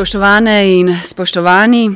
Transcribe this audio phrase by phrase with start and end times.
[0.00, 1.90] Spoštovane in spoštovani,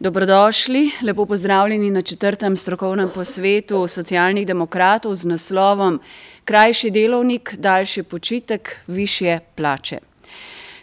[0.00, 6.00] dobrodošli, lepo pozdravljeni na četrtem strokovnem posvetu socialnih demokratov z naslovom
[6.44, 9.98] Krajši delovnik, daljši počitek, višje plače.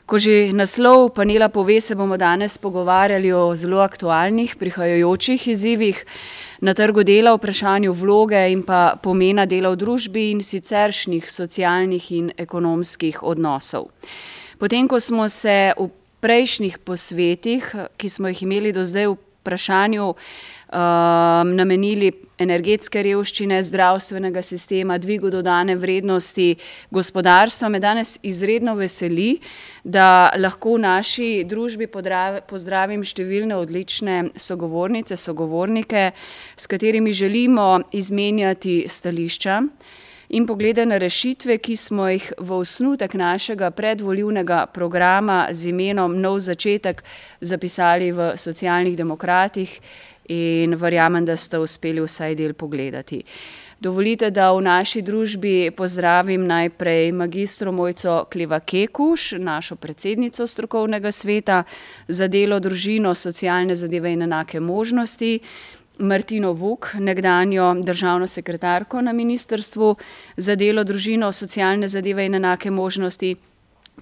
[0.05, 6.05] Ko že naslov panela pove, se bomo danes pogovarjali o zelo aktualnih prihajajočih izzivih
[6.61, 12.31] na trgu dela, vprašanju vloge in pa pomena dela v družbi in siceršnjih socialnih in
[12.37, 13.89] ekonomskih odnosov.
[14.59, 17.67] Potem ko smo se v prejšnjih posvetih,
[17.99, 20.13] ki smo jih imeli do zdaj v vprašanju,
[21.53, 22.07] namenili
[22.41, 26.55] energetske revščine, zdravstvenega sistema, dvigu dodane vrednosti
[26.91, 29.37] gospodarstva, me danes izredno veseli,
[29.83, 36.11] da lahko v naši družbi pozdravim številne odlične sogovornice, sogovornike,
[36.57, 39.61] s katerimi želimo izmenjati stališča
[40.33, 46.39] in poglede na rešitve, ki smo jih v osnutek našega predvolilnega programa z imenom Nov
[46.41, 47.03] začetek
[47.41, 49.77] zapisali v Socialnih demokratih,
[50.27, 53.23] in verjamem, da ste uspeli vsaj del pogledati.
[53.83, 61.63] Dovolite, da v naši družbi pozdravim najprej magistro Mojco Kleva Kekuš, našo predsednico strokovnega sveta
[62.07, 65.39] za delo, družino, socialne zadeve in enake možnosti,
[65.97, 69.95] Martino Vuk, nekdanjo državno sekretarko na ministrstvu
[70.37, 73.35] za delo, družino, socialne zadeve in enake možnosti,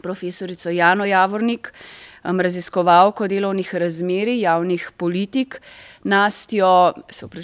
[0.02, 1.74] profesorico Jano Javornik,
[2.24, 5.62] raziskovalko delovnih razmerij, javnih politik,
[6.04, 6.94] Nastjo,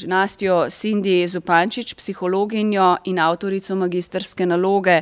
[0.05, 5.01] Nastjo Sindi Zupančič, psihologinjo in avtorico magistrske naloge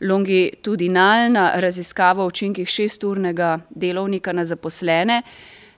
[0.00, 5.22] Longitudinalna raziskava o učinkih šesturnega delovnika na zaposlene,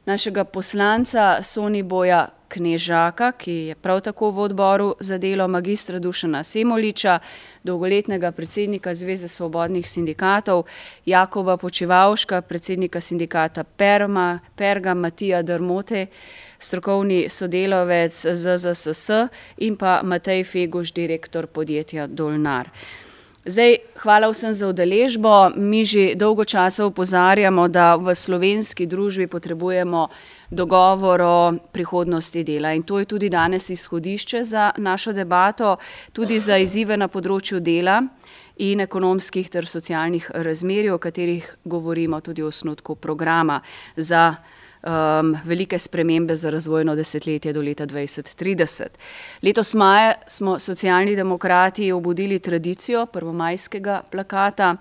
[0.07, 7.19] našega poslanca Soniboja Knežaka, ki je prav tako v odboru za delo, magistra Dušana Semoliča,
[7.65, 10.67] dolgoletnega predsednika Zveze svobodnih sindikatov,
[11.07, 16.07] Jakoba Počivavška, predsednika sindikata Perma, Pergam, Matija Dermote,
[16.59, 19.11] strokovni sodelavec ZZSS,
[19.57, 22.69] in pa Matej Feguš, direktor podjetja Dolnar.
[23.45, 30.07] Zdaj, hvala vsem za udeležbo, mi že dolgo časa opozarjamo, da v slovenski družbi potrebujemo
[30.53, 35.77] dogovor o prihodnosti dela, in to je tudi danes izhodišče za našo debato,
[36.13, 38.03] tudi za izzive na področju dela
[38.61, 43.63] in ekonomskih ter socialnih razmerij, o katerih govorimo tudi v osnutku programa
[43.97, 44.35] za,
[45.45, 48.99] velike spremembe za razvojno desetletje do leta dvajset trideset.
[49.43, 54.77] Letos maja smo Socialni demokrati obudili tradicijo prvomajskega plakata,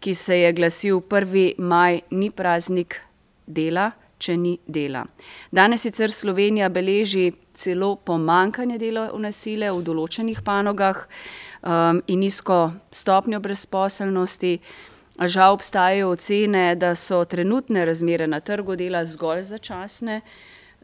[0.00, 3.00] ki se je glasil Prvi maj ni praznik
[3.46, 5.04] dela, če ni dela.
[5.50, 11.06] Danes sicer Slovenija beleži celo pomanjkanje delovne sile v določenih panogah,
[12.06, 14.58] in nizko stopnjo brezposelnosti,
[15.26, 20.20] žal obstajajo ocene, da so trenutne razmere na trgu dela zgolj začasne,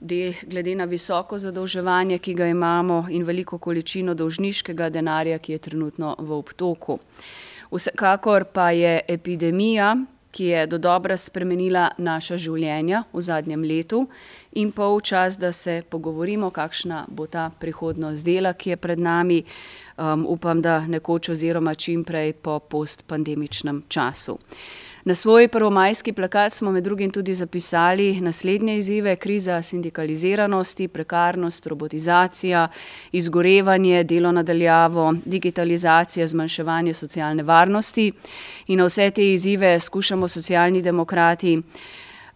[0.00, 6.14] glede na visoko zadolževanje, ki ga imamo, in veliko količino dolžniškega denarja, ki je trenutno
[6.18, 6.98] v obtoku.
[7.70, 9.96] Vsekakor pa je epidemija,
[10.30, 14.06] ki je dodobra spremenila naša življenja v zadnjem letu
[14.52, 19.42] in pol, čas, da se pogovorimo, kakšna bo ta prihodnost dela, ki je pred nami,
[20.26, 24.38] upam, da nekoč oziroma čimprej po postpandemičnem času.
[25.04, 32.68] Na svoj prvomajski plakat smo med drugim tudi zapisali naslednje izzive: kriza sindikaliziranosti, prekarnost, robotizacija,
[33.12, 38.12] izgorevanje, delo na daljavo, digitalizacija, zmanjševanje socialne varnosti.
[38.70, 41.58] In na vse te izzive skušamo Socialni demokrati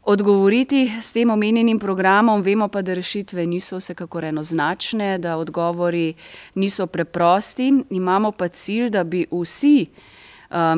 [0.03, 6.15] odgovoriti s tem omenjenim programom, vemo pa, da rešitve niso vsekakor enoznačne, da odgovori
[6.55, 9.87] niso preprosti, imamo pa cilj, da bi vsi,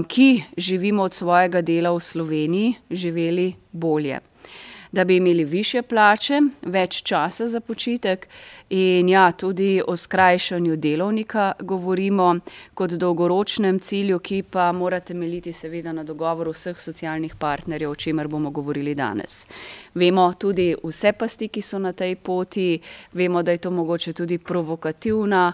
[0.08, 4.20] ki živimo od svojega dela v Sloveniji, živeli bolje.
[4.96, 6.38] Da bi imeli višje plače,
[6.72, 8.22] več časa za počitek
[8.72, 12.30] in ja, tudi o skrajšanju delovnika govorimo
[12.74, 18.28] kot dolgoročnem cilju, ki pa mora temeljiti seveda na dogovoru vseh socialnih partnerjev, o čemer
[18.28, 19.44] bomo govorili danes.
[19.94, 22.80] Vemo tudi vse pasti, ki so na tej poti,
[23.12, 25.52] vemo, da je to mogoče tudi provokativna,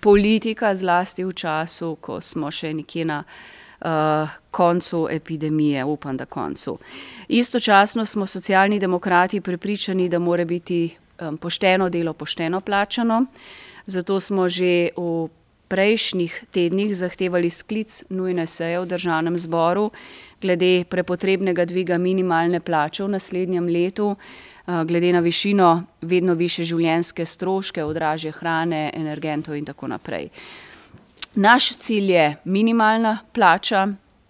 [0.00, 3.22] politika, zlasti v času, ko smo še nekje na,
[4.50, 6.78] koncu epidemije, upam, da koncu.
[7.28, 10.96] Istočasno smo Socialni demokrati prepričani, da mora biti,
[11.40, 13.26] pošteno delo pošteno plačano,
[13.86, 15.28] zato smo že v
[15.68, 19.90] prejšnjih tednih zahtevali sklic nujne seje v državnem zboru
[20.42, 24.16] glede prepotrebnega dviga minimalne plače v naslednjem letu,
[24.66, 25.70] glede na višino
[26.02, 30.28] vedno višje življenjske stroške, od dražje hrane, energentov in tako naprej.
[31.34, 33.88] Naš cilj je minimalna plača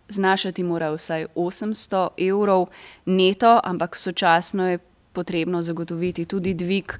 [0.09, 2.67] znašati mora vsaj 800 evrov
[3.05, 4.79] neto, ampak sočasno je
[5.13, 6.93] potrebno zagotoviti tudi dvig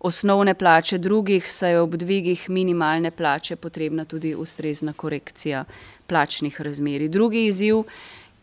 [0.00, 5.64] osnovne plače drugih, saj je ob dvigih minimalne plače potrebna tudi ustrezna korekcija
[6.06, 7.08] plačnih razmeri.
[7.08, 7.82] Drugi izziv,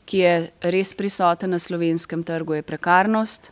[0.05, 3.51] ki je res prisoten na slovenskem trgu, je prekarnost,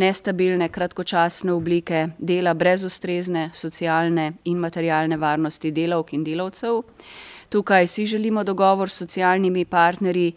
[0.00, 6.82] nestabilne kratkočasne oblike dela brez ustrezne socialne in materialne varnosti delavk in delavcev.
[7.50, 10.32] Tukaj si želimo dogovor s socialnimi partnerji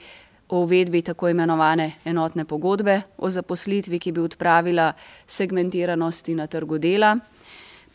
[0.50, 4.94] o uvedbi tako imenovane enotne pogodbe o zaposlitvi, ki bi odpravila
[5.28, 7.18] segmentiranosti na trgu dela.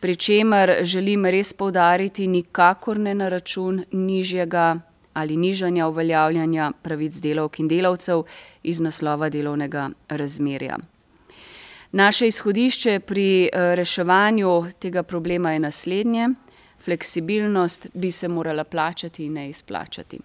[0.01, 4.79] Pri čemer želim res povdariti, nikakor ne na račun nižjega
[5.15, 8.23] ali nižanja uveljavljanja pravic delavk in delavcev
[8.63, 10.79] iz naslova delovnega razmerja.
[11.93, 16.29] Naše izhodišče pri reševanju tega problema je naslednje.
[16.85, 20.19] Fleksibilnost bi se morala plačati in ne izplačati.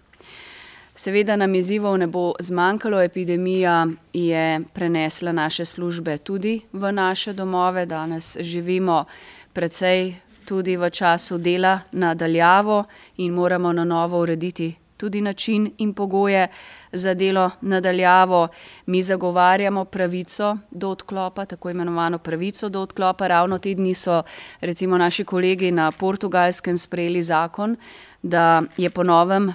[0.94, 7.86] Seveda nam izzivov ne bo zmanjkalo, epidemija je prenesla naše službe tudi v naše domove,
[7.86, 9.04] danes živimo
[9.52, 10.14] precej
[10.44, 12.84] tudi v času dela na daljavo
[13.16, 16.48] in moramo na novo urediti tudi način in pogoje
[16.92, 18.48] za delo na daljavo.
[18.86, 24.22] Mi zagovarjamo pravico do odklopa, tako imenovano pravico do odklopa, ravno te dni so
[24.60, 27.76] recimo naši kolegi na Portugalskem sprejeli zakon,
[28.22, 29.52] da je po novem,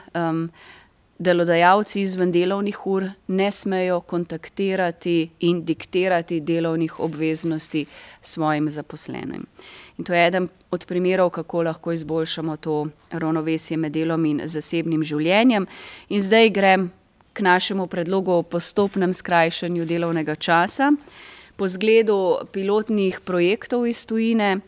[1.20, 7.86] delodajalci izven delovnih ur ne smejo kontaktirati in diktirati delovnih obveznosti
[8.22, 9.46] svojim zaposlenim.
[10.00, 15.04] In to je eden od primerov, kako lahko izboljšamo to ravnovesje med delom in zasebnim
[15.04, 15.66] življenjem.
[16.10, 16.86] In zdaj grem
[17.34, 20.94] k našemu predlogu o postopnem skrajšanju delovnega časa.
[21.60, 24.62] Po zgledu pilotnih projektov iz tujine,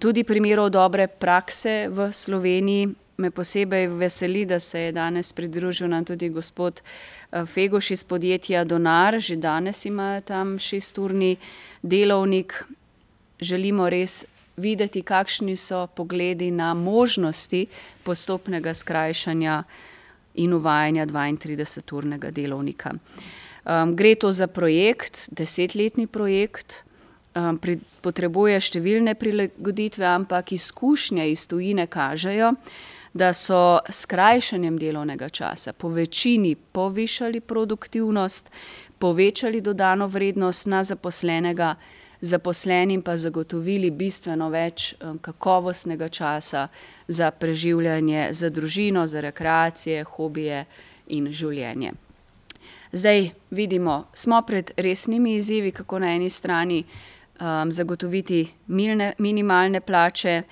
[0.00, 2.90] tudi primerov dobre prakse v Sloveniji,
[3.20, 6.82] me posebej veseli, da se je danes pridružil nam tudi gospod,
[7.46, 11.36] Feguš iz podjetja Donar, že danes imajo tam šesturni
[11.82, 12.64] delovnik.
[13.40, 14.24] Želimo res
[14.56, 17.66] videti, kakšni so pogledi na možnosti
[18.04, 19.62] postopnega skrajšanja
[20.34, 22.94] in uvajanja dvaintrideseturnega delovnika.
[23.94, 26.84] gre to za projekt, desetletni projekt,
[28.02, 32.54] potrebuje številne prilagoditve, ampak izkušnje iz tujine kažejo,
[33.12, 38.50] da so s skrajšanjem delovnega časa po večini povišali produktivnost,
[38.98, 41.74] povečali dodano vrednost na zaposlenega,
[42.20, 46.68] zaposlenim pa zagotovili bistveno več, kakovostnega časa
[47.08, 50.64] za preživljanje z družino, za rekreacije, hobije
[51.06, 51.92] in življenje.
[52.92, 56.84] Zdaj vidimo, smo pred resnimi izzivi, kako na eni strani,
[57.68, 58.42] zagotoviti
[59.18, 60.42] minimalne plače,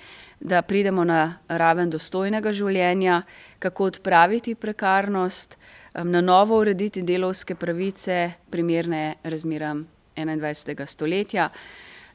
[0.41, 3.23] da pridemo na raven dostojnega življenja,
[3.59, 5.59] kako odpraviti prekarnost,
[5.95, 11.49] na novo urediti delavske pravice, primerne razmeram enaindvajsetega stoletja.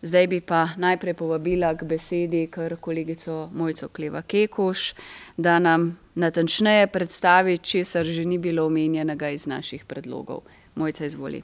[0.03, 4.94] Zdaj bi pa najprej povabila k besedi kar kolegico Mojco Kleva Kekuš,
[5.38, 10.44] da nam natančneje predstavi, česar že ni bilo omenjenega iz naših predlogov.
[10.75, 11.41] Mojca, izvoli.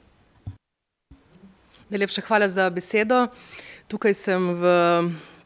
[1.88, 3.26] Najlepša hvala za besedo.
[3.88, 4.64] Tukaj sem v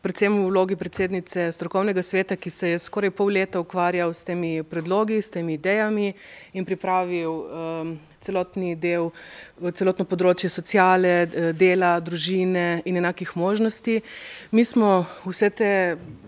[0.04, 4.60] predvsem v vlogi predsednice strokovnega sveta, ki se je skoraj pol leta ukvarjal s temi
[4.60, 6.12] predlogi, s temi idejami
[6.52, 7.32] in pripravil,
[8.24, 9.10] celotni del,
[9.76, 11.14] celotno področje sociale,
[11.52, 14.00] dela, družine in enakih možnosti.
[14.50, 15.72] Mi smo vse te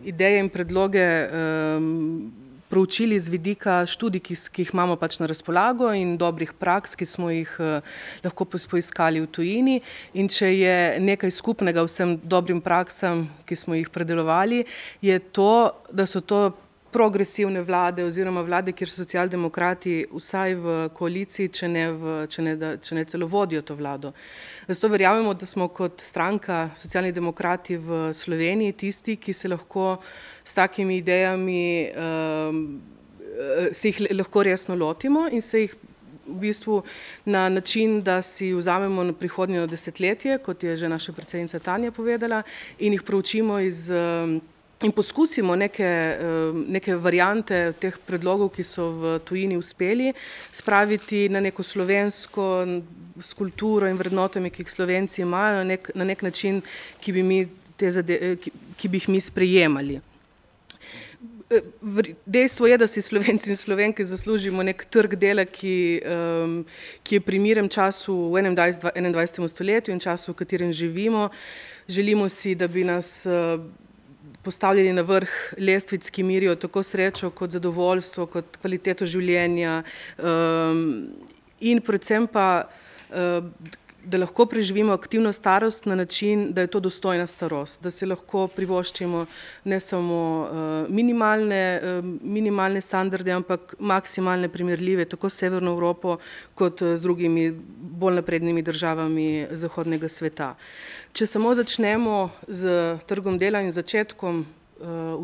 [0.04, 1.06] ideje in predloge,
[2.68, 7.06] proučili z vidika študij, ki ki jih imamo pač na razpolago, in dobrih praks, ki
[7.06, 7.50] smo jih,
[8.24, 9.80] lahko poiskali v tujini.
[10.14, 14.64] In če je nekaj skupnega vsem dobrim praksam, ki smo jih predelovali,
[15.00, 16.50] je to, da so to
[16.96, 22.54] progresivne vlade oziroma vlade, kjer so socialdemokrati vsaj v koaliciji, če ne v, če ne
[22.56, 24.14] da, če ne celo vodijo to vlado.
[24.68, 29.98] Zato verjamemo, da smo kot stranka, Socialni demokrati v Sloveniji tisti, ki se lahko
[30.44, 31.60] s takimi idejami,
[33.76, 35.76] se jih lahko resno lotimo in se jih
[36.26, 36.80] v bistvu
[37.28, 42.42] na način, da si vzamemo na prihodnje desetletje, kot je že naša predsednica Tanja povedala,
[42.78, 43.90] in jih proučimo iz,
[44.84, 45.88] in poskusimo neke,
[46.68, 50.12] neke variante teh predlogov, ki so v tujini uspeli,
[50.52, 52.48] spraviti na neko slovensko,
[53.16, 56.60] s kulturo in vrednotami, ki jih Slovenci imajo, na neki način,
[57.00, 57.88] ki bi mi te
[58.76, 60.00] ki bi jih mi sprejemali.
[62.26, 66.02] dejstvo je, da si Slovenci in Slovenke zaslužimo neki trg dela, ki,
[67.02, 71.30] ki je primeren času v enaindvajsetem stoletju in času, v katerem živimo.
[71.88, 73.26] Želimo si, da bi nas,
[74.46, 80.84] postavljeni na vrh lestvic, ki mirijo tako srečo kot zadovoljstvo, kot kvaliteto življenja um,
[81.60, 82.46] in predvsem pa,
[83.10, 83.74] uh,
[84.06, 88.46] da lahko preživimo aktivno starost na način, da je to dostojna starost, da si lahko
[88.46, 89.24] privoščimo
[89.64, 96.18] ne samo uh, minimalne, uh, minimalne standarde, ampak maksimalne primerljive, tako s Severno Evropo,
[96.54, 100.54] kot z drugimi bolj naprednimi državami zahodnega sveta.
[101.12, 104.44] Če samo začnemo z trgom dela in začetkom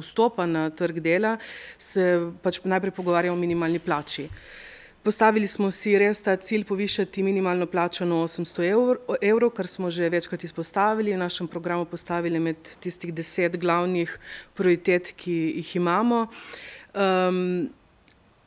[0.01, 1.37] vstopa na trg dela,
[1.79, 4.29] se pač najprej pogovarjamo o minimalni plači.
[5.03, 8.69] Postavili smo si res ta cilj povišati minimalno plačo na 800
[9.19, 14.19] evrov, kar smo že večkrat izpostavili v našem programu, postavili med tistih deset glavnih
[14.55, 16.27] prioritet, ki jih imamo.
[16.95, 17.73] Um,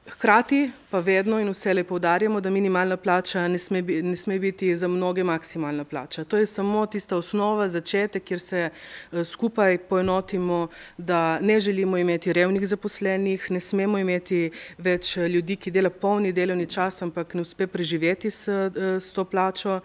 [0.05, 4.75] Hkrati pa vedno in vse lepo povdarjamo, da minimalna plača ne sme, ne sme biti
[4.75, 6.24] za mnoge maksimalna plača.
[6.24, 12.33] To je samo tista osnova, začetek, kjer se uh, skupaj poenotimo, da ne želimo imeti
[12.33, 17.41] revnih zaposlenih, ne smemo imeti več eh, ljudi, ki dela polni delovni čas, ampak ne
[17.41, 19.79] uspe preživeti s, uh, s to plačo.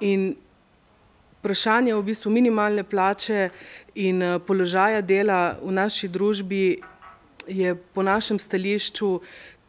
[0.00, 0.34] In
[1.38, 3.50] vprašanje v bistvu minimalne plače
[3.94, 6.80] in uh, položaja dela v naši družbi
[7.48, 9.20] je po našem stališču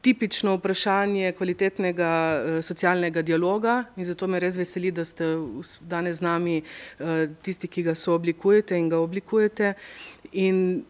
[0.04, 5.36] tipično vprašanje kvalitetnega uh, socialnega dialoga in zato me res veseli, da ste
[5.80, 9.74] danes z nami uh, tisti, ki ga sooblikujete in ga oblikujete.
[10.44, 10.84] In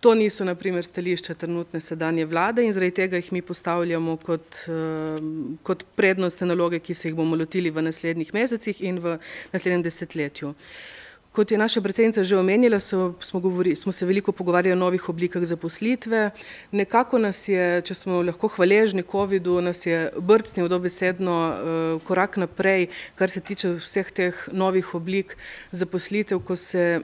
[0.00, 5.16] to niso naprimer stališča trenutne sedanje vlade in zaradi tega jih mi postavljamo kot, uh,
[5.62, 9.18] kot prednostne naloge, ki se jih bomo lotili v naslednjih mesecih in v
[9.52, 10.54] naslednjem desetletju.
[10.54, 11.03] Uh,
[11.34, 15.08] Kot je naša predsednica že omenila, so, smo, govori, smo se veliko pogovarjali o novih
[15.08, 16.30] oblikah zaposlitve.
[16.70, 22.86] Nekako nas je, če smo lahko hvaležni COVID-u, nas je brcnil dobesedno uh, korak naprej,
[23.18, 25.34] kar se tiče vseh teh novih oblik
[25.74, 27.02] zaposlitev, ko se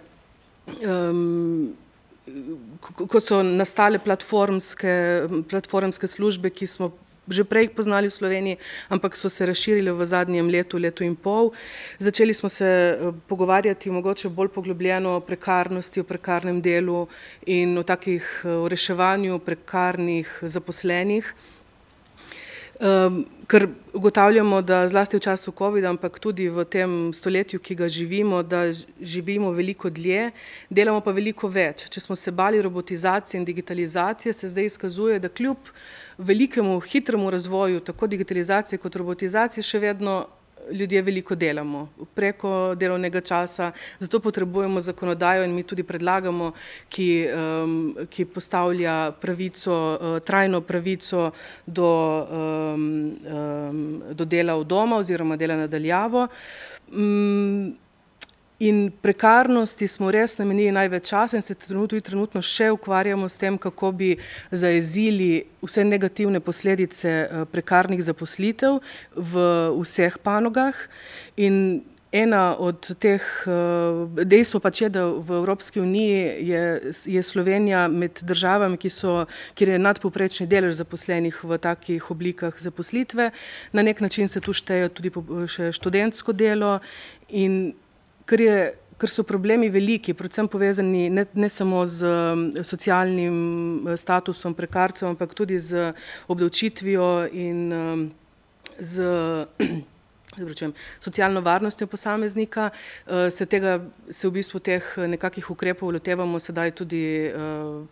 [0.79, 1.75] um,
[2.95, 4.95] kot so nastale platformske,
[5.51, 6.93] platformske službe, ki smo
[7.31, 8.57] že prej poznali v Sloveniji,
[8.91, 11.51] ampak so se razširile v zadnjem letu, letu in pol.
[11.99, 17.09] Začeli smo se eh, pogovarjati mogoče bolj poglobljeno o prekarnosti, o prekarnem delu
[17.47, 21.35] in o takih eh, o reševanju prekarnih zaposlenih.
[22.81, 27.89] Um, ker ugotavljamo, da zlasti v času COVID-a, ampak tudi v tem stoletju, ki ga
[27.91, 28.71] živimo, da
[29.03, 30.31] živimo veliko dlje,
[30.71, 31.89] delamo pa veliko več.
[31.91, 35.73] Če smo se bali robotizacije in digitalizacije, se zdaj izkazuje, da kljub
[36.19, 40.21] velikemu, hitremu razvoju, tako digitalizacije kot robotizacije, še vedno
[40.73, 46.53] ljudje veliko delamo preko delovnega časa, zato potrebujemo zakonodajo in mi tudi predlagamo,
[46.89, 47.77] ki, um,
[48.11, 51.31] ki postavlja pravico, uh, trajno pravico
[51.67, 51.93] do,
[52.31, 56.29] um, um, do dela v doma oziroma dela nadaljavo.
[56.93, 57.77] Um,
[58.61, 63.57] In prekarnosti smo res namenili največ časa in se trenutno, trenutno še ukvarjamo s tem,
[63.57, 64.11] kako bi
[64.53, 68.83] zaezili vse negativne posledice eh, prekarnih zaposlitev
[69.17, 69.47] v
[69.81, 70.77] vseh panogah.
[71.41, 71.81] In
[72.13, 78.21] ena od teh eh, dejstev pač je, da v Evropski uniji je, je Slovenija med
[78.21, 79.25] državami, so,
[79.57, 83.33] kjer je nadpoprečni delež zaposlenih v takih oblikah zaposlitve.
[83.73, 85.17] Na nek način se tu šteje tudi
[85.49, 86.83] še študentsko delo
[87.33, 87.73] in
[88.31, 88.57] ker, je,
[89.01, 92.07] ker so problemi veliki, predvsem povezani ne, ne samo z
[92.67, 93.37] socialnim
[93.91, 95.93] eh, statusom prekarcev, ampak tudi z
[96.31, 97.65] obdavčitvijo in
[98.79, 98.95] z
[100.37, 102.71] Zvračujem, socialno varnostjo posameznika,
[103.07, 107.35] eh, se, tega, se v bistvu teh nekakih ukrepov lotevamo sedaj tudi eh,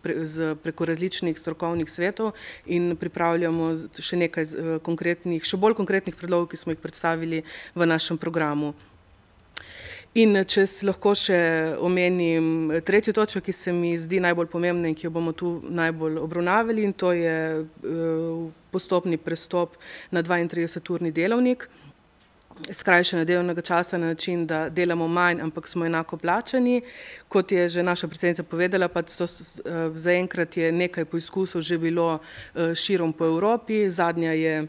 [0.02, 2.32] pre, z, preko različnih strokovnih svetov
[2.66, 4.46] in pripravljamo še nekaj
[4.86, 7.42] konkretnih, še bolj konkretnih predlogov, ki smo jih predstavili
[7.74, 8.74] v našem programu.
[10.16, 11.38] In če lahko še
[11.84, 16.16] omenim tretjo točko, ki se mi zdi najbolj pomembna in ki jo bomo tu najbolj
[16.22, 19.76] obravnavali, in to je uh, postopni prestop
[20.10, 21.68] na 32-urni delovnik,
[22.72, 26.80] skrajšanje delovnega časa na način, da delamo manj, ampak smo enako plačani.
[27.28, 32.18] Kot je že naša predsednica povedala, pa to uh, zaenkrat je nekaj poizkusov že bilo
[32.56, 34.66] širom po Evropi, zadnja je.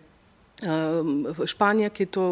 [0.62, 2.24] Ehm, Španija, ki to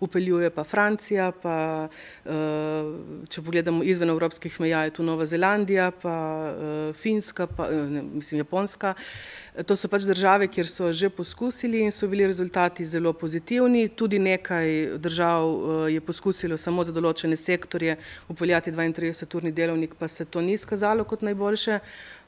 [0.00, 2.90] upeljuje, pa Francija, pa eh,
[3.28, 6.16] če pogledamo izven evropskih meja, je tu Nova Zelandija, pa
[6.50, 8.92] eh, Finska, pa, eh, ne, mislim Japonska.
[9.64, 13.88] To so pač države, kjer so že poskusili in so bili rezultati zelo pozitivni.
[13.88, 17.96] Tudi nekaj držav je poskusilo samo za določene sektorje
[18.28, 21.78] upeljati 32-urni delovnik, pa se to ni izkazalo kot najboljše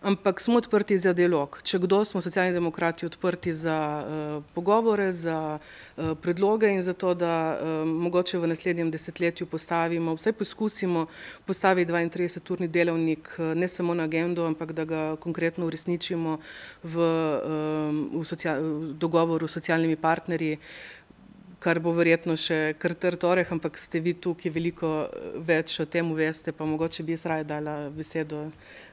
[0.06, 1.58] ampak smo odprti za dialog.
[1.66, 7.14] Če kdo, smo socialni demokrati odprti za uh, pogovore, za uh, predloge in za to,
[7.18, 11.06] da uh, mogoče v naslednjem desetletju postavimo, vsaj poskusimo
[11.46, 16.38] postaviti 32-urni delovnik ne samo na agendo, ampak da ga konkretno uresničimo
[16.84, 20.60] v, uh, v, socia v dogovoru s socialnimi partnerji.
[21.58, 25.08] Kar bo verjetno še kar trtoreh, ampak ste vi tukaj veliko
[25.42, 28.44] več o tem, veste, pa mogoče bi jaz raje dala besedo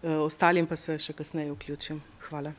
[0.04, 2.02] ostalim pa se še kasneje vključim.
[2.30, 2.54] Hvala.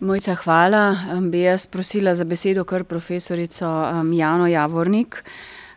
[0.00, 0.96] Mojca, hvala.
[1.30, 3.66] Bi jaz prosila za besedo kar profesorico
[4.12, 5.22] Jano Javornik.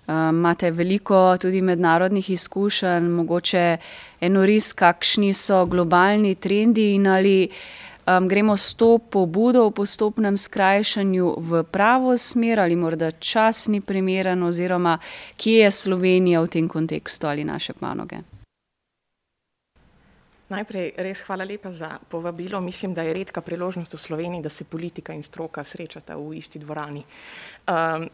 [0.08, 3.78] Imate veliko tudi mednarodnih izkušenj, mogoče
[4.22, 10.38] eno res, kakšni so globalni trendi in ali um, gremo s to pobudo v postopnem
[10.38, 14.98] skrajšanju v pravo smer ali morda čas ni primeren oziroma
[15.38, 18.39] kje je Slovenija v tem kontekstu ali naše panoge.
[20.50, 22.58] Najprej res hvala lepa za povabilo.
[22.62, 26.60] Mislim, da je redka priložnost v Sloveniji, da se politika in stroka srečata v isti
[26.60, 27.04] dvorani.
[27.70, 28.08] Um,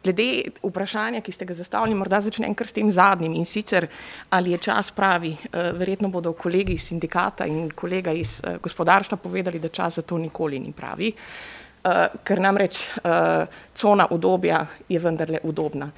[0.00, 3.88] glede vprašanja, ki ste ga zastavili, morda začnem kar s tem zadnjim in sicer,
[4.30, 5.34] ali je čas pravi.
[5.36, 10.02] Uh, verjetno bodo kolegi iz sindikata in kolega iz uh, gospodarstva povedali, da čas za
[10.02, 15.92] to nikoli ni pravi, uh, ker namreč uh, cona udobja je vendarle udobna.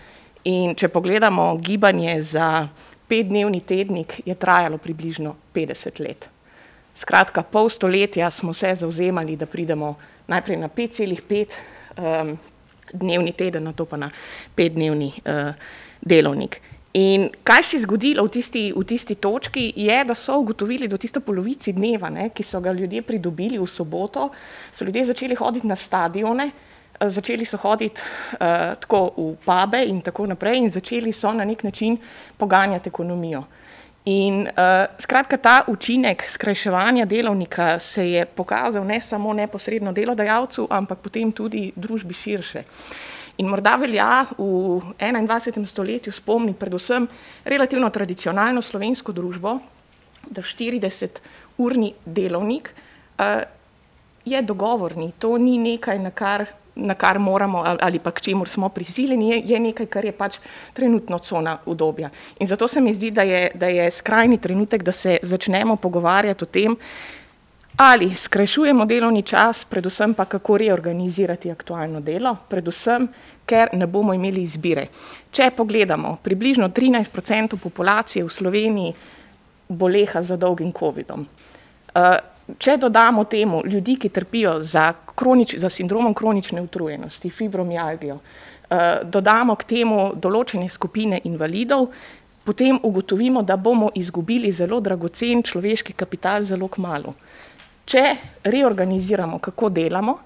[0.44, 2.66] In če pogledamo gibanje za
[3.08, 6.28] petdnevni tednik je trajalo približno 50 let.
[6.98, 9.94] Skratka, pol stoletja smo se zauzemali, da pridemo
[10.26, 11.46] najprej na 5,5
[11.96, 12.38] um,
[12.92, 14.10] dnevni teden, na to pa na
[14.54, 15.54] petdnevni uh,
[16.00, 16.60] delovnik.
[16.98, 20.96] In kaj se je zgodilo v tisti, v tisti točki, je, da so ugotovili, da
[20.96, 24.30] v tisto polovici dneva, ne, ki so ga ljudje pridobili v soboto,
[24.72, 26.50] so ljudje začeli hoditi na stadione,
[27.00, 31.62] začeli so hoditi uh, tako v pube in tako naprej, in začeli so na nek
[31.64, 31.98] način
[32.36, 33.44] poganjati ekonomijo.
[34.04, 40.98] In uh, skratka, ta učinek skrajševanja delovnika se je pokazal ne samo neposredno delodajalcu, ampak
[40.98, 42.62] potem tudi družbi širše.
[43.38, 45.66] In morda velja v 21.
[45.66, 47.06] stoletju spomniti predvsem
[47.44, 49.58] relativno tradicionalno slovensko družbo,
[50.30, 53.44] da 40-urni delovnik uh,
[54.24, 56.46] je dogovorni, to ni nekaj, na kar
[56.78, 60.38] na kar moramo ali pa k čemu smo prisiljeni, je, je nekaj, kar je pač
[60.72, 62.10] trenutno cona udobja.
[62.38, 66.44] In zato se mi zdi, da je, da je skrajni trenutek, da se začnemo pogovarjati
[66.44, 66.76] o tem,
[67.76, 73.08] ali skrajšujemo delovni čas, predvsem pa kako reorganizirati aktualno delo, predvsem,
[73.46, 74.88] ker ne bomo imeli izbire.
[75.30, 78.94] Če pogledamo, približno 13% populacije v Sloveniji
[79.68, 81.26] boleha za dolgim COVID-om.
[81.94, 88.78] Uh, če dodamo temu ljudi, ki trpijo za, kronič, za sindromom kronične utrujenosti, fibromialgijo, uh,
[89.04, 91.88] dodamo k temu določene skupine invalidov,
[92.48, 97.12] potem ugotovimo, da bomo izgubili zelo dragocen človeški kapital zelo kmalo.
[97.88, 98.04] Če
[98.44, 100.18] reorganiziramo, kako delamo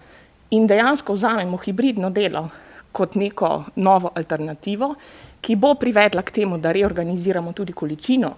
[0.55, 2.49] in dejansko vzamemo hibridno delo
[2.93, 4.95] kot neko novo alternativo,
[5.43, 8.35] ki bo privedla k temu, da reorganiziramo tudi količino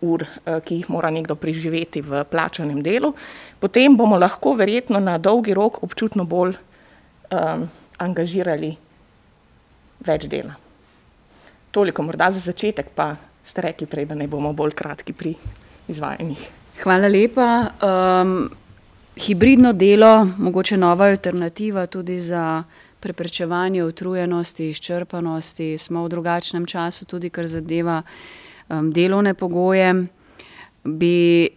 [0.00, 3.12] ur, eh, ki jih mora nekdo preživeti v plačanem delu,
[3.58, 6.54] potem bomo lahko verjetno na dolgi rok občutno bolj
[7.30, 7.66] um,
[7.98, 8.76] angažirali
[10.06, 10.54] več dela.
[11.70, 15.34] Toliko morda za začetek, pa ste rekli prej, da ne bomo bolj kratki pri
[15.88, 16.46] izvajanjih.
[16.82, 17.48] Hvala lepa.
[17.82, 18.50] Um,
[19.18, 22.62] hibridno delo, mogoče nova alternativa tudi za
[23.00, 29.94] preprečevanje utrujenosti, izčrpanosti, smo v drugačnem času tudi, kar zadeva um, delovne pogoje,
[30.84, 31.48] bi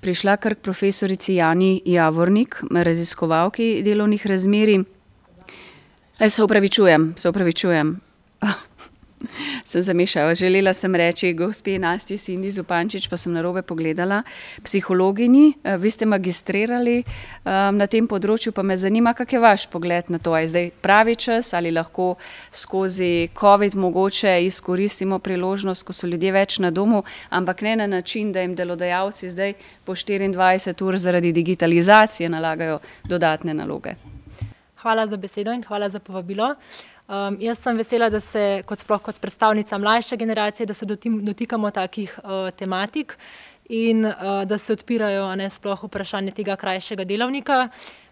[0.00, 4.84] prišla kar k profesorici Jani Javornik, raziskovalki delovnih razmerij.
[6.28, 8.00] Se upravičujem, se upravičujem.
[9.64, 10.34] sem zamešala.
[10.34, 14.22] Želela sem reči, gospe Nasti Sindi Zupančič, pa sem na robe pogledala,
[14.62, 19.66] psihologini, eh, vi ste magistrirali um, na tem področju, pa me zanima, kak je vaš
[19.70, 22.16] pogled na to, je zdaj pravi čas ali lahko
[22.52, 28.32] skozi COVID mogoče izkoristimo priložnost, ko so ljudje več na domu, ampak ne na način,
[28.32, 29.54] da jim delodajalci zdaj
[29.84, 33.94] po 24 ur zaradi digitalizacije nalagajo dodatne naloge.
[34.78, 36.54] Hvala za besedo in hvala za povabilo.
[37.08, 41.22] Um, jaz sem vesela, da se kot, sploh, kot predstavnica mlajše generacije, da se dotim,
[41.24, 43.14] dotikamo takih uh, tematik
[43.68, 47.68] in uh, da se odpirajo ne sploh vprašanje tega krajšega delovnika.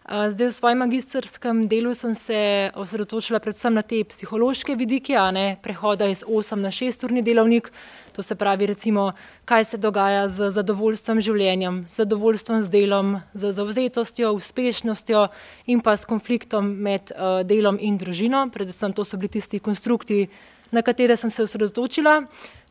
[0.06, 6.06] Zdaj, v svojem magistrskem delu sem se osredotočila predvsem na te psihološke vidike, ne prehoda
[6.06, 7.72] iz 8 na 6 urni delovnik.
[8.14, 9.12] To se pravi, recimo,
[9.44, 15.26] kaj se dogaja z zadovoljstvom življenjem, z zadovoljstvom z delom, z zavzetostjo, uspešnostjo
[15.66, 18.46] in pa s konfliktom med uh, delom in družino.
[18.54, 20.28] Predvsem to so bili tisti konstrukti,
[20.70, 22.20] na katere sem se osredotočila.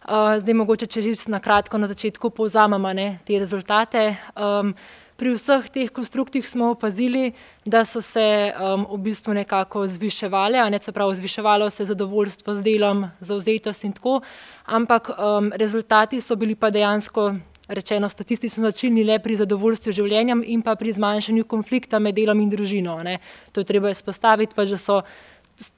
[0.07, 2.95] Uh, zdaj, mogoče, če že na kratko na začetku povzamemo
[3.27, 4.15] te rezultate.
[4.39, 4.71] Um,
[5.15, 7.31] Pri vseh teh konstruktih smo opazili,
[7.65, 12.63] da so se um, v bistvu nekako zviševale, ne se pravi, zviševalo se zadovoljstvo z
[12.63, 14.19] delom, zauzetost in tako,
[14.65, 17.31] ampak um, rezultati so bili pa dejansko,
[17.67, 22.49] rečeno statistično, značilni le pri zadovoljstvu življenjem in pa pri zmanjšanju konflikta med delom in
[22.49, 22.99] družino.
[23.03, 23.17] Ne.
[23.51, 25.01] To je treba izpostaviti, pa že so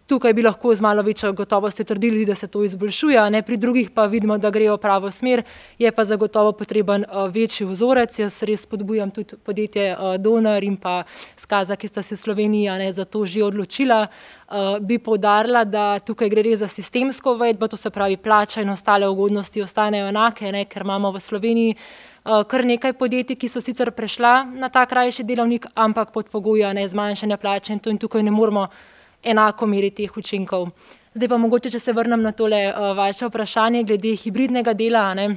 [0.08, 3.42] Tukaj bi lahko z malo večjo gotovostjo trdili, da se to izboljšuje, ne?
[3.42, 5.44] pri drugih pa vidimo, da grejo v pravo smer,
[5.78, 8.18] je pa zagotovo potreben uh, večji vzorec.
[8.20, 11.04] Jaz res spodbujam tudi podjetje uh, Donor in pa
[11.38, 14.08] Skaza, ki sta se v Sloveniji ne, za to že odločila.
[14.48, 18.74] Uh, bi povdarila, da tukaj gre res za sistemsko uvedbo, to se pravi, plača in
[18.74, 20.66] ostale ugodnosti ostanejo enake, ne?
[20.66, 21.78] ker imamo v Sloveniji.
[22.28, 27.38] Kar nekaj podjetij, ki so sicer prešla na ta krajši delovnik, ampak pod pogojem zmanjšanja
[27.38, 28.68] plače, in, in tukaj ne moramo
[29.28, 30.70] enako meri teh učinkov.
[31.18, 35.14] Zdaj pa mogoče, če se vrnem na tole uh, vaše vprašanje glede hibridnega dela.
[35.18, 35.28] Ne?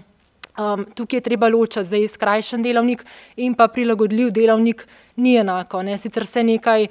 [0.61, 3.05] Um, tukaj je treba ločiti, zdaj skrajšen delovnik
[3.37, 4.85] in pa prilagodljiv delovnik
[5.17, 5.83] ni enako.
[5.83, 5.97] Ne?
[5.99, 6.89] Sicer se nekaj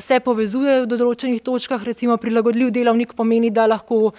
[0.00, 4.14] se povezujejo v določenih točkah, recimo prilagodljiv delovnik pomeni, da lahko uh,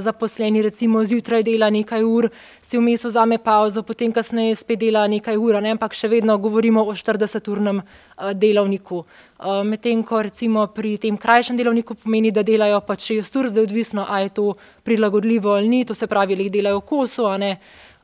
[0.00, 2.30] zaposleni recimo zjutraj dela nekaj ur,
[2.64, 5.74] si vmes vzame pauzo, potem kasneje spet dela nekaj ur, ne?
[5.76, 9.04] ampak še vedno govorimo o 40-urnem uh, delovniku.
[9.38, 13.68] Uh, Medtem ko recimo pri tem krajšem delovniku pomeni, da delajo pač 6 ur, zdaj
[13.68, 14.48] odvisno, ali je to
[14.88, 17.28] prilagodljivo ali ni, to se pravi, ali jih delajo kosu,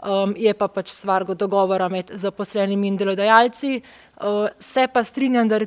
[0.05, 3.81] um, je pa pač stvar dogovora med zaposlenimi in delodajalci.
[4.25, 5.59] Uh, se pa strinjam, da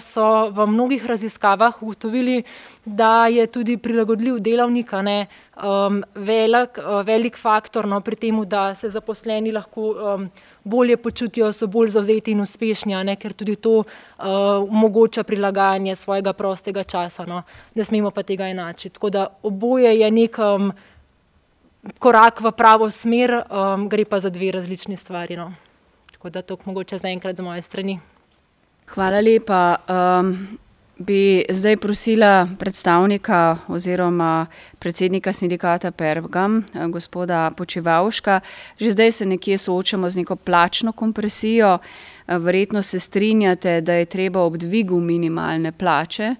[0.00, 2.42] so v mnogih raziskavah ugotovili,
[2.84, 5.26] da je tudi prilagodljiv delavnik ne,
[5.56, 10.30] um, velik, uh, velik faktor no, pri tem, da se zaposleni lahko um,
[10.64, 13.84] bolje počutijo, so bolj zauzeti in uspešni, ne, ker tudi to uh,
[14.64, 17.26] omogoča prilagajanje svojega prostega časa.
[17.26, 17.42] No.
[17.74, 18.94] Ne smemo pa tega enačiti.
[18.94, 20.70] Tako da oboje je nekam.
[20.70, 20.72] Um,
[21.98, 25.36] korak v pravo smer, um, gre pa za dve različni stvari.
[25.36, 25.52] No.
[26.26, 28.00] Tako da to mogoče zaenkrat z moje strani.
[28.88, 29.76] Hvala lepa.
[29.86, 30.58] Um,
[30.98, 34.46] bi zdaj prosila predstavnika oziroma
[34.78, 38.40] predsednika sindikata Pergam, gospoda Počevalška.
[38.78, 41.78] Že zdaj se nekje soočamo z neko plačno kompresijo.
[42.26, 46.34] Verjetno se strinjate, da je treba ob dvigu minimalne plače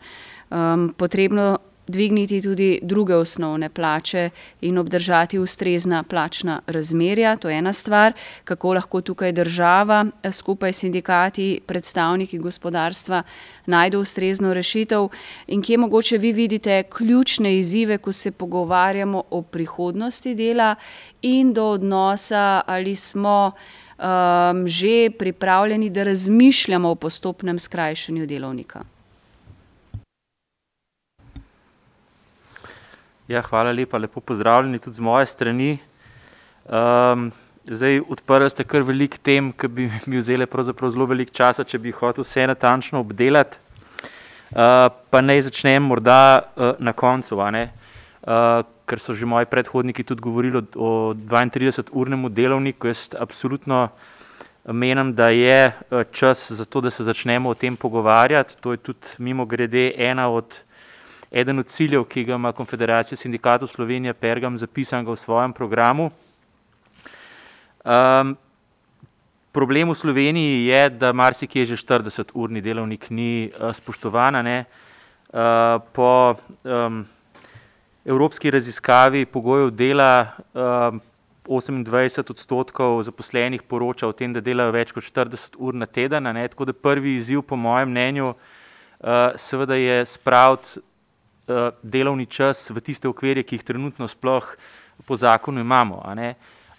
[0.50, 7.36] um, potrebno dvigniti tudi druge osnovne plače in obdržati ustrezna plačna razmerja.
[7.36, 8.12] To je ena stvar,
[8.44, 13.22] kako lahko tukaj država eh, skupaj s sindikati, predstavniki gospodarstva
[13.66, 15.08] najde ustrezno rešitev
[15.46, 20.74] in kje mogoče vi vidite ključne izzive, ko se pogovarjamo o prihodnosti dela
[21.22, 23.52] in do odnosa, ali smo
[23.98, 28.95] um, že pripravljeni, da razmišljamo o postopnem skrajšanju delovnika.
[33.26, 35.78] Ja, hvala lepa, lepo pozdravljeni tudi z moje strani.
[36.64, 37.32] Um,
[37.66, 41.90] zdaj, odprli ste kar velik tem, ki bi mi vzeli zelo veliko časa, če bi
[41.90, 43.58] hotel vse natančno obdelati.
[44.54, 50.22] Uh, pa naj začnem morda uh, na koncu, uh, ker so že moji predhodniki tudi
[50.22, 52.86] govorili o 32-urnem delovniku.
[52.86, 53.88] Jaz absolutno
[54.70, 55.72] menim, da je
[56.12, 58.54] čas za to, da se začnemo o tem pogovarjati.
[58.62, 60.62] To je tudi mimo grede ena od
[61.36, 66.10] eden od ciljev, ki ga ima Konfederacija sindikatov Slovenije, Pergam, zapisan v svojem programu.
[67.84, 68.36] Um,
[69.52, 74.40] problem v Sloveniji je, da marsikje že 40-urni delovnik ni uh, spoštovan.
[74.46, 74.64] Uh,
[75.92, 77.04] po um,
[78.04, 81.00] evropski raziskavi pogojev dela um,
[81.44, 86.24] 28 odstotkov zaposlenih poroča o tem, da delajo več kot 40 ur na teden.
[86.24, 90.80] Tako da prvi izziv, po mojem mnenju, uh, seveda je spraviti
[91.82, 94.56] delovni čas v tiste okvirje, ki jih trenutno sploh
[95.06, 96.02] po zakonu imamo.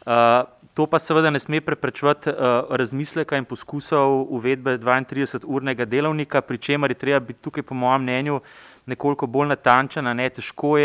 [0.07, 2.35] Uh, to pa seveda ne sme preprečevati uh,
[2.69, 8.39] razmisleka in poskusov uvedbe 32-urnega delovnika, pri čemer je treba biti tukaj, po mojem mnenju,
[8.85, 10.07] nekoliko bolj natančen.
[10.15, 10.29] Ne?
[10.29, 10.77] Težko,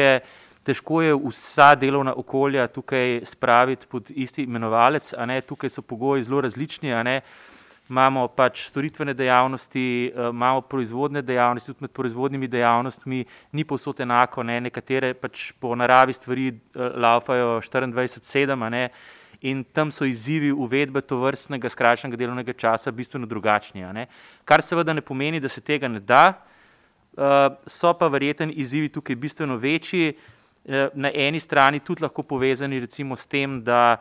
[0.66, 5.14] težko je vsa delovna okolja tukaj spraviti pod isti imenovalec,
[5.46, 6.90] tukaj so pogoji zelo različni
[7.92, 14.42] imamo pač storitvene dejavnosti, eh, imamo proizvodne dejavnosti, tudi med proizvodnimi dejavnostmi ni povsod enako,
[14.48, 14.60] ne?
[14.68, 18.88] nekatere pač po naravi stvari eh, laufajo 24-7,
[19.42, 24.06] in tam so izzivi uvedbe to vrstnega skrajšanega delovnega časa bistveno drugačni.
[24.46, 26.38] Kar seveda ne pomeni, da se tega ne da,
[27.66, 30.14] so pa verjeten izzivi tukaj bistveno večji.
[30.94, 33.98] Na eni strani tudi lahko povezani recimo s tem, da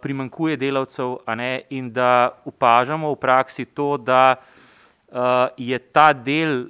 [0.00, 4.36] primankuje delavcev ne, in da opažamo v praksi to, da
[5.56, 6.66] je ta del,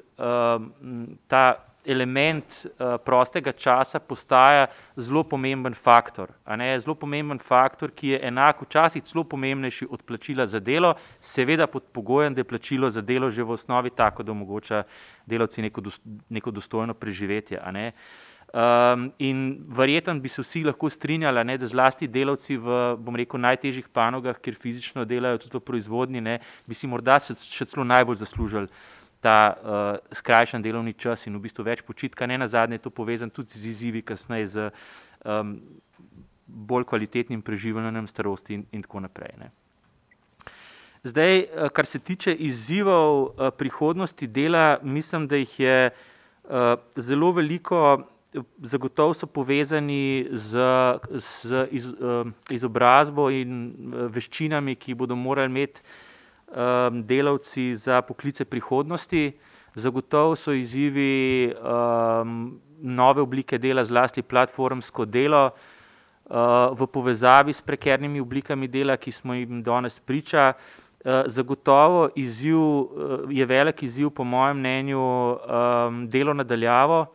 [1.26, 1.44] ta
[1.84, 6.32] element uh, prostega časa postaja zelo pomemben faktor.
[6.80, 11.84] Zelo pomemben faktor, ki je enak, včasih celo pomembnejši od plačila za delo, seveda pod
[11.92, 14.82] pogojem, da je plačilo za delo že v osnovi tako, da omogoča
[15.26, 15.82] delavci neko,
[16.28, 17.60] neko dostojno preživetje.
[18.54, 22.76] Um, in verjetno bi se vsi lahko strinjali, ne, da zlasti delavci v
[23.18, 27.66] rekel, najtežjih panogah, kjer fizično delajo tudi v proizvodnji, ne, bi si morda še, še
[27.72, 28.70] celo najbolj zaslužili
[29.24, 33.32] ta uh, skrajšan delovni čas in v bistvu več počitka, ne na zadnje, to povezan
[33.32, 34.70] tudi z izzivi, kasneje z
[35.24, 35.56] um,
[36.46, 39.34] bolj kvalitetnim preživljanjem starosti in, in tako naprej.
[39.40, 39.50] Ne.
[41.02, 47.34] Zdaj, uh, kar se tiče izzivov uh, prihodnosti dela, mislim, da jih je uh, zelo
[47.34, 48.04] veliko,
[48.62, 50.58] zagotovo so povezani z,
[51.18, 55.82] z iz, uh, izobrazbo in uh, veščinami, ki bodo morali imeti
[56.50, 59.32] um, delavci za poklice prihodnosti.
[59.74, 68.20] Zagotovo so izzivi um, nove oblike dela, zlasti platformsko delo, uh, v povezavi s prekernimi
[68.20, 70.52] oblikami dela, ki smo jim danes priča.
[71.04, 77.13] Uh, zagotovo izziv, uh, je velik izziv, po mojem mnenju, um, delo nadaljavo.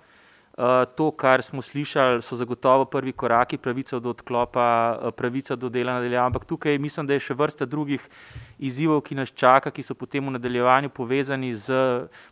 [0.96, 5.94] To, kar smo slišali, so zagotovo prvi koraki, pravica do odklopa, eh, pravica do dela
[5.94, 6.26] nadaljevanja.
[6.26, 8.04] Ampak tukaj mislim, da je še vrsta drugih
[8.60, 11.72] izzivov, ki nas čaka, ki so potem v nadaljevanju povezani z,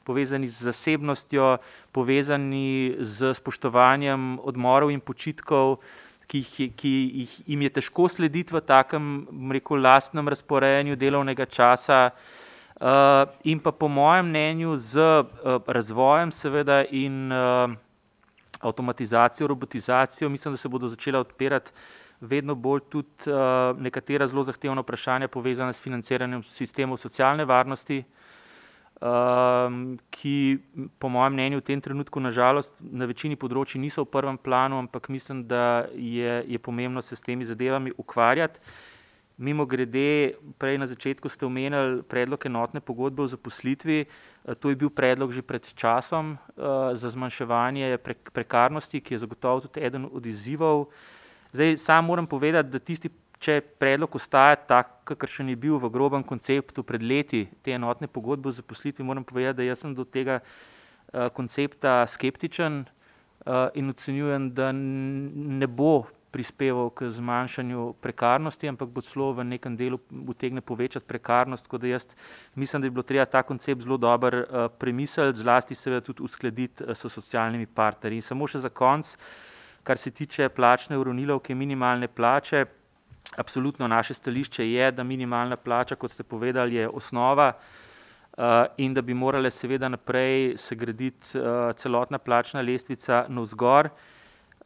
[0.03, 1.57] povezani z zasebnostjo,
[1.95, 5.79] povezani z spoštovanjem odmorov in počitkov.
[6.27, 6.91] Ki, jih, ki
[7.23, 9.23] jih jim je težko slediti v takem,
[9.55, 16.83] rekel, lastnem razporejanju delovnega časa, uh, in pa po mojem mnenju, z uh, razvojem, seveda,
[16.91, 17.71] in uh,
[18.59, 21.71] avtomatizacijo, robotizacijo, mislim, da se bodo začela odpirati
[22.21, 28.03] vedno bolj tudi uh, nekatera zelo zahtevna vprašanja, povezana s financiranjem sistemov socialne varnosti,
[29.01, 30.57] um, ki,
[30.99, 35.09] po mojem mnenju, v tem trenutku, nažalost, na večini področji niso v prvem planu, ampak
[35.13, 38.59] mislim, da je, je pomembno se s temi zadevami ukvarjati.
[39.37, 43.99] Mimo grede, prej na začetku ste omenili predlog enotne pogodbe o zaposlitvi.
[44.01, 49.21] Eh, to je bil predlog že pred časom uh, za zmanjševanje pre, prekarnosti, ki je
[49.21, 50.89] zagotovo tudi eden od izzivov.
[51.53, 56.25] Zdaj, sam moram povedati, da tisti, če predlog ostaja tak, kakršen je bil v grobem
[56.25, 60.41] konceptu pred leti te enotne pogodbe o zaposlitvi, moram povedati, da jaz sem do tega
[60.41, 62.87] uh, koncepta skeptičen
[63.79, 69.99] in ocenjujem, da ne bo prispeval k zmanjšanju prekarnosti, ampak bo celo v nekem delu
[70.27, 71.63] utegne povečati prekarnost.
[71.65, 72.07] Tako da jaz
[72.55, 76.83] mislim, da bi bilo treba ta koncept zelo dobro uh, premisliti, zlasti seveda tudi uskladiti
[76.83, 78.19] uh, s socialnimi partnerji.
[78.19, 79.15] In samo še za konec,
[79.83, 82.65] kar se tiče plačne uravnilovke minimalne plače,
[83.37, 87.53] absolutno naše stališče je, da minimalna plača, kot ste povedali, je osnova.
[88.37, 93.89] Uh, in da bi morale, seveda, naprej se graditi uh, celotna plačna lestvica navzgor.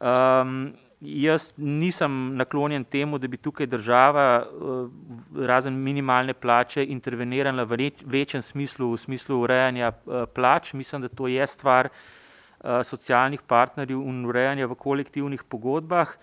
[0.00, 7.90] Um, Jaz nisem naklonjen temu, da bi tukaj država, eh, razen minimalne plače, intervenirala v
[8.06, 10.74] večjem smislu, v smislu urejanja eh, plač.
[10.74, 16.16] Mislim, da to je stvar eh, socialnih partnerjev in urejanja v kolektivnih pogodbah,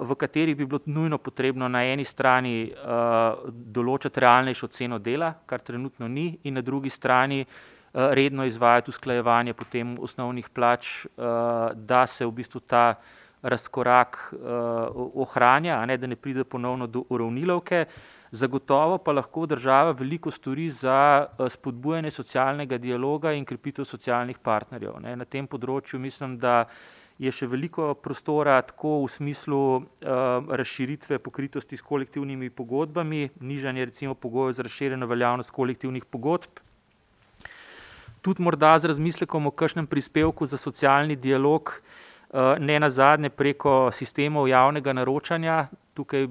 [0.00, 2.74] v katerih bi bilo nujno potrebno na eni strani
[3.48, 7.46] določiti realnejšo ceno dela, kar trenutno ni, in na drugi strani
[7.94, 13.00] redno izvajati usklajevanje potem osnovnih plač, da se v bistvu ta
[13.42, 14.40] razkorak uh,
[15.14, 17.84] ohranja, ne, da ne pride ponovno do uravnilovke.
[18.30, 25.00] Zagotovo pa lahko država veliko stori za uh, spodbujanje socialnega dialoga in krepitev socialnih partnerjev.
[25.02, 25.16] Ne.
[25.16, 26.64] Na tem področju mislim, da
[27.18, 29.82] je še veliko prostora tako v smislu uh,
[30.48, 36.62] razširitve pokritosti s kolektivnimi pogodbami, nižanje recimo pogojev za razširjeno veljavnost kolektivnih pogodb,
[38.22, 42.11] tudi morda z razmislekom o kakšnem prispevku za socialni dialog, Eh,
[42.58, 45.66] ne na zadnje preko sistemov javnega naročanja.
[45.94, 46.30] Tukaj eh,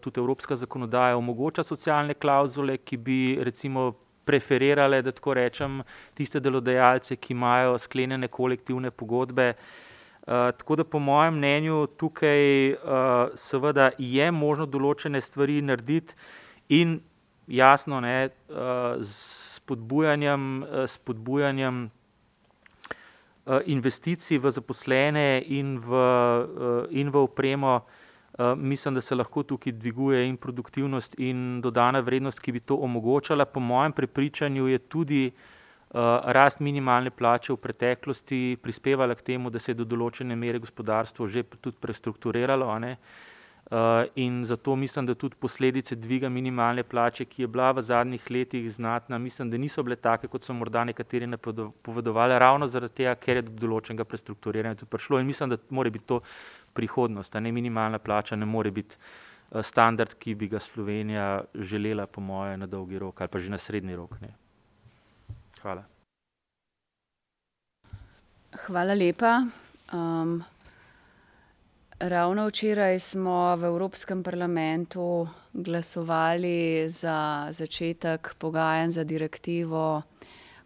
[0.00, 3.92] tudi evropska zakonodaja omogoča socialne klauzule, ki bi recimo
[4.24, 5.82] preferirale, da tako rečem,
[6.14, 9.54] tiste delodajalce, ki imajo sklenjene kolektivne pogodbe.
[10.28, 12.74] Uh, tako da, po mojem mnenju, tukaj
[13.34, 16.12] seveda je možno določene stvari narediti
[16.68, 16.98] in
[17.48, 18.28] jasno, ne,
[19.00, 21.97] s spodbujanjem, spodbujanjem Eh,
[23.66, 27.80] investicij v zaposlene in v, eh, in v opremo
[28.56, 33.44] mislim, da se lahko tukaj dviguje in produktivnost in dodana vrednost, ki bi to omogočala.
[33.44, 35.32] Po mojem prepričanju je tudi
[36.24, 41.26] rast minimalne plače v preteklosti prispevala k temu, da se je do določene mere gospodarstvo
[41.26, 42.68] že tudi prestrukturiralo.
[42.84, 42.96] Eh,
[44.14, 48.70] in zato mislim, da tudi posledice dviga minimalne plače, ki je bila v zadnjih letih
[48.72, 53.36] znatna, mislim, da niso bile take, kot so morda nekateri napovedovali, ravno zaradi tega, ker
[53.36, 56.20] je do določenega prestrukturiranja tudi prišlo in mislim, da mora biti to
[56.72, 62.06] prihodnost, a ne minimalna plača ne more biti eh, standard, ki bi ga Slovenija želela,
[62.06, 64.16] po moje, na dolgi rok ali pa že na srednji rok.
[64.20, 64.32] Ne.
[65.62, 65.84] Hvala.
[68.64, 69.42] Hvala lepa.
[69.92, 70.40] Um,
[71.98, 80.02] Ravno včeraj smo v Evropskem parlamentu glasovali za začetek pogajanj za direktivo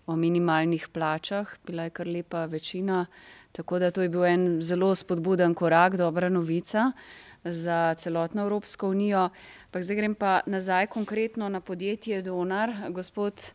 [0.07, 1.49] o minimalnih plačah.
[1.67, 3.07] Bila je kar lepa večina,
[3.53, 6.93] tako da to je bil en zelo spodbuden korak, dobra novica
[7.45, 9.31] za celotno Evropsko unijo.
[9.71, 12.73] Pa zdaj grem pa nazaj konkretno na podjetje Donar.
[12.91, 13.53] Gospod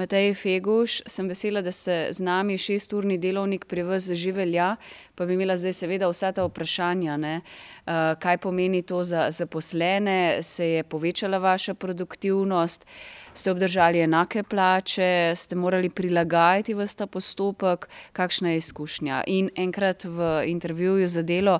[0.00, 4.76] Matej Feguš, sem vesela, da ste z nami, šesturni delovnik pri vas že velja,
[5.14, 7.34] pa bi imela zdaj seveda vsa ta vprašanja, ne?
[7.40, 12.86] Uh, kaj pomeni to za zaposlene, se je povečala vaša produktivnost,
[13.34, 19.22] ste obdržali enake plače, ste morali prilagajati vse ta postopek, kakšna je izkušnja.
[19.26, 21.58] In enkrat v intervjuju za delo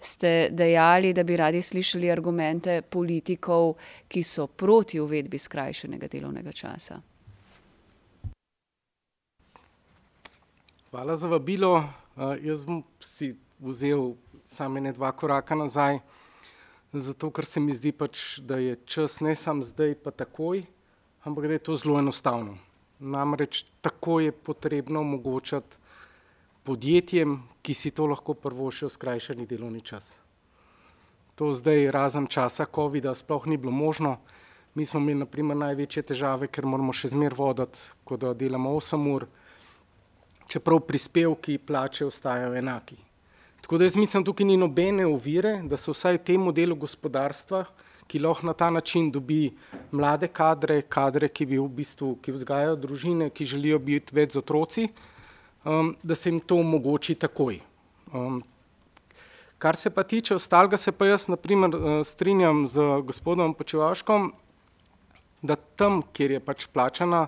[0.00, 3.74] ste dejali, da bi radi slišali argumente politikov,
[4.08, 7.00] ki so proti uvedbi skrajšanega delovnega časa.
[10.94, 11.74] Hvala za vabilo.
[11.74, 14.12] Uh, jaz bom si vzel
[14.46, 15.98] samo ne dva koraka nazaj,
[16.92, 20.62] zato ker se mi zdi pač, da je čas ne samo zdaj, pa takoj,
[21.26, 22.54] ampak da je to zelo enostavno.
[23.00, 25.82] Namreč tako je potrebno omogočati
[26.62, 30.14] podjetjem, ki si to lahko prvošijo, skrajšani delovni čas.
[31.34, 34.20] To zdaj razen časa COVID-a sploh ni bilo možno.
[34.78, 39.26] Mi smo imeli naprimer največje težave, ker moramo še zmer voditi, ko delamo 8 ur,
[40.48, 42.96] čeprav prispevki plače ostajajo enaki.
[43.60, 47.64] Tako da jaz mislim, tukaj ni nobene ovire, da se vsaj temu delu gospodarstva,
[48.06, 49.54] ki lahko na ta način dobi
[49.90, 54.42] mlade kadre, kadre, ki bi v bistvu, ki vzgajajo družine, ki želijo biti več z
[54.42, 54.88] otroci,
[55.64, 57.60] um, da se jim to omogoči takoj.
[58.12, 58.42] Um,
[59.58, 64.32] kar se pa tiče ostalega, se pa jaz naprimer uh, strinjam z gospodom Počevaškom,
[65.42, 67.26] da tam, kjer je pač plačana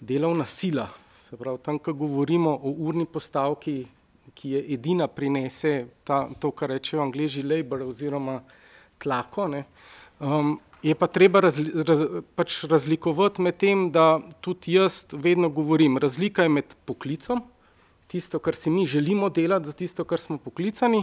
[0.00, 0.90] delovna sila,
[1.28, 3.82] Se pravi, tam, ko govorimo o urni postavki,
[4.32, 5.72] ki je edina prinese
[6.08, 8.38] ta, to, kar rečejo angliži labor oziroma
[9.02, 9.60] tlako, ne,
[10.24, 15.98] um, je pa treba razli, raz, pač razlikovati med tem, da tudi jaz vedno govorim,
[16.00, 17.44] razlika je med poklicom,
[18.08, 21.02] tisto, kar si mi želimo delati, za tisto, kar smo poklicani,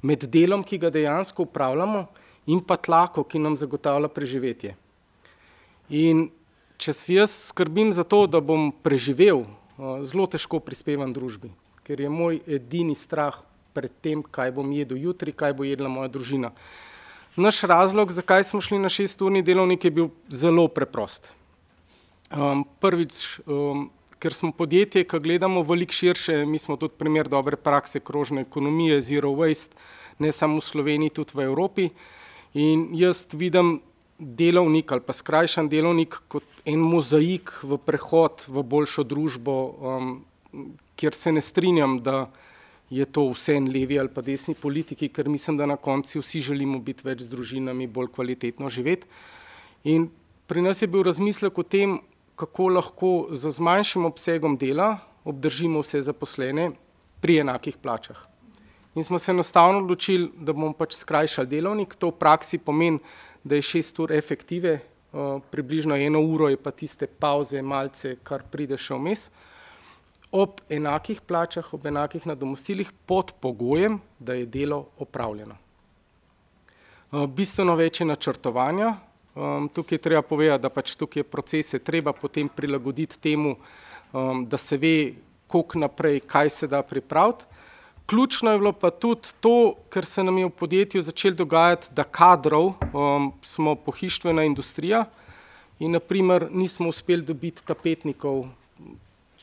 [0.00, 2.06] med delom, ki ga dejansko upravljamo,
[2.48, 4.72] in pa tlako, ki nam zagotavlja preživetje.
[6.00, 6.30] In
[6.80, 9.44] če si jaz skrbim za to, da bom preživel
[9.78, 11.50] zelo težko prispevam družbi,
[11.84, 13.38] ker je moj edini strah
[13.76, 16.52] pred tem, kaj bom jedel jutri, kaj bo jedla moja družina.
[17.36, 21.28] Naš razlog, zakaj smo šli na šesturni delovnik, je bil zelo preprost.
[22.32, 27.56] Um, prvič, um, ker smo podjetje, ki gledamo veliko širše, mi smo tudi primer dobre
[27.60, 29.76] prakse krožne ekonomije, zero waste,
[30.18, 31.90] ne samo v Sloveniji, tudi v Evropi.
[32.56, 33.82] In jaz vidim
[34.18, 40.10] delovnik ali pa skrajšan delovnik kot en mozaik v prehod v boljšo družbo, um,
[40.96, 42.26] kjer se ne strinjam, da
[42.90, 46.40] je to vse en levi ali pa desni politiki, ker mislim, da na koncu vsi
[46.40, 49.06] želimo biti več z družinami, bolj kvalitetno živeti.
[49.84, 50.08] In
[50.46, 51.98] pri nas je bil razmislek o tem,
[52.36, 56.70] kako lahko z manjšim obsegom dela obdržimo vse zaposlene
[57.20, 58.18] pri enakih plačah.
[58.96, 63.00] In smo se enostavno odločili, da bomo pač skrajšali delovnik, to v praksi pomeni,
[63.46, 64.80] da je šest ur efektive,
[65.50, 69.28] približno eno uro je pa tiste pauze, malce, kar pride še vmes,
[70.34, 75.56] ob enakih plačah, ob enakih nadomostilih, pod pogojem, da je delo opravljeno.
[77.32, 78.96] Bistveno več je načrtovanja,
[79.72, 83.54] tukaj je treba povedati, da pač tukaj je procese treba potem prilagoditi temu,
[84.46, 84.96] da se ve,
[85.46, 87.46] koliko naprej, kaj se da pripraviti,
[88.06, 92.04] Ključno je bilo pa tudi to, ker se nam je v podjetju začelo dogajati, da
[92.04, 95.04] kadrov um, smo pohištvena industrija
[95.78, 98.44] in naprimer nismo uspeli dobiti tapetnikov,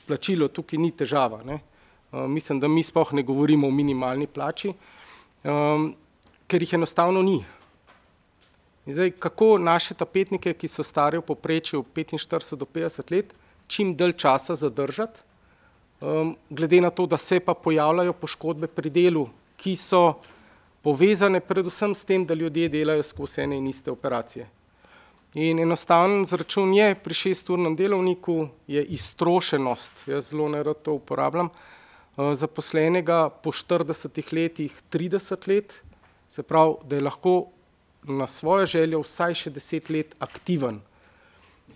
[0.08, 1.42] plačilo tukaj ni težava.
[1.44, 1.60] Ne.
[2.12, 4.72] Um, mislim, da mi spoh ne govorimo o minimalni plači,
[5.44, 5.92] um,
[6.48, 7.44] ker jih enostavno ni.
[8.86, 13.36] In zdaj, kako naše tapetnike, ki so stari v poprečju 45 do 50 let,
[13.68, 15.20] čim dalj časa zadržati,
[16.04, 19.28] um, glede na to, da se pa pojavljajo poškodbe pri delu,
[19.58, 20.20] ki so
[20.84, 24.50] povezane predvsem s tem, da ljudje delajo skozi ene in iste operacije.
[25.34, 32.36] In enostaven zračun je pri šesturnem delovniku je iztrošenost, jaz zelo nerad to uporabljam, eh,
[32.36, 35.74] zaposlenega po 40 letih 30 let,
[36.30, 37.46] se pravi, da je lahko
[38.04, 40.82] na svojo željo vsaj še 10 let aktiven.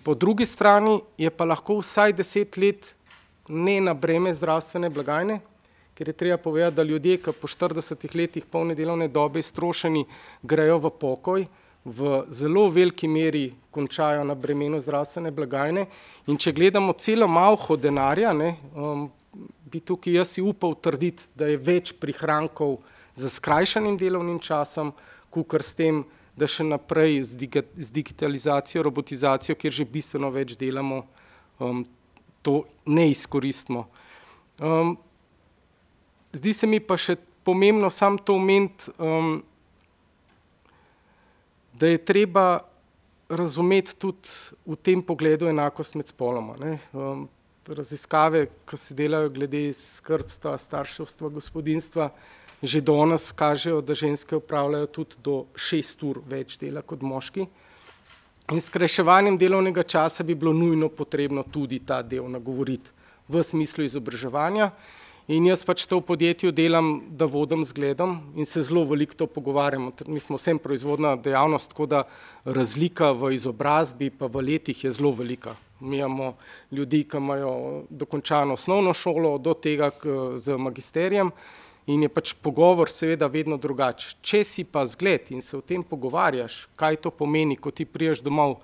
[0.03, 2.96] Po drugi strani je pa lahko vsaj 10 let
[3.49, 5.39] ne na breme zdravstvene blagajne,
[5.97, 10.05] ker je treba povedati, da ljudje, ki po 40 letih polne delovne dobe iztrošeni,
[10.43, 11.47] grejo v pokoj,
[11.87, 15.85] v zelo veliki meri končajo na bremenu zdravstvene blagajne.
[16.27, 19.07] In če gledamo celo malho denarja, ne, um,
[19.71, 22.77] bi tukaj jaz si upal trditi, da je več prihrankov
[23.15, 24.91] za skrajšanim delovnim časom,
[25.33, 26.03] kukar s tem,
[26.37, 31.01] da še naprej z, diga, z digitalizacijo, robotizacijo, kjer že bistveno več delamo,
[31.57, 31.81] um,
[32.47, 33.83] to ne izkoristimo.
[34.63, 34.95] Um,
[36.31, 39.41] zdi se mi pa še pomembno sam to omeniti, um,
[41.75, 42.45] da je treba
[43.29, 44.31] razumeti tudi
[44.65, 46.55] v tem pogledu enakost med spoloma.
[46.95, 47.27] Um,
[47.67, 52.09] raziskave, ki se delajo glede skrbstva, starševstva, gospodinstva,
[52.63, 57.49] že danes kažejo, da ženske upravljajo tudi do šest ur več dela kot moški.
[58.47, 62.93] In skrajševanjem delovnega časa bi bilo nujno potrebno tudi ta del nagovoriti
[63.27, 64.69] v smislu izobraževanja.
[65.27, 69.27] In jaz pač to v podjetju delam, da vodim zgledom in se zelo veliko to
[69.27, 69.91] pogovarjamo.
[70.07, 72.05] Mi smo vsem proizvodna dejavnost, tako da
[72.45, 75.57] razlika v izobrazbi pa v letih je zelo velika.
[75.83, 76.37] Mi imamo
[76.71, 79.91] ljudi, ki imajo dokončano osnovno šolo, do tega
[80.39, 81.35] z magisterijem
[81.87, 84.11] in je pač pogovor seveda vedno drugač.
[84.21, 88.21] Če si pa zgled in se o tem pogovarjaš, kaj to pomeni, ko ti priješ
[88.25, 88.59] domov,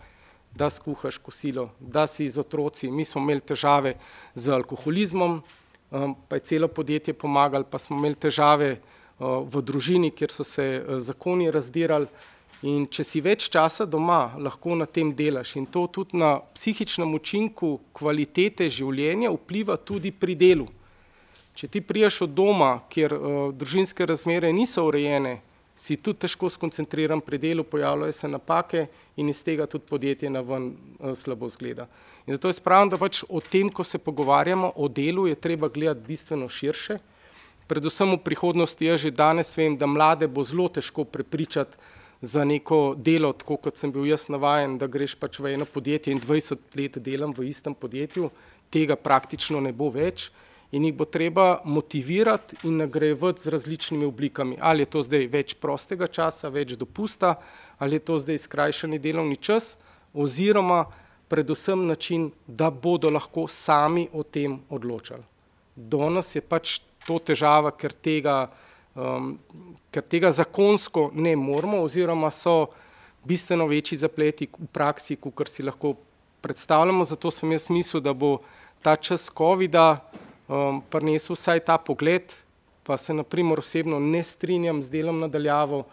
[0.54, 3.96] da skuhaš kosilo, da si z otroci, mi smo imeli težave
[4.36, 10.12] z alkoholizmom, um, pa je celo podjetje pomagalo, pa smo imeli težave uh, v družini,
[10.12, 12.12] kjer so se uh, zakoni razdirali.
[12.64, 15.58] In če si več časa doma, lahko na tem delaš.
[15.60, 20.70] In to tudi na psihičnem učinku kvalitete življenja vpliva tudi pri delu.
[21.54, 25.38] Če ti priješ od doma, kjer uh, družinske razmere niso urejene,
[25.78, 28.88] si tudi težko skoncentriran pri delu, pojavljajo se napake
[29.18, 31.88] in iz tega tudi podjetje na ven uh, slabo zgleda.
[32.26, 35.70] In zato je spravno, da pač o tem, ko se pogovarjamo o delu, je treba
[35.70, 36.98] gledati bistveno širše.
[37.68, 41.78] Predvsem v prihodnosti jaz že danes vem, da mlade bo zelo težko prepričati
[42.22, 46.14] za neko delo, tako kot sem bil jaz navajen, da greš pač v eno podjetje
[46.14, 48.30] in 20 let delam v istem podjetju,
[48.72, 50.32] tega praktično ne bo več
[50.74, 54.58] in jih bo treba motivirati in nagrajevati z različnimi oblikami.
[54.60, 57.36] Ali je to zdaj več prostega časa, več dopusta,
[57.78, 59.78] ali je to zdaj skrajšani delovni čas,
[60.14, 60.86] oziroma
[61.30, 65.24] predvsem način, da bodo lahko sami o tem odločali.
[65.76, 68.50] Danes je pač to težava, ker tega,
[68.96, 69.38] um,
[69.94, 72.74] ker tega zakonsko ne moramo, oziroma so
[73.24, 75.96] bistveno večji zapleti v praksi, kot si lahko
[76.42, 77.06] predstavljamo.
[77.06, 78.40] Zato sem jaz mislil, da bo
[78.82, 80.02] ta čas COVID-a
[80.48, 82.34] um, prinesel vsaj ta pogled,
[82.84, 85.84] pa se naprimer osebno ne strinjam z delom nadaljavo,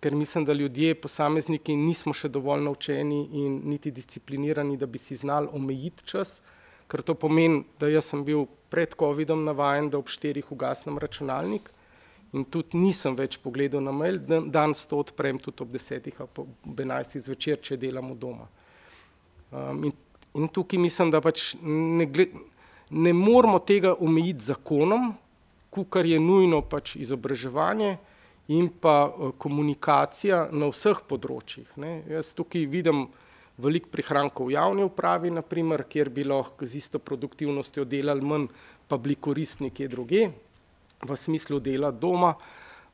[0.00, 5.16] ker mislim, da ljudje, posamezniki, nismo še dovolj naučeni in niti disciplinirani, da bi si
[5.16, 6.40] znali omejiti čas,
[6.88, 11.68] ker to pomeni, da jaz sem bil pred COVID-om navajen, da ob štirih ugasnem računalnik
[12.32, 17.24] in tudi nisem več pogledal na mail, dan sto odprem tudi ob desetih, ob enajstih
[17.26, 18.46] zvečer, če delamo doma.
[19.50, 19.94] Um, in,
[20.38, 22.36] in tukaj mislim, da pač ne, gled,
[22.90, 25.12] ne moramo tega omejiti zakonom,
[25.90, 27.96] kar je nujno pač izobraževanje,
[28.50, 31.68] in pa eh, komunikacija na vseh področjih.
[31.78, 32.00] Ne.
[32.10, 33.06] Jaz tukaj vidim
[33.60, 38.48] veliko prihrankov v javni upravi, naprimer, kjer bi lahko z isto produktivnostjo delali manj,
[38.88, 40.24] pa bili koristni kje druge,
[41.00, 42.32] v smislu dela doma,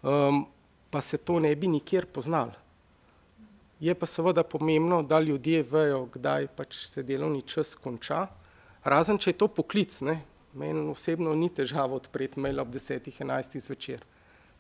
[0.02, 0.42] um,
[0.90, 2.52] pa se to ne bi nikjer poznal.
[3.80, 8.26] Je pa seveda pomembno, da ljudje vejo, kdaj pač se delovni čas konča,
[8.86, 10.00] razen če je to poklic.
[10.06, 10.20] Ne.
[10.56, 14.04] Meni osebno ni težava odpreti mail ob desetih, enajstih zvečer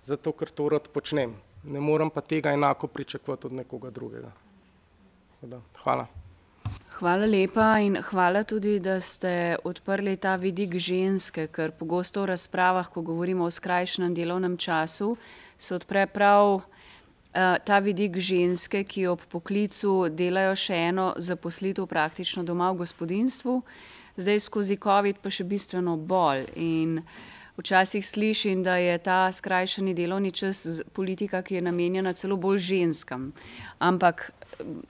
[0.06, 1.34] zato ker to rad počnem.
[1.64, 4.30] Ne morem pa tega enako pričakovati od nekoga drugega.
[5.42, 6.06] Da, hvala.
[6.98, 12.88] Hvala lepa in hvala tudi, da ste odprli ta vidik ženske, ker pogosto v razpravah,
[12.88, 15.16] ko govorimo o skrajšanem delovnem času,
[15.58, 16.62] se odpre prav uh,
[17.66, 23.60] ta vidik ženske, ki ob poklicu delajo še eno zaposlitev praktično doma v gospodinstvu,
[24.16, 26.46] zdaj skozi COVID pa še bistveno bolj.
[26.56, 27.00] In,
[27.56, 33.32] včasih slišim, da je ta skrajšani delovni čas politika, ki je namenjena celo bolj ženskam.
[33.78, 34.30] Ampak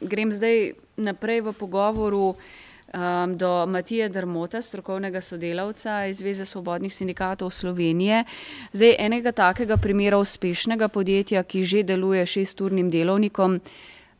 [0.00, 7.50] grem zdaj naprej v pogovoru um, do Matije Drmota, strokovnega sodelavca iz Zveze svobodnih sindikatov
[7.50, 8.24] Slovenije.
[8.72, 13.60] Zdaj, enega takega primera uspešnega podjetja, ki že deluje šesturnim delovnikom,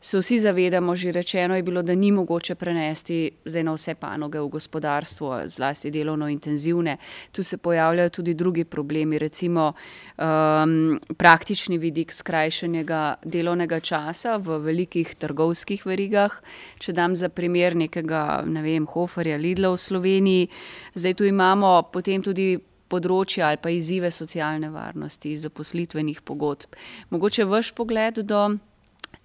[0.00, 4.40] se vsi zavedamo, že rečeno je bilo, da ni mogoče prenesti zdaj na vse panoge
[4.40, 6.96] v gospodarstvu, zlasti delovno intenzivne.
[7.32, 15.14] Tu se pojavljajo tudi drugi problemi, recimo um, praktični vidik skrajšanega delovnega časa v velikih
[15.14, 16.32] trgovskih verigah.
[16.78, 20.48] Če dam za primer nekega, ne vem, Hoferja, Lidla v Sloveniji,
[20.94, 26.76] zdaj tu imamo potem tudi področja ali pa izzive socialne varnosti, zaposlitvenih pogodb.
[27.10, 28.46] Mogoče vaš pogled do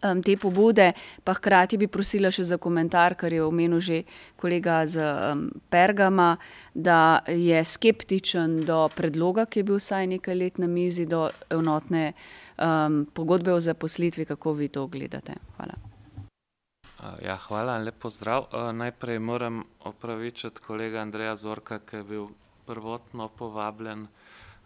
[0.03, 0.91] um, te pobude,
[1.23, 4.03] pa hkrati bi prosila še za komentar, kar je omenil že
[4.35, 6.37] kolega z um, Pergama,
[6.73, 12.11] da je skeptičen do predloga, ki je bil vsaj nekaj let na mizi, do enotne
[12.57, 14.25] um, pogodbe o zaposlitvi.
[14.25, 15.37] Kako vi to gledate?
[15.57, 15.77] Hvala.
[17.25, 18.51] Ja, hvala in lepo zdrav.
[18.77, 22.27] Najprej moram opravičiti kolega Andreja Zorka, ki je bil
[22.65, 24.05] prvotno povabljen.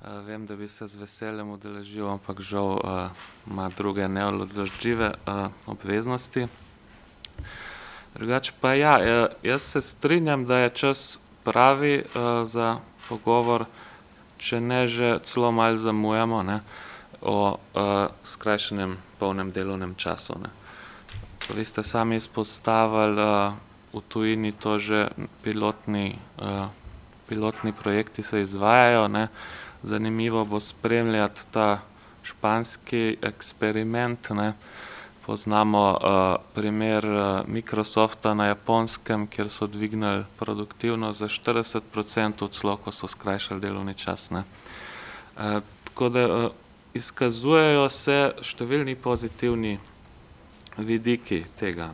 [0.06, 3.10] Uh, vem, da bi se z veseljem udeležil, ampak žal uh,
[3.49, 6.45] ima druge neodložljive uh, obveznosti.
[8.14, 8.99] Drugače pa ja,
[9.43, 12.78] jaz se strinjam, da je čas pravi uh, za
[13.10, 13.66] pogovor,
[14.38, 16.60] če ne že celo malo zamujamo ne,
[17.22, 20.38] o uh, skrajšanem polnem delovnem času.
[20.38, 20.53] Ne.
[21.49, 23.58] Vi ste sami izpostavili uh,
[23.93, 25.10] v tujini to že
[25.41, 26.70] pilotni, uh,
[27.26, 29.08] pilotni projekti se izvajajo.
[29.08, 29.28] Ne.
[29.86, 31.80] Zanimivo bo spremljati ta
[32.24, 34.30] španski eksperiment.
[34.30, 34.54] Ne.
[35.26, 42.92] Poznamo uh, primer uh, Microsofta na japonskem, kjer so dvignili produktivnost za 40%, celo ko
[42.92, 44.32] so skrajšali delovni čas.
[44.32, 44.42] Uh,
[45.84, 46.52] tako da uh,
[46.94, 49.78] izkazujejo se številni pozitivni
[50.78, 51.92] vidiki tega.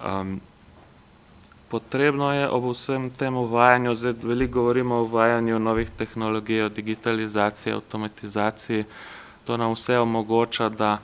[0.00, 0.40] Um,
[1.70, 7.72] potrebno je ob vsem tem uvajanju, zdaj veliko govorimo o uvajanju novih tehnologij, o digitalizaciji,
[7.72, 8.84] avtomatizaciji,
[9.44, 10.98] to nam vse omogoča, da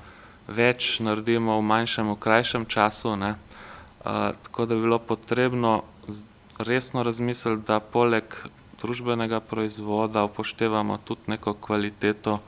[0.48, 3.34] več naredimo v manjšem, v krajšem času, ne.
[4.02, 5.82] Uh, tako da bi bilo potrebno
[6.58, 8.24] resno razmisliti, da poleg
[8.82, 12.40] družbenega proizvoda upoštevamo tudi neko kvaliteto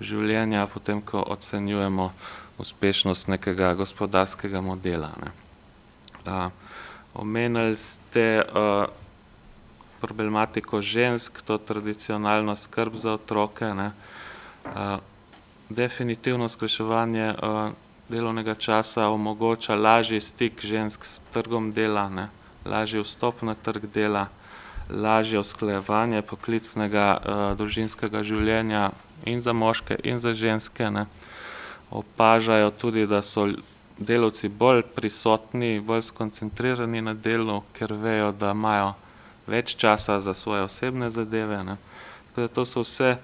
[0.00, 2.10] življenja, potem ko ocenjujemo
[2.58, 5.12] uspešnost nekega gospodarskega modela.
[5.20, 5.32] Ne.
[6.26, 6.65] Uh,
[7.16, 8.84] Omenili ste uh,
[10.00, 13.72] problematiko žensk, to tradicionalno skrb za otroke.
[13.74, 13.90] Ne.
[14.64, 15.00] Uh,
[15.68, 17.70] definitivno skrajševanje uh,
[18.08, 22.28] delovnega časa omogoča lažji stik žensk s trgom dela, ne.
[22.64, 24.26] lažji vstop na trg dela,
[24.90, 28.90] lažje usklajevanje poklicnega uh, družinskega življenja
[29.24, 30.90] in za moške in za ženske.
[30.90, 31.06] Ne.
[31.90, 33.48] Opažajo tudi, da so
[33.98, 38.94] delavci bolj prisotni, bolj skoncentrirani na delu, ker vejo, da imajo
[39.46, 41.64] več časa za svoje osebne zadeve.
[41.64, 41.76] Ne.
[42.34, 43.16] To so vse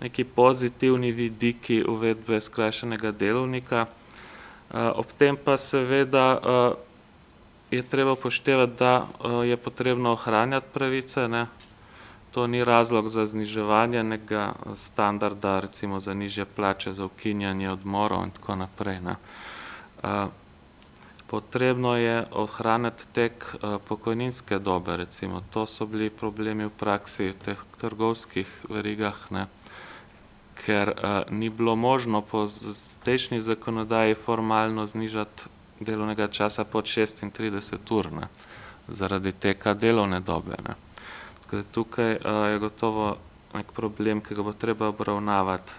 [0.00, 3.86] neki pozitivni vidiki uvedbe skrajšanega delovnika.
[4.72, 6.40] Ob tem pa seveda
[7.70, 9.06] je treba poštevati, da
[9.44, 11.28] je potrebno ohranjati pravice.
[11.28, 11.46] Ne.
[12.32, 18.30] To ni razlog za zniževanje nekega standarda, recimo za nižje plače, za ukinjanje odmorov in
[18.30, 19.00] tako naprej.
[19.00, 19.16] Ne.
[21.26, 23.56] Potrebno je ohraniti tek
[23.88, 25.42] pokojninske dobe, recimo.
[25.50, 29.46] To so bili problemi v praksi v teh trgovskih verigah, ne.
[30.66, 30.94] ker
[31.30, 35.42] ni bilo možno po zdajšnji zakonodaji formalno znižati
[35.80, 38.28] delovnega časa pod 36 ur, ne,
[38.88, 40.74] zaradi teka delovne dobe, ne.
[41.42, 42.10] Tako da tukaj
[42.52, 43.16] je gotovo
[43.54, 45.72] neki problem, ki ga bo treba obravnavati.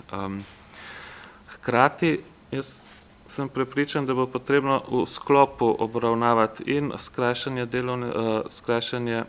[1.56, 2.20] Hkrati
[2.52, 2.87] jaz
[3.28, 9.24] sem prepričan, da bo potrebno v sklopu obravnavati in skrajšanje, delovne, uh, skrajšanje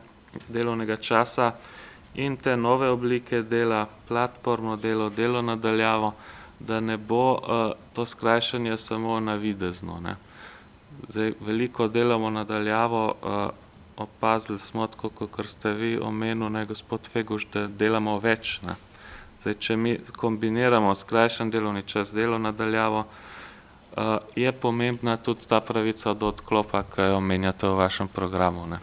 [0.48, 1.52] delovnega časa
[2.14, 6.14] in te nove oblike dela, platformno delo, delo nadaljavo,
[6.60, 10.00] da ne bo uh, to skrajšanje samo navidezno.
[10.00, 10.16] Ne.
[11.08, 13.50] Zdaj, veliko delamo nadaljavo, uh,
[13.96, 18.60] opazili smo, kot ste vi omenili, ne gospod Feguš, da delamo več.
[18.66, 18.74] Ne.
[19.40, 23.27] Zdaj, če mi kombiniramo skrajšan delovni čas, delo nadaljavo, uh,
[24.36, 28.66] je pomembna tudi ta pravica do odklopa, ki jo omenjate v vašem programu.
[28.68, 28.78] Uh,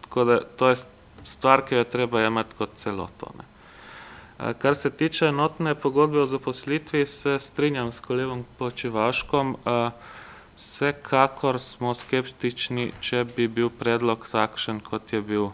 [0.00, 0.76] tako da to je
[1.24, 3.32] stvar, ki jo treba jemati kot celoto.
[3.36, 9.56] Uh, kar se tiče enotne pogodbe o zaposlitvi, se strinjam s kolegom Počivaškom.
[9.64, 9.92] Uh,
[10.56, 15.52] vsekakor smo skeptični, če bi bil predlog takšen, kot je bil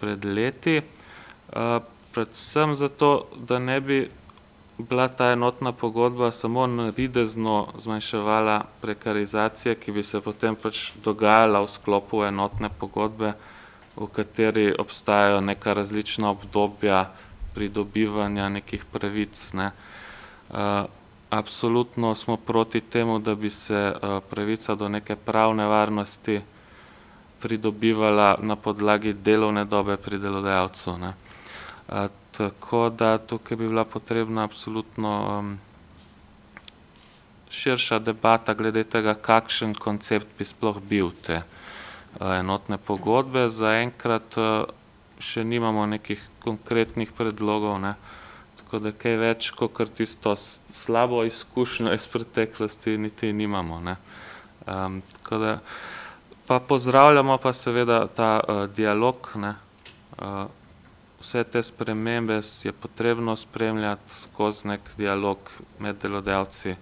[0.00, 0.80] pred leti.
[0.82, 1.78] Uh,
[2.14, 4.08] predvsem zato, da ne bi
[4.78, 11.70] bila ta enotna pogodba samo navidezno zmanjševala prekarizacije, ki bi se potem pač dogajala v
[11.72, 13.32] sklopu enotne pogodbe,
[13.96, 17.10] v kateri obstajajo neka različna obdobja
[17.54, 19.52] pridobivanja nekih pravic.
[19.52, 19.70] Ne.
[20.50, 20.84] Uh,
[21.30, 26.40] absolutno smo proti temu, da bi se uh, pravica do neke pravne varnosti
[27.40, 30.98] pridobivala na podlagi delovne dobe pri delodajalcu.
[30.98, 31.12] Ne.
[32.36, 35.58] Tako da tukaj bi bila potrebna absolutno um,
[37.50, 43.46] širša debata glede tega, kakšen koncept bi sploh bil te uh, enotne pogodbe.
[43.48, 44.68] Zaenkrat uh,
[45.18, 47.94] še nimamo nekih konkretnih predlogov, ne?
[48.60, 53.80] tako da kaj več kot tisto slabo izkušnjo iz preteklosti niti nimamo.
[53.80, 53.96] Ne?
[54.66, 55.58] Um, tako da
[56.46, 59.54] pa pozdravljamo pa seveda ta uh, dialog, ne?
[60.18, 60.65] Uh,
[61.20, 65.38] vse te spremembe je potrebno spremljati skozi nek dialog
[65.78, 66.74] med delodajalci,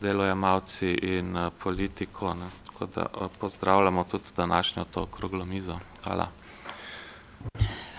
[0.00, 2.34] delojemalci in uh, politiko.
[2.34, 2.46] Ne.
[2.66, 5.78] Tako da uh, pozdravljamo tudi današnjo to okroglo mizo.
[6.04, 6.28] Hvala.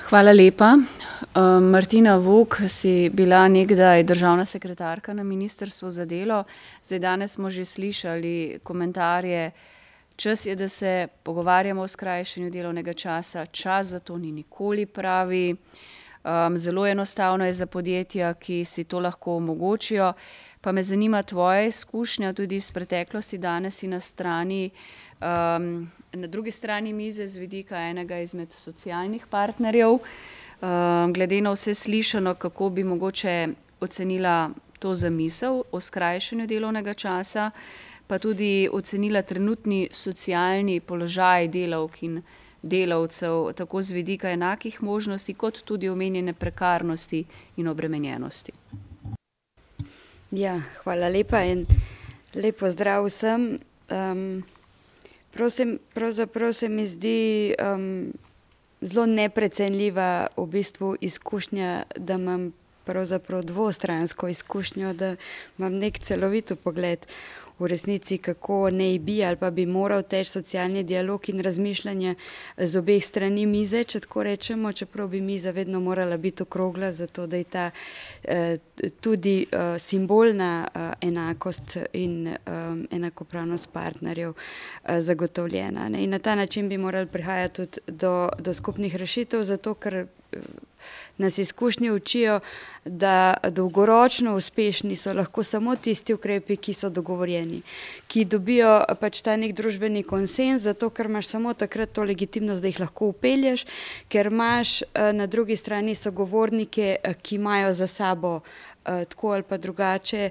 [0.10, 0.78] Hvala lepa.
[1.36, 6.44] Uh, Martina Vuk, si bila nekdaj državna sekretarka na Ministrstvu za delo.
[6.84, 9.52] Zdaj danes smo že slišali komentarje,
[10.16, 15.56] Čas je, da se pogovarjamo o skrajšanju delovnega časa, čas za to ni nikoli pravi.
[16.24, 20.14] Um, zelo enostavno je za podjetja, ki si to lahko omogočijo.
[20.62, 24.70] Pa me zanima tvoja izkušnja tudi iz preteklosti, danes si na strani,
[25.22, 29.92] um, na drugi strani mize, z vidika enega izmed socialnih partnerjev.
[29.92, 33.48] Um, glede na vse slišano, kako bi mogoče
[33.80, 34.50] ocenila
[34.80, 37.52] to zamisel o skrajšanju delovnega časa
[38.08, 42.22] pa tudi ocenila trenutni socialni položaj delavk in
[42.62, 47.26] delavcev, tako z vidika enakih možnosti, kot tudi omenjene prekarnosti
[47.58, 48.52] in obremenjenosti.
[50.32, 51.66] Ja, hvala lepa in
[52.34, 53.60] lepo zdrav vsem.
[53.90, 54.44] Um,
[55.32, 58.14] prosim, pravzaprav se mi zdi um,
[58.82, 62.52] zelo neprecenljiva v bistvu izkušnja, da imam
[62.86, 65.16] pravzaprav dvostransko izkušnjo, da
[65.58, 67.06] imam nek celovit pogled
[67.60, 72.16] v resnici, kako ne bi ali pa bi moral teči socialni dialog in razmišljanje
[72.58, 77.28] z obeh strani mize, če tako rečemo, čeprav bi miza vedno morala biti okrogla, zato
[77.28, 77.72] da je ta
[78.24, 78.58] eh,
[79.02, 82.36] tudi eh, simbolna eh, enakost in
[82.92, 84.34] enakopravnost partnerjev
[85.00, 85.90] zagotovljena.
[85.90, 86.04] Ne?
[86.04, 90.06] In na ta način bi morali prihajati tudi do, do skupnih rešitev, zato ker
[91.18, 92.40] nas izkušnje učijo,
[92.86, 97.62] da dolgoročno uspešni so lahko samo tisti ukrepi, ki so dogovorjeni,
[98.08, 102.70] ki dobijo pač ta nek družbeni konsens, zato ker imaš samo takrat to legitimnost, da
[102.70, 103.66] jih lahko upelješ,
[104.10, 108.42] ker imaš eh, na drugi strani sogovornike, eh, ki imajo za sabo
[108.86, 110.30] Eh, tako ali pa drugače,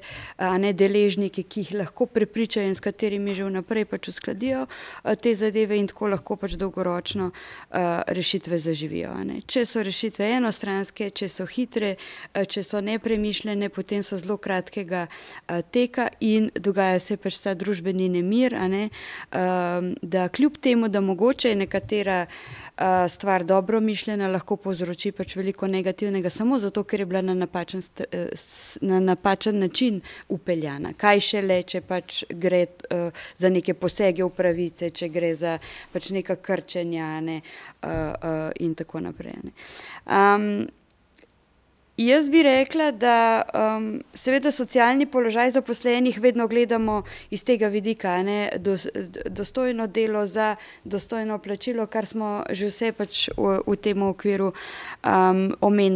[0.58, 4.66] ne deležniki, ki jih lahko prepričajo in s katerimi že vnaprej pač uskladijo
[5.04, 9.10] eh, te zadeve in tako lahko pač dolgoročno eh, rešitve zaživijo.
[9.46, 11.94] Če so rešitve enostranske, če so hitre,
[12.34, 15.06] če so nepremišljene, potem so zelo kratkega
[15.70, 18.88] teka in dogaja se pač ta družbeni nemir, ne?
[20.02, 22.26] da kljub temu, da mogoče je nekatera
[23.08, 27.82] stvar dobro mišljena, lahko povzroči pač veliko negativnega, samo zato, ker je bila na napačen,
[28.80, 30.92] na napačen način upeljana.
[30.98, 35.58] Kaj še le, če pač gre uh, za neke posege v pravice, če gre za
[35.92, 39.38] pač neka krčenja ne, uh, uh, in tako naprej.
[39.44, 39.54] Ne.
[41.96, 48.50] Jaz bi rekla, da um, seveda socialni položaj zaposlenih vedno gledamo iz tega vidika, ne,
[48.58, 48.74] do,
[49.26, 55.54] dostojno delo za dostojno plačilo, kar smo že vse pač v, v tem okviru um,
[55.60, 55.94] omenjali.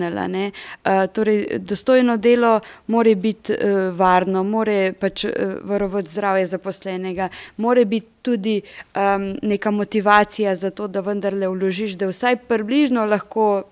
[0.87, 7.85] Uh, torej, dostojno delo mora biti uh, varno, mora pač uh, varovati zdravje zaposlenega, mora
[7.85, 8.61] biti tudi
[8.95, 13.63] um, neka motivacija za to, da vendarle vložiš, da vsaj približno lahko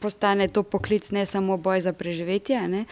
[0.00, 2.60] postane to poklic, ne samo boj za preživetje.
[2.66, 2.84] Um,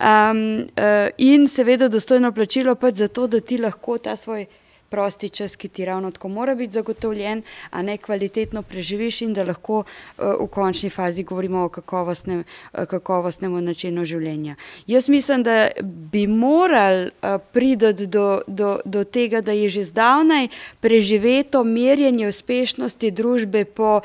[0.00, 4.46] uh, in seveda dostojno plačilo pa za to, da ti lahko ta svoj
[4.90, 9.44] prosti čas, ki ti ravno tako mora biti zagotovljen, a ne kvalitetno preživiš in da
[9.46, 12.42] lahko uh, v končni fazi govorimo o kakovostnem,
[12.72, 14.56] uh, kakovostnem načinu življenja.
[14.86, 20.48] Jaz mislim, da bi morali uh, priti do, do, do tega, da je že zdavnaj
[20.80, 24.00] preživeto merjenje uspešnosti družbe po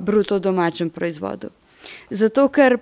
[0.00, 1.50] bruto domačem proizvodu.
[2.10, 2.78] Zato, ker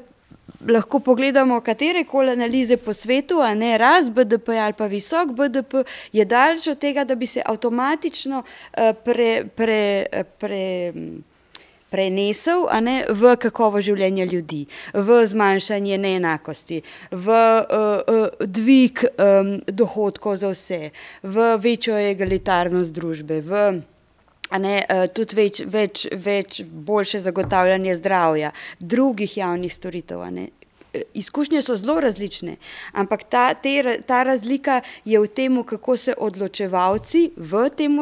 [0.69, 5.85] lahko pogledamo katere koli analize po svetu, a ne rast BDP ali pa visok BDP,
[6.13, 10.07] je daleč od tega, da bi se avtomatično uh, pre, pre,
[10.39, 10.93] pre,
[11.95, 14.65] prenesel ne, v kakovo življenja ljudi,
[14.95, 20.91] v zmanjšanje neenakosti, v uh, uh, dvig um, dohodkov za vse,
[21.23, 23.67] v večjo egalitarnost družbe, v
[24.59, 30.25] ne, uh, tudi več, več, več boljše zagotavljanje zdravja, drugih javnih storitev.
[31.15, 32.57] Izkušnje so zelo različne,
[32.93, 37.99] ampak ta, te, ta razlika je v tem, kako se odločevalci v tem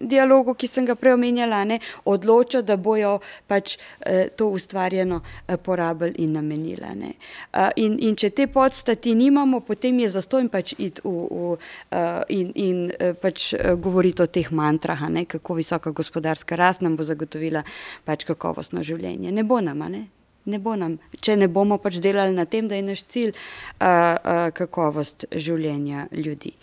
[0.00, 5.56] dialogu, ki sem ga prej omenjala, ne, odloča, da bojo pač eh, to ustvarjeno eh,
[5.56, 7.14] porabili in namenili.
[7.52, 11.56] Eh, in, in če te podstati nimamo, potem je zastojn pač iti v, v,
[11.92, 16.84] uh, in, in uh, pač uh, govoriti o teh mantrah, ne, kako visoka gospodarska rast
[16.84, 17.64] nam bo zagotovila
[18.06, 19.32] pač kakovostno življenje.
[19.34, 20.06] Ne bo nam, ne.
[20.48, 23.36] Ne bo nam, če ne bomo pač delali na tem, da je naš cilj uh,
[23.84, 26.54] uh, kakovost življenja ljudi.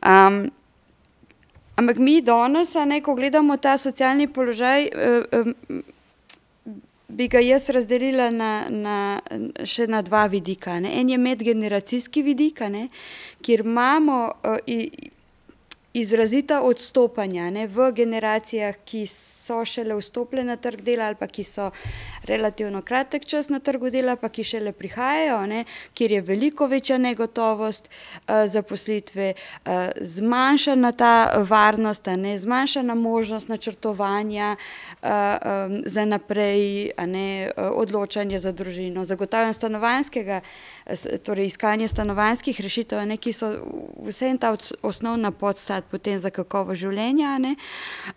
[0.00, 0.46] Um,
[1.80, 5.52] Ampak mi danes, ne, ko gledamo ta socialni položaj, eh,
[7.08, 8.96] bi ga jaz razdelila na, na,
[9.64, 10.76] še na dva vidika.
[10.80, 10.92] Ne.
[11.00, 12.88] En je medgeneracijski vidik, ne,
[13.40, 15.08] kjer imamo eh,
[15.92, 21.42] izrazita odstopanja ne, v generacijah, ki so šele vstopile na trg dela ali pa ki
[21.44, 21.70] so
[22.24, 25.64] relativno kratek čas na trgu dela, pa ki šele prihajajo, ne,
[25.94, 34.56] kjer je veliko večja negotovost uh, zaposlitve, uh, zmanjšana ta varnost, ne, zmanjšana možnost načrtovanja
[34.56, 40.40] uh, um, za naprej, ne, odločanje za družino, zagotavljanje stanovanjskega,
[41.24, 43.50] torej iskanje stanovanjskih rešitev, ne, ki so
[44.06, 47.38] vse en ta osnovna podstat potem za kakovo življenja.
[47.38, 47.54] Ne,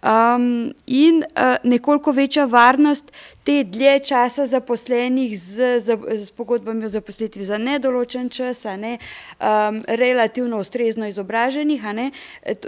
[0.02, 3.12] um, in uh, nekoliko večja varnost
[3.44, 8.98] te dlje časa zaposlenih z, z, z pogodbami o zaposlitvi za nedoločen čas, ne,
[9.40, 12.12] um, relativno ustrezno izobraženih, ne,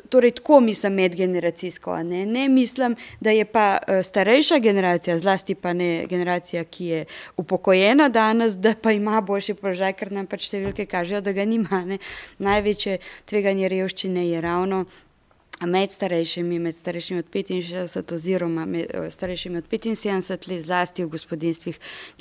[0.09, 2.03] torej tako mislim medgeneracijsko.
[2.03, 7.05] Ne, ne mislim, da je pa uh, starejša generacija, zlasti pa ne generacija, ki je
[7.37, 11.85] upokojena danes, da pa ima boljši položaj, ker nam pač številke kažejo, da ga nima.
[11.85, 11.97] Ne.
[12.37, 14.85] Največje tveganje revščine je ravno
[15.61, 21.09] med starejšimi, med starejšimi od 65 oziroma med eh, starejšimi od 75 let, zlasti v
[21.09, 21.79] gospodinstvih,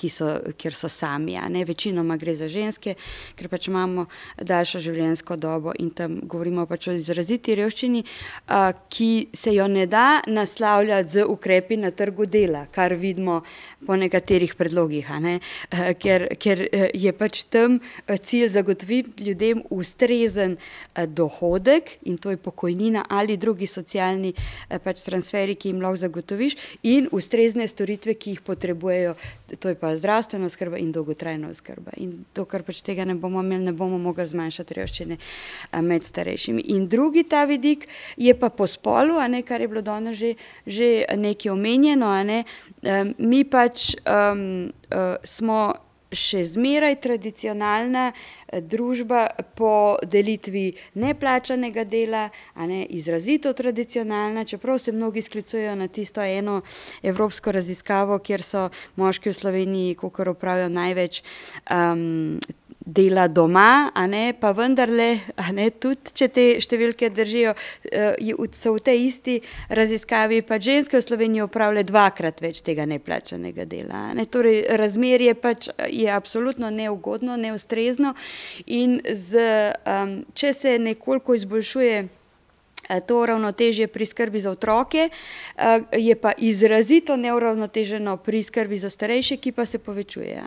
[0.09, 0.29] so,
[0.59, 1.39] kjer so sami.
[1.49, 2.95] Ne, večinoma gre za ženske,
[3.35, 4.07] ker pač imamo
[4.39, 8.05] daljšo življenjsko dobo in tam govorimo pač o izraziti revščini,
[8.47, 13.41] a, ki se jo ne da naslavljati z ukrepi na trgu dela, kar vidimo
[13.87, 19.63] po nekaterih predlogih, a a, ker, ker eh, je pač tam eh, cilj zagotoviti ljudem
[19.71, 20.57] ustrezen
[20.95, 26.03] a, dohodek in to je pokojnina ali drugi socialni eh, pač, transferi, ki jim lahko
[26.05, 29.15] zagotoviš, in ustrezne storitve, ki jih potrebujejo,
[29.59, 31.97] to je pa zdravstvena skrba in dolgotrajna skrba.
[32.03, 36.67] In dokler pač tega ne bomo imeli, ne bomo mogli zmanjšati revščine eh, med starejšimi.
[36.77, 40.35] In drugi ta vidik je pa po spolu, ne, kar je bilo danes že,
[40.67, 42.13] že nekaj omenjeno.
[42.25, 42.45] Ne,
[42.83, 45.75] um, mi pač um, uh, smo
[46.15, 54.93] še zmeraj tradicionalna eh, družba po delitvi neplačanega dela, a ne izrazito tradicionalna, čeprav se
[54.93, 56.61] mnogi sklicujejo na tisto eno
[57.03, 61.23] evropsko raziskavo, kjer so moški v Sloveniji, kako pravijo, največ
[61.71, 62.39] um,
[62.85, 67.55] dela doma, a ne pa vendarle, a ne tudi, če te številke držijo,
[67.91, 69.37] eh, so v tej isti
[69.69, 74.13] raziskavi pa ženske v Sloveniji opravile dvakrat več tega neplačanega dela.
[74.15, 74.27] Ne?
[74.27, 78.15] Torej, razmerje pač je absolutno neugodno, neustrezno
[78.67, 82.24] in z, um, če se nekoliko izboljšuje Eh,
[83.07, 89.37] to ravnotežje pri skrbi za otroke, eh, je pa izrazito neuravnoteženo pri skrbi za starejše,
[89.37, 90.43] ki pa se povečuje.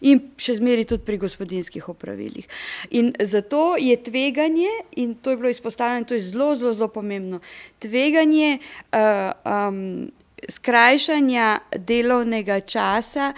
[0.00, 2.48] In še zmeri tudi pri gospodinskih opravilih.
[2.90, 7.40] In zato je tveganje, in to je bilo izpostavljeno, to je zelo, zelo, zelo pomembno,
[7.78, 10.10] tveganje uh, um,
[10.48, 13.32] skrajšanja delovnega časa,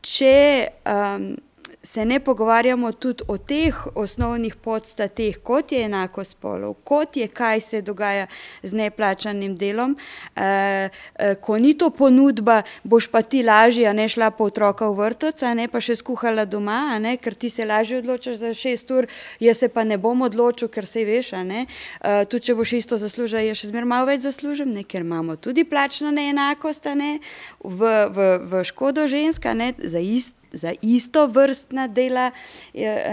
[0.00, 1.36] če um,
[1.82, 7.60] se ne pogovarjamo tudi o teh osnovnih podstateh, kot je enako spolov, kot je kaj
[7.60, 8.26] se dogaja
[8.62, 9.96] z neplačanim delom.
[10.36, 10.42] E,
[11.14, 15.42] e, ko ni to ponudba, boš pa ti lažje, ne šla po otroka v vrtec,
[15.54, 19.06] ne pa še skuhala doma, ne, ker ti se lažje odločiš za šest ur,
[19.40, 21.66] jaz se pa ne bom odločil, ker se veš, ne.
[22.02, 25.38] E, tudi če boš isto zaslužil, je še zmer malo več zaslužen, ne, ker imamo
[25.38, 27.18] tudi plačno neenakost, ne,
[27.62, 32.30] v, v, v škodo ženska, ne, za isto za isto vrstna dela,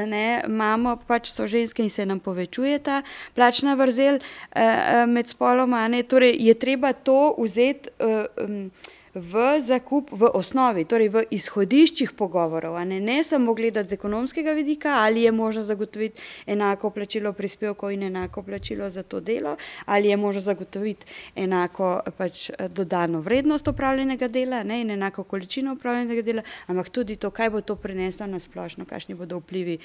[0.07, 3.01] ne, imamo pač so ženske in se nam povečuje ta
[3.33, 5.88] plačna vrzel eh, eh, med spoloma.
[5.88, 7.89] Ne, torej je treba to vzeti.
[7.99, 8.69] Eh,
[9.16, 14.99] v zakup, v osnovi, torej v izhodiščih pogovorov, ne, ne samo gledati z ekonomskega vidika,
[15.07, 19.55] ali je možno zagotoviti enako plačilo prispevkov in enako plačilo za to delo,
[19.86, 21.05] ali je možno zagotoviti
[21.36, 27.32] enako pač dodano vrednost opravljenega dela ne, in enako količino opravljenega dela, ampak tudi to,
[27.32, 29.80] kaj bo to prineslo na splošno, kakšni bodo vplivi.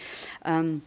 [0.45, 0.81] Um,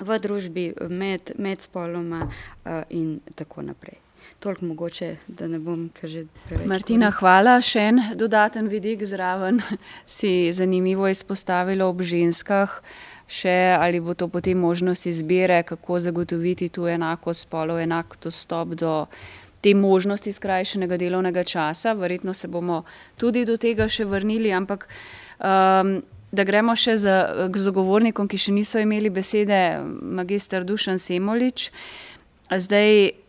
[0.00, 4.03] v družbi, med, med spoloma uh, in tako naprej.
[4.40, 6.66] Toliko mogoče, da ne bom kaže preveč.
[6.68, 7.56] Martina, hvala.
[7.64, 9.62] Še en dodaten vidik zraven
[10.18, 12.80] si zanimivo izpostavilo ob ženskah.
[13.24, 19.06] Še ali bo to potem možnost izbire, kako zagotoviti tu enako spolov, enak dostop do
[19.64, 21.94] te možnosti skrajšenega delovnega časa.
[21.96, 22.82] Verjetno se bomo
[23.16, 24.84] tudi do tega še vrnili, ampak
[25.40, 26.02] um,
[26.34, 27.16] da gremo še za,
[27.48, 29.80] k zagovornikom, ki še niso imeli besede,
[30.20, 31.70] magistr Dušan Semolič.
[32.50, 33.23] Zdaj,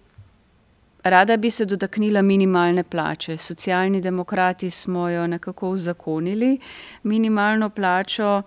[1.06, 3.38] rada bi se dotaknila minimalne plače.
[3.38, 6.58] Socialni demokrati smo jo nekako uzakonili,
[7.04, 8.42] minimalno plačo.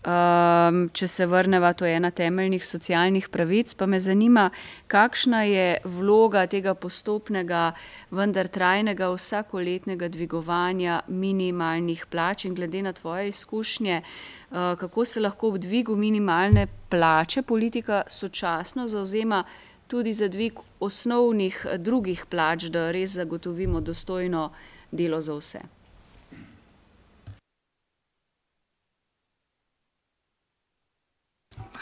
[0.00, 4.46] Um, če se vrnemo, to je ena temeljnih socialnih pravic, pa me zanima,
[4.88, 7.74] kakšna je vloga tega postopnega,
[8.10, 15.50] vendar trajnega, vsakoletnega dvigovanja minimalnih plač in glede na tvoje izkušnje, uh, kako se lahko
[15.50, 19.44] v dvigu minimalne plače politika sočasno zauzema
[19.90, 24.52] tudi za dvig osnovnih drugih plač, da res zagotovimo dostojno
[24.90, 25.60] delo za vse.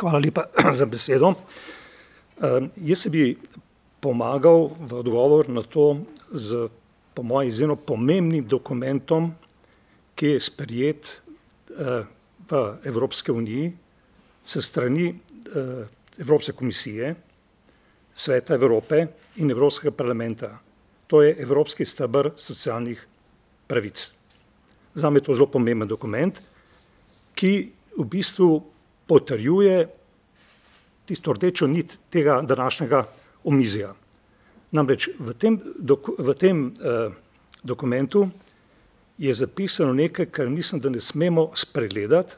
[0.00, 0.46] Hvala lepa
[0.78, 1.34] za besedo.
[1.34, 3.36] Uh, jaz se bi
[4.00, 6.00] pomagal v odgovor na to
[6.32, 6.68] z,
[7.14, 9.32] po mojem, izjemno pomembnim dokumentom,
[10.14, 11.10] ki je sprejet
[11.76, 12.06] uh,
[12.48, 13.72] v Evropske uniji
[14.48, 15.84] se strani uh,
[16.18, 17.14] Evropske komisije,
[18.18, 19.06] Sveta Evrope
[19.38, 20.50] in Evropskega parlamenta.
[21.06, 23.06] To je Evropski stebr socialnih
[23.66, 24.10] pravic.
[24.94, 26.40] Za me je to zelo pomemben dokument,
[27.38, 27.52] ki
[27.98, 28.58] v bistvu
[29.06, 29.86] potrjuje
[31.06, 33.04] tisto rdečo nit tega današnjega
[33.44, 33.94] omizja.
[34.72, 37.14] Namreč v tem, dok, v tem eh,
[37.62, 38.26] dokumentu
[39.18, 42.34] je zapisano nekaj, kar mislim, da ne smemo spregledati.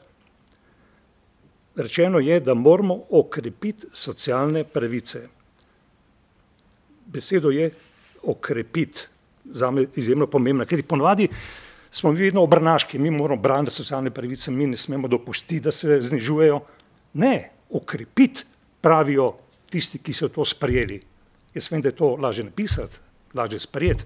[1.75, 5.27] Rečeno je, da moramo okrepiti socialne pravice.
[7.11, 7.71] Besedo je
[8.23, 9.07] okrepiti,
[9.45, 11.27] za me izjemno pomembna, ker ponovadi
[11.91, 15.99] smo mi vedno obrnaški, mi moramo braniti socialne pravice, mi ne smemo dopustiti, da se
[16.01, 16.59] znižujejo.
[17.13, 18.45] Ne, okrepiti,
[18.81, 19.33] pravijo
[19.69, 21.01] tisti, ki so to sprejeli.
[21.53, 22.99] Jaz vem, da je to lažje napisati,
[23.33, 24.05] lažje sprejeti,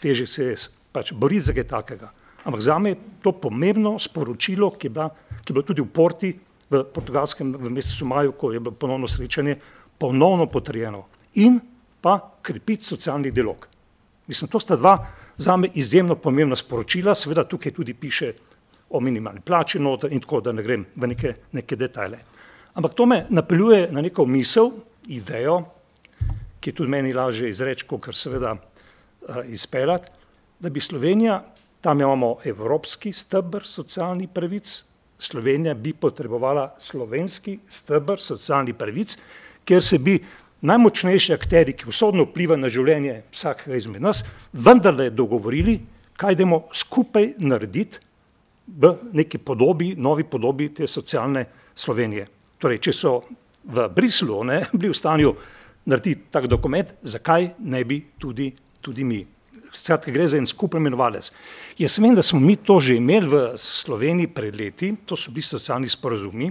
[0.00, 0.56] teže se je
[0.92, 2.12] pač boriti za kaj takega.
[2.44, 5.10] Ampak za me je to pomembno sporočilo, ki je, bila,
[5.44, 6.32] ki je bilo tudi v Porti
[6.70, 9.56] v portugalskem v mesecu maju, ko je bilo ponovno srečanje,
[9.98, 11.06] ponovno potrjeno.
[11.34, 11.60] In
[12.00, 13.66] pa krepiti socialni dialog.
[14.26, 15.06] Mislim, to sta dva
[15.38, 18.32] za me izjemno pomembna sporočila, seveda tukaj tudi piše
[18.90, 22.18] o minimalni plači noter in tako, da ne grem v neke, neke detajle.
[22.74, 24.70] Ampak to me napeljuje na neko misel,
[25.08, 25.62] idejo,
[26.60, 30.10] ki je tudi meni lažje izreči, kot seveda uh, izpeljati,
[30.58, 31.42] da bi Slovenija,
[31.80, 34.84] tam imamo evropski stebr socialnih pravic,
[35.18, 39.16] Slovenija bi potrebovala slovenski stebr socialnih pravic,
[39.64, 40.18] ker se bi
[40.60, 45.78] najmočnejši akteri, ki usodno vpliva na življenje vsakega izmed nas, vendarle dogovorili,
[46.18, 48.02] kaj idemo skupaj narediti
[48.66, 51.46] v neki podobi, novi podobi te socialne
[51.78, 52.26] Slovenije.
[52.58, 53.12] Torej, če so
[53.64, 55.34] v Brislu ne, bili v stanju
[55.88, 58.50] narediti tak dokument, zakaj ne bi tudi,
[58.82, 59.22] tudi mi?
[59.68, 61.28] Skratka, gre za en skupen imenovalec.
[61.78, 65.44] Jaz vem, da smo mi to že imeli v Sloveniji pred leti, to so bili
[65.44, 66.48] socialni sporazumi,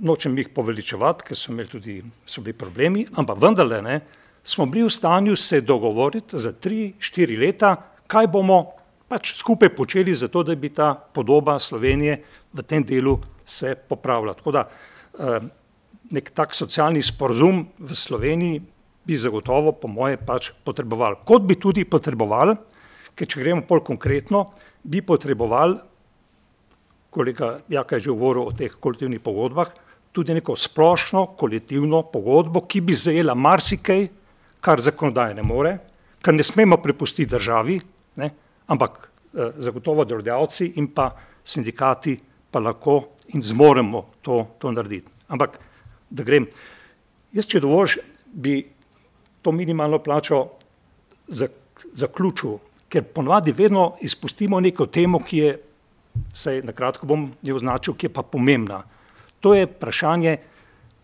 [0.00, 4.00] nočem jih poveličevati, ker so imeli tudi so bili problemi, ampak vendarle ne,
[4.44, 7.74] smo bili v stanju se dogovoriti za tri, štiri leta,
[8.06, 8.60] kaj bomo
[9.08, 12.20] pač skupaj počeli za to, da bi ta podoba Slovenije
[12.52, 14.34] v tem delu se popravila.
[14.34, 15.40] Tako da eh,
[16.10, 18.62] nek tak socialni sporozum v Sloveniji
[19.06, 21.22] bi zagotovo, po moje, pač potreboval.
[21.24, 22.56] Kot bi tudi potreboval,
[23.14, 24.50] ker če gremo bolj konkretno,
[24.82, 25.78] bi potreboval,
[27.10, 29.70] kolega Jaka je že govoril o teh kolektivnih pogodbah,
[30.16, 34.06] tudi neko splošno kolektivno pogodbo, ki bi zajela marsikaj,
[34.64, 35.74] kar zakonodaja ne more,
[36.24, 37.76] kar ne smemo prepustiti državi,
[38.22, 38.30] ne,
[38.72, 41.10] ampak eh, zagotovo delodajalci in pa
[41.44, 42.16] sindikati
[42.50, 42.96] pa lahko
[43.36, 45.12] in zmoremo to, to narediti.
[45.28, 45.60] Ampak,
[46.08, 46.48] da grem,
[47.36, 47.98] jaz če dovolj
[48.32, 48.62] bi
[49.42, 50.42] to minimalno plačo
[51.28, 52.56] zaključil,
[52.88, 55.54] ker ponovadi vedno izpustimo neko temo, ki je,
[56.32, 58.84] sej na kratko bom jo označil, ki je pa pomembna
[59.46, 60.36] to je vprašanje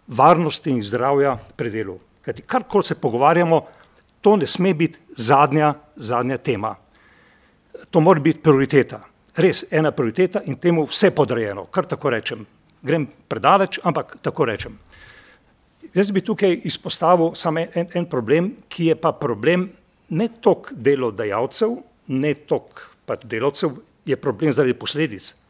[0.09, 1.95] varnosti in zdravja pri delu.
[2.27, 3.61] Kajti karkoli se pogovarjamo,
[4.21, 6.75] to ne sme biti zadnja, zadnja tema.
[7.91, 9.01] to mora biti prioriteta.
[9.37, 12.47] Res ena prioriteta in temu vse podrejeno, kar tako rečem.
[12.83, 14.79] Grem predaleč, ampak tako rečem.
[15.95, 19.71] Jaz bi tukaj izpostavil samo en, en problem, ki je pa problem
[20.09, 21.77] ne toliko delodajalcev,
[22.09, 25.42] ne toliko pač delavcev, je problem zaradi posledic.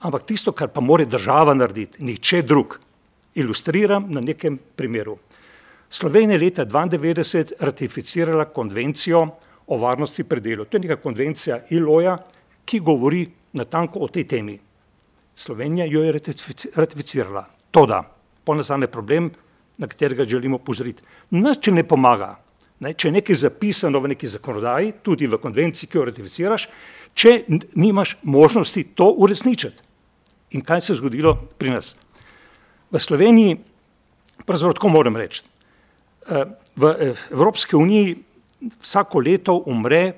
[0.00, 2.78] Ampak tisto, kar pa mora država narediti, nihče drug.
[3.34, 5.18] Ilustriram na nekem primeru.
[5.90, 9.26] Slovenija je leta 1992 ratificirala konvencijo
[9.66, 10.64] o varnosti pri delu.
[10.64, 12.16] To je neka konvencija ILO-ja,
[12.64, 14.58] ki govori natanko o tej temi.
[15.34, 16.12] Slovenija jo je
[16.74, 17.44] ratificirala.
[17.70, 18.02] To da,
[18.44, 19.30] ponazane problem,
[19.78, 21.02] na katerega želimo pozoriti.
[21.30, 22.34] Nič ne pomaga,
[22.80, 26.66] ne, če je nekaj zapisano v neki zakonodaji, tudi v konvenciji, ki jo ratificiraš,
[27.14, 27.36] če
[27.74, 29.89] nimaš možnosti to uresničiti.
[30.50, 31.94] In kaj se je zgodilo pri nas?
[32.90, 33.56] V Sloveniji,
[34.46, 35.42] pravzaprav tako moram reči,
[36.28, 36.44] eh,
[36.76, 38.16] v Evropski uniji
[38.82, 40.12] vsako leto umre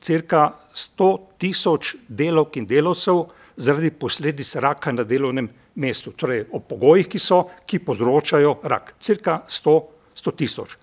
[0.00, 3.26] crka 100 tisoč delovk in delovcev
[3.56, 8.94] zaradi posledic raka na delovnem mestu, torej o pogojih, ki so, ki povzročajo rak.
[9.00, 9.76] Cirka 100,
[10.14, 10.76] 100 tisoč.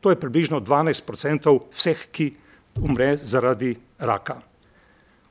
[0.00, 2.30] To je približno 12% vseh, ki
[2.82, 4.40] umre zaradi raka.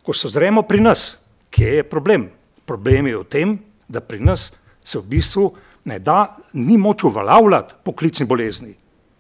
[0.03, 1.15] Ko se zremo pri nas,
[1.49, 2.30] kje je problem?
[2.66, 3.57] Problem je v tem,
[3.88, 4.51] da pri nas
[4.84, 5.49] se v bistvu
[5.86, 8.74] ne da, ni moč uveljavljati poklicni bolezni.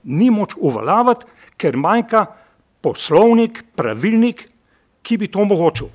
[0.03, 1.25] Ni moč uveljavljati,
[1.57, 2.25] ker manjka
[2.81, 4.47] poslovnik, pravilnik,
[5.01, 5.89] ki bi to omogočil.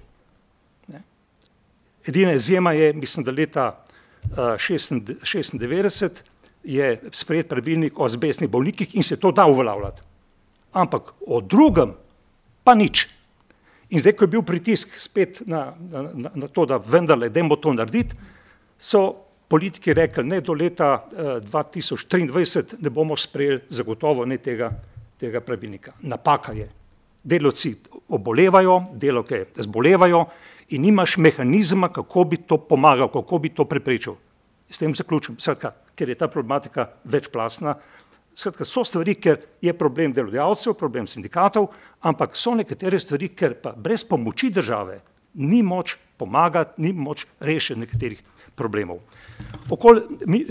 [2.07, 6.11] Edina izjema je, mislim, da leta uh, 96
[6.65, 10.03] je sprejet pravilnik o azbestnih bolnikih in se to da uveljavljati.
[10.73, 11.95] Ampak o drugem
[12.65, 13.09] pa nič.
[13.91, 17.57] In zdaj, ko je bil pritisk spet na, na, na, na to, da vendarle dajmo
[17.57, 18.15] to narediti,
[18.79, 19.09] so
[19.51, 24.71] politiki rekli, ne do leta uh, 2023 ne bomo sprejeli zagotovo ne tega
[25.21, 25.93] tega pravilnika.
[26.01, 26.69] Napaka je.
[27.25, 27.75] Delovci
[28.09, 30.25] obolevajo, delovke zbolevajo
[30.73, 34.17] in nimaš mehanizma, kako bi to pomagal, kako bi to preprečil.
[34.71, 37.75] S tem zaključim, skratka, ker je ta problematika večplastna.
[38.35, 41.71] Skratka, so stvari, ker je problem delodajalcev, problem sindikatov,
[42.07, 45.01] ampak so nekatere stvari, ker pa brez pomoči države
[45.35, 48.23] ni moč pomagati, ni moč rešiti nekaterih
[48.55, 49.03] problemov.
[49.71, 50.03] Okoli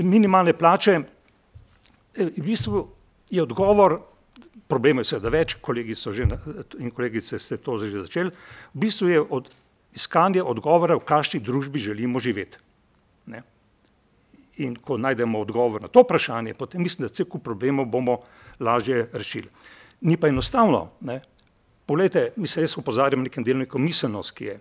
[0.03, 2.87] minimalne plače, eh, v bistvu
[3.29, 3.99] je odgovor
[4.69, 6.27] Problem je seveda več, kolegi so že
[6.77, 8.29] in kolegice ste to že začeli.
[8.75, 9.49] V bistvu je od
[9.97, 12.61] iskanje odgovora, v kakšni družbi želimo živeti.
[14.59, 18.19] In ko najdemo odgovor na to vprašanje, potem mislim, da cel kup problemov bomo
[18.59, 19.47] lažje rešili.
[20.01, 20.89] Ni pa enostavno.
[21.01, 21.21] Ne?
[21.85, 24.59] Poglejte, mislim, jaz opozarjam nekem delnikom miselnost, ki je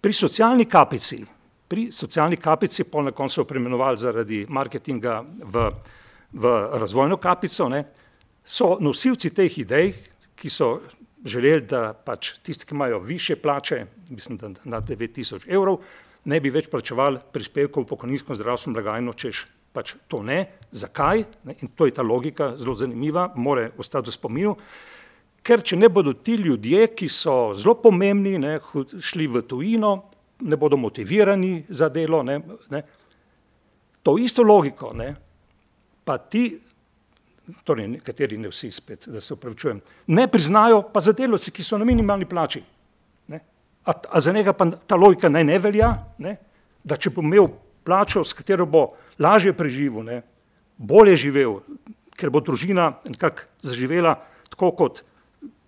[0.00, 1.24] pri socialni kapici,
[1.68, 5.70] pri socialni kapici, pol na koncu preimenovali zaradi marketinga v,
[6.32, 7.84] v razvojno kapico, ne?
[8.46, 9.90] so nosilci teh idej,
[10.38, 10.76] ki so
[11.26, 15.80] želeli, da pač tisti, ki imajo više plače, mislim, da na 9000 evrov,
[16.26, 19.46] ne bi več plačevali prispevkov v pokojninsko zdravstveno blagajno, češ
[19.76, 20.42] pač to ne.
[20.72, 21.24] Zakaj?
[21.60, 24.54] In to je ta logika zelo zanimiva, more ostati v spominu.
[25.46, 28.56] Ker če ne bodo ti ljudje, ki so zelo pomembni, ne,
[28.98, 29.92] šli v tujino,
[30.42, 32.40] ne bodo motivirani za delo, ne,
[32.74, 32.82] ne,
[34.02, 35.12] to isto logiko, ne,
[36.04, 36.48] pa ti
[37.66, 41.78] torej nekateri ne vsi spet, da se upravičujem, ne priznajo pa za delovce, ki so
[41.78, 42.62] na minimalni plači.
[43.86, 46.36] A, a za njega pa ta logika naj ne velja, ne?
[46.84, 47.48] da če bo imel
[47.86, 48.88] plačo, s katero bo
[49.22, 50.22] lažje preživel, ne?
[50.76, 51.60] bolje živel,
[52.16, 54.16] ker bo družina nekako zaživela
[54.50, 55.02] tako kot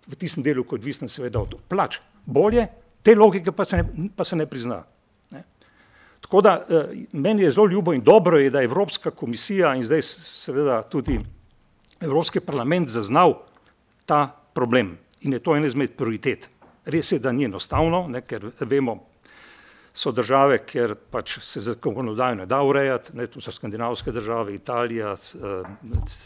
[0.09, 2.01] v tistem delu, kot odvisna seveda od plač.
[2.27, 2.67] Bolje,
[3.05, 4.83] te logike pa se ne, pa se ne prizna.
[5.31, 5.45] Ne?
[6.25, 10.03] Tako da eh, meni je zelo ljubo in dobro je, da Evropska komisija in zdaj
[10.03, 11.21] seveda tudi
[12.01, 13.43] Evropski parlament zaznal
[14.07, 16.49] ta problem in je to ena izmed prioritet.
[16.89, 18.97] Res je, da ni enostavno, ne, ker vemo,
[19.99, 25.17] so države, kjer pač se zakonodajo ne da urejati, ne, tu so skandinavske države, Italija,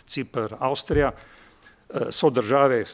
[0.06, 1.12] Cipr, Avstrija,
[2.10, 2.84] so države,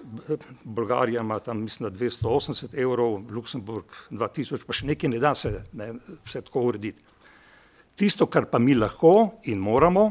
[0.64, 5.52] Bolgarija ima tam mislim, da 280 evrov, Luksemburg 2000, pa še nekaj ne da se
[5.72, 5.92] ne,
[6.26, 7.02] vse tako urediti.
[7.98, 10.10] Tisto, kar pa mi lahko in moramo,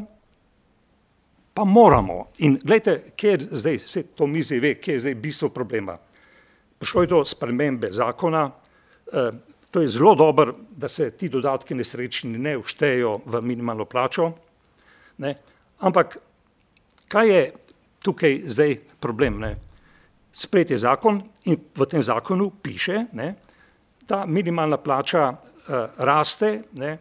[1.53, 2.25] pa moramo.
[2.43, 5.97] In gledajte, kje je zdaj, vse to mizi ve, kje je zdaj bistvo problema.
[6.79, 8.51] Prišlo je do spremembe zakona,
[9.13, 9.31] eh,
[9.71, 14.31] to je zelo dobro, da se ti dodatki nesrečni ne vštejejo v minimalno plačo,
[15.17, 15.35] ne?
[15.79, 16.17] ampak
[17.07, 17.53] kaj je
[18.01, 19.39] tukaj zdaj problem?
[19.39, 19.55] Ne?
[20.33, 23.35] Spret je zakon in v tem zakonu piše, ne,
[24.07, 25.37] da minimalna plača uh,
[25.97, 26.97] raste ne,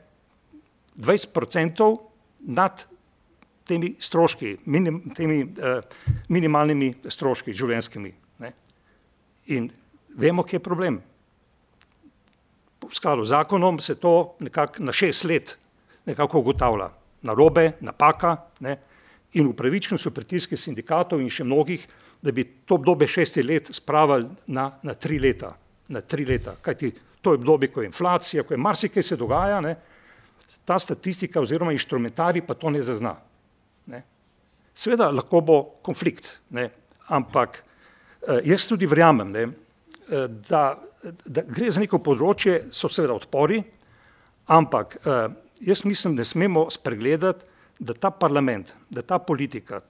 [0.97, 1.97] 20%
[2.41, 2.85] nad
[3.66, 5.85] temi stroški, minim, temi uh,
[6.29, 8.14] minimalnimi stroški življenjskimi.
[9.47, 9.70] In
[10.16, 11.01] vemo, kje je problem.
[12.86, 15.59] V skladu z zakonom se to nekako na šest let
[16.07, 16.90] nekako ugotavlja.
[17.22, 18.76] Narobe, napaka ne?
[19.32, 21.82] in upravičeni so pritiske sindikatov in še mnogih,
[22.22, 25.51] da bi to obdobje šestih let spravili na, na tri leta.
[25.88, 26.55] Na tri leta.
[26.62, 29.76] Kajti to je obdobje, ko je inflacija, ko je marsikaj se dogaja, ne?
[30.64, 33.16] ta statistika oziroma inštrumentari pa to ne zazna.
[33.90, 34.03] Ne?
[34.74, 36.70] Sveda lahko bo konflikt, ne?
[37.09, 37.64] ampak
[38.44, 39.46] jaz tudi verjamem, ne?
[40.08, 40.82] Eh, da,
[41.24, 43.58] da gre za neko področje, so seveda odpori,
[44.54, 45.24] ampak eh,
[45.66, 47.42] jaz mislim, da smemo spregledati,
[47.82, 49.80] da ta parlament, da ta politika,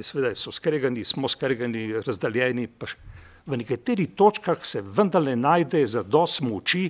[0.00, 2.88] seveda so skregani, smo skregani, razdaljeni, pa
[3.48, 6.88] v nekaterih točkah se vendarle najde za dos moči,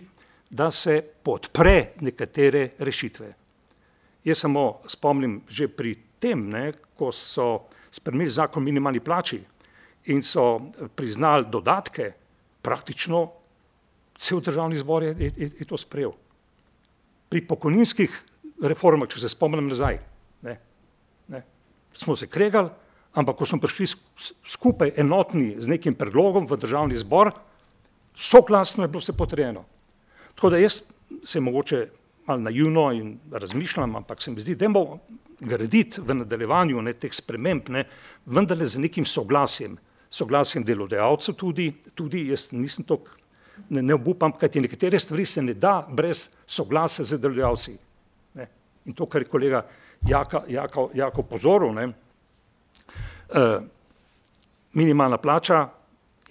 [0.49, 3.35] da se podpre nekatere rešitve.
[4.25, 9.43] Jaz samo spomnim že pri tem, ne, ko so spremenili zakon o minimalni plači
[10.09, 10.61] in so
[10.97, 12.13] priznali dodatke,
[12.63, 13.29] praktično
[14.19, 16.13] cel državni zbor je, je, je to sprejel.
[17.29, 18.13] Pri pokojninskih
[18.63, 20.01] reformah, če se spomnim nazaj,
[20.43, 20.57] ne,
[21.29, 21.43] ne,
[21.97, 22.71] smo se kregali,
[23.15, 23.87] ampak ko smo prišli
[24.47, 27.33] skupaj enotni z nekim predlogom v državni zbor,
[28.19, 29.65] soglasno je bilo vse potrjeno.
[30.35, 30.83] Tako da jaz
[31.25, 31.87] se mogoče
[32.27, 34.99] malo naivno in razmišljam, ampak se mi zdi, da je
[35.41, 37.85] graditi v nadaljevanju ne, teh sprememb, ne,
[38.27, 39.79] vendarle z nekim soglasjem,
[40.11, 43.01] soglasjem delodajalcev tudi, tudi jaz nisem to,
[43.69, 47.77] ne, ne obupam, kajti nekatere stvari se ne da brez soglasja z delodajalci.
[48.35, 48.49] Ne.
[48.87, 49.65] In to, kar je kolega
[50.09, 53.59] Jaka, Jaka, Jako pozoril, ne, uh,
[54.73, 55.69] minimalna plača,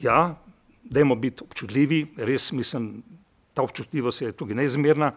[0.02, 0.36] ja,
[0.84, 3.04] dajmo biti občutljivi, res mislim,
[3.54, 5.12] ta občutljivost je tukaj neizmerna,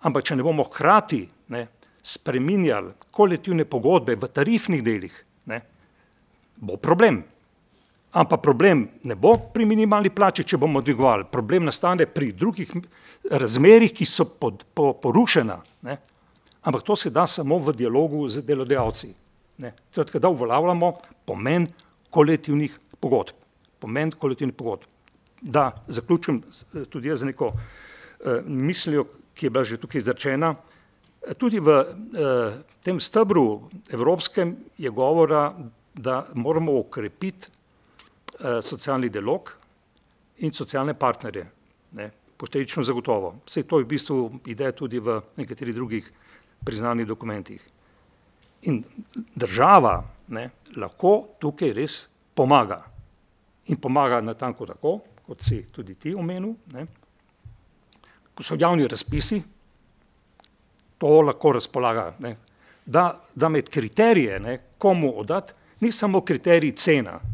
[0.00, 1.24] ampak če ne bomo hkrati
[1.54, 1.66] ne,
[2.02, 5.14] spreminjali kolektivne pogodbe v tarifnih delih,
[5.50, 5.60] ne,
[6.56, 7.22] bo problem.
[8.12, 11.24] Ampak problem ne bo pri minimalni plači, če bomo dvigovali.
[11.32, 12.74] Problem nastane pri drugih
[13.30, 15.56] razmerih, ki so pod, po, porušena.
[15.88, 15.96] Ne.
[16.62, 19.14] Ampak to se da samo v dialogu z delodajalci.
[19.94, 20.92] Torej, da uveljavljamo
[21.24, 21.66] pomen
[22.10, 23.38] kolektivnih pogodb.
[23.80, 24.92] Pomen kolektivnih pogodb
[25.42, 26.42] da zaključim
[26.90, 27.56] tudi jaz z neko uh,
[28.46, 29.04] mislijo,
[29.34, 30.54] ki je bila že tukaj izrečena.
[31.38, 35.54] Tudi v uh, tem stebru evropskem je govora,
[35.94, 37.50] da moramo okrepiti
[38.62, 39.52] socialni dialog
[40.36, 41.46] in socialne partnerje.
[42.36, 43.36] Posledično zagotovo.
[43.46, 46.10] Vse to je v bistvu ideja tudi v nekaterih drugih
[46.64, 47.62] priznanih dokumentih.
[48.62, 48.82] In
[49.34, 52.82] država ne, lahko tukaj res pomaga.
[53.66, 56.86] In pomaga na tanko tako, kot si tudi ti omenil, ne,
[58.34, 59.42] ko so javni razpisi,
[60.98, 62.36] to lahko razpolaga, ne,
[62.86, 67.31] da, da med kriterije, ne, komu oddati, ni samo kriterij cena, ne,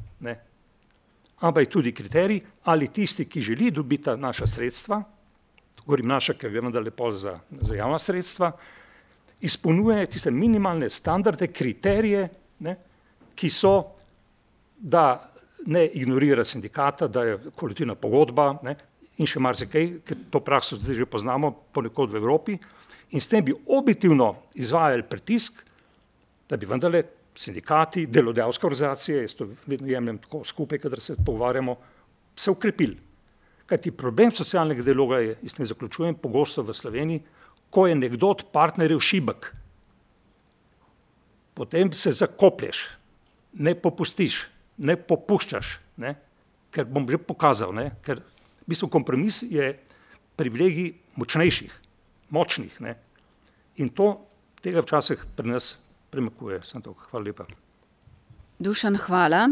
[1.41, 5.03] ampak je tudi kriterij, ali tisti, ki želi dobiti naša sredstva,
[5.85, 8.53] govorim naša, ker gre nadalje pol za, za javna sredstva,
[9.41, 12.29] izpolnjuje tiste minimalne standarde, kriterije,
[12.61, 12.77] ne,
[13.39, 13.75] ki so,
[14.79, 15.31] da
[15.67, 18.75] ne ignorira sindikata, da je kolektivna pogodba ne,
[19.19, 22.59] in še marsikaj, ker to prakso zdaj že poznamo ponekod v Evropi
[23.11, 25.63] in s tem bi objektivno izvajali pritisk,
[26.49, 27.03] da bi vendarle
[27.39, 31.77] sindikati, delodajalske organizacije, jaz to vedno jemljem tako skupaj, kadar se pogovarjamo,
[32.37, 32.99] se ukrepili.
[33.67, 37.23] Kajti problem socialnega dialoga je, jaz ne zaključujem, pogosto v Sloveniji,
[37.71, 39.53] ko je nekdo od partnerjev šibek,
[41.55, 42.85] potem se zakoplješ,
[43.53, 44.47] ne popustiš,
[44.79, 46.15] ne popuščaš, ne?
[46.71, 47.91] ker bom že pokazal, ne?
[48.05, 49.73] ker v bistvu kompromis je
[50.39, 51.75] privilegij močnejših,
[52.31, 52.81] močnih.
[52.85, 52.95] Ne?
[53.83, 54.15] In to
[54.63, 55.77] tega včasih pri nas
[56.11, 56.61] premakuje.
[57.11, 57.45] Hvala lepa.
[58.59, 59.49] Dušan, hvala.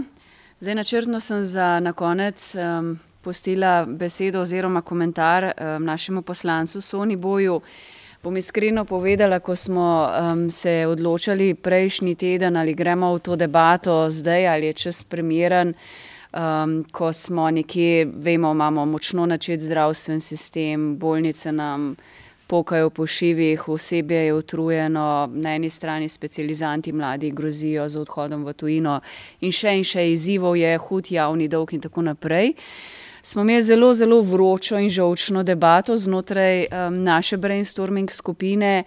[0.61, 7.17] Zdaj načrtno sem za na konec um, postila besedo oziroma komentar um, našemu poslancu Soni
[7.17, 7.61] Boju.
[8.23, 14.11] Bom iskreno povedala, ko smo um, se odločali prejšnji teden, ali gremo v to debato
[14.11, 15.75] zdaj, ali je čas primeren,
[16.33, 21.97] um, ko smo nekje, vemo, imamo močno načet zdravstven sistem, bolnice nam
[22.47, 28.53] pokajo po šivih, osebje je utrujeno, na eni strani specializanti mladi grozijo z odhodom v
[28.53, 29.01] tujino
[29.41, 32.55] in še in še izzivov je, hud javni dolg in tako naprej
[33.27, 38.85] smo imeli zelo, zelo vročo in žolčno debato znotraj um, naše brainstorming skupine,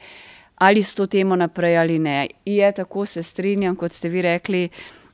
[0.55, 2.27] ali s to temo naprej ali ne.
[2.45, 4.69] Je tako, se strinjam, kot ste vi rekli,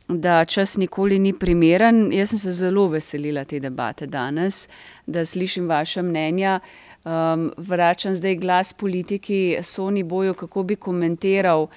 [0.08, 2.14] da čas nikoli ni primeren.
[2.14, 4.68] Jaz sem se zelo veselila te debate danes,
[5.06, 6.60] da slišim vaše mnenja.
[7.06, 11.68] Um, vračam zdaj glas politiki Soni Boju, kako bi komentiral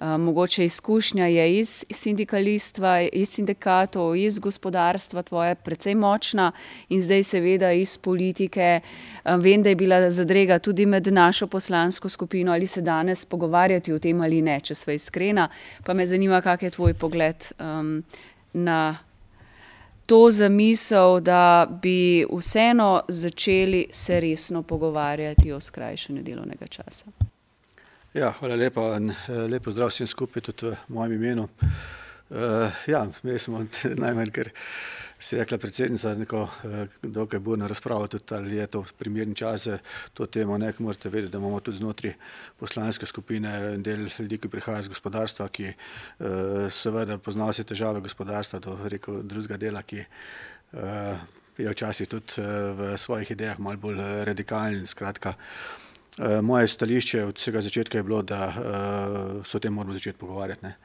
[0.00, 6.52] mogoče izkušnja je iz sindikalistva, iz sindikatov, iz gospodarstva tvoja precej močna
[6.88, 8.80] in zdaj seveda iz politike.
[9.24, 13.98] Vem, da je bila zadrega tudi med našo poslansko skupino, ali se danes pogovarjati o
[13.98, 15.48] tem ali ne, če sva iskrena.
[15.84, 18.02] Pa me zanima, kak je tvoj pogled um,
[18.52, 18.98] na
[20.08, 27.04] to zamisel, da bi vseeno začeli se resno pogovarjati o skrajšanju delovnega časa.
[28.14, 29.12] Ja, hvala lepa in
[29.50, 31.44] lep pozdrav vsem skupaj tudi v mojem imenu.
[32.30, 33.60] Uh, ja, imeli smo
[34.04, 34.50] najmanj, ker
[35.18, 36.48] si rekla predsednica, neko
[37.02, 39.78] dokaj burno razpravo tudi, ali je to primerni čas za
[40.14, 42.14] to temo, ne, morate vedeti, da imamo tudi znotraj
[42.58, 46.26] poslanske skupine en del ljudi, ki prihajajo iz gospodarstva, ki uh,
[46.70, 51.18] seveda poznajo vse težave gospodarstva, do rekel drugega dela, ki uh,
[51.58, 52.38] je včasih tudi
[52.78, 55.34] v svojih idejah malo bolj radikalen, skratka.
[56.42, 58.38] Moje stališče od vsega začetka je bilo, da
[59.46, 60.66] se o tem moramo začeti pogovarjati.
[60.66, 60.76] Ne,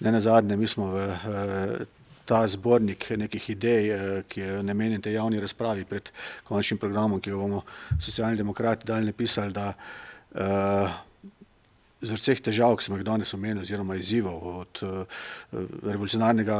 [0.00, 1.86] ne na zadnje, mi smo v
[2.24, 6.10] ta zbornik nekih idej, uh, ki je namenjen tej javni razpravi pred
[6.44, 7.64] končnim programom, ki jo bomo
[8.00, 11.00] socialni demokrati dali napisali, da uh,
[12.04, 15.20] zaradi vseh težav, ki smo jih danes omenili, oziroma izzivov od uh,
[15.82, 16.58] revolucionarnega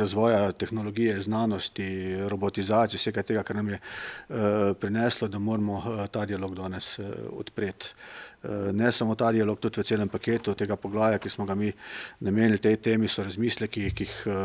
[0.00, 1.88] razvoja tehnologije, znanosti,
[2.30, 4.38] robotizacije, vsega tega, kar nam je uh,
[4.80, 7.94] prineslo, da moramo uh, ta dialog danes uh, odpreti.
[8.42, 11.72] Uh, ne samo ta dialog, tudi v celem paketu tega poglavja, ki smo ga mi
[12.22, 14.36] namenili tej temi, so razmisleki, ki jih uh,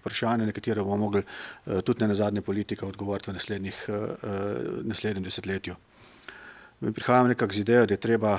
[0.00, 3.84] vprašanje, na katere bomo mogli uh, tudi ne na zadnje politika odgovoriti v naslednjih,
[4.90, 5.76] naslednjem desetletju.
[6.80, 8.32] Mi prihajamo nekako z idejo, da je treba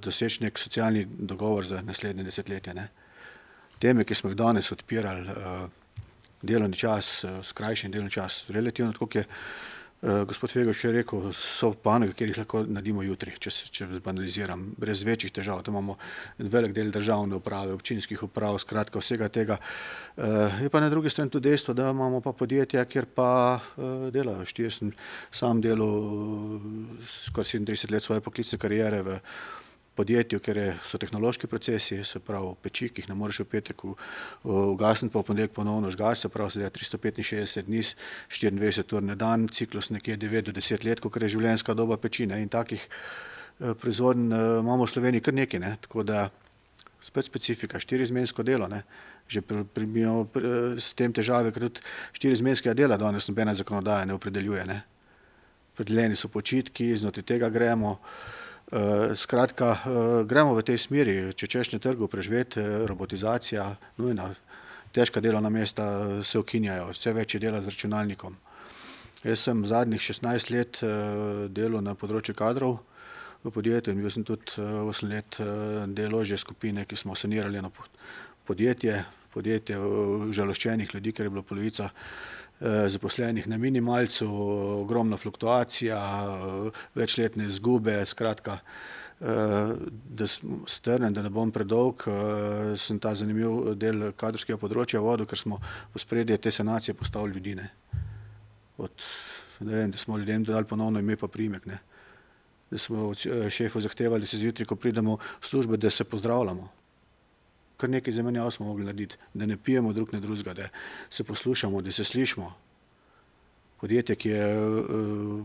[0.00, 2.74] doseči nek socialni dogovor za naslednje desetletje.
[2.74, 2.88] Ne.
[3.80, 5.28] Teme, ki smo jih danes odpirali,
[6.42, 9.24] delovni čas, skrajšen delovni čas, relativno tako, je
[10.02, 14.66] uh, gospod Fegoš je rekel, so panoge, kjer jih lahko naredimo jutri, če, če banaliziram,
[14.80, 15.62] brez večjih težav.
[15.66, 15.96] Tam imamo
[16.38, 19.60] velik del državne uprave, občinskih uprav, skratka vsega tega.
[20.16, 24.08] Uh, je pa na drugi strani tudi dejstvo, da imamo pa podjetja, kjer pa uh,
[24.14, 24.48] delajo.
[24.48, 24.92] Štir sem
[25.30, 26.60] sam delal
[27.06, 29.20] skoraj 37 let svoje poklicne karijere v
[30.00, 35.12] podjetju, ker so tehnološki procesi, se pravi peči, ki jih ne moreš v petek ugasniti,
[35.12, 37.84] pa v ponedeljek ponovno žgaš, se pravi, da je 365 dni,
[38.32, 42.40] 24 ur na dan, ciklus nekje 9 do 10 let, kot je življenjska doba pečine
[42.40, 45.76] in takih eh, proizvodn eh, imamo v Sloveniji kar nekaj, ne?
[45.84, 46.30] tako da
[47.00, 48.82] spet specifika, štirizmensko delo, ne?
[49.30, 49.86] že pri, pri,
[50.32, 50.50] pri,
[50.80, 51.84] s tem težave, ker tudi
[52.18, 54.66] štirizmenskega dela danes nobena zakonodaja ne opredeljuje.
[54.66, 54.82] Ne?
[55.74, 57.98] Opredeljeni so počitki, znotraj tega gremo.
[59.14, 63.64] Skratka, uh, gremo v tej smeri, če češ na trgu preživeti, robotizacija,
[63.98, 64.30] nujna,
[64.94, 68.36] težka delovna mesta se ukinjajo, vse več je dela z računalnikom.
[69.26, 72.78] Jaz sem zadnjih 16 let uh, delal na področju kadrov
[73.42, 77.18] v podjetju in bil sem tudi uh, 8 let uh, delo že skupine, ki smo
[77.18, 77.72] sanirali na
[78.46, 79.02] podjetje,
[79.34, 84.28] podjetje uh, žaloščenih ljudi, ker je bila polovica uh, zaposlenih na minimalcu,
[84.80, 86.00] ogromna fluktuacija,
[86.94, 88.58] večletne izgube, skratka,
[89.20, 90.26] da
[90.66, 92.04] strnem, da ne bom predolg,
[92.76, 95.60] sem ta zanimiv del kadrovskega področja vodil, ker smo
[95.94, 97.54] v spredje te sanacije postavili ljudi.
[97.60, 97.70] Ne.
[98.80, 99.06] Od,
[99.60, 101.66] ne vem, da smo ljudem dodali ponovno ime pa primek.
[101.68, 101.80] Ne.
[102.70, 106.79] Da smo od šefov zahtevali, da se zjutraj, ko pridemo v službe, da se pozdravljamo
[107.80, 110.68] kar nekaj zamenjav smo mogli narediti, da ne pijemo drug na drugega, da
[111.10, 112.52] se poslušamo, da se slišimo.
[113.80, 114.46] Podjetje, ki je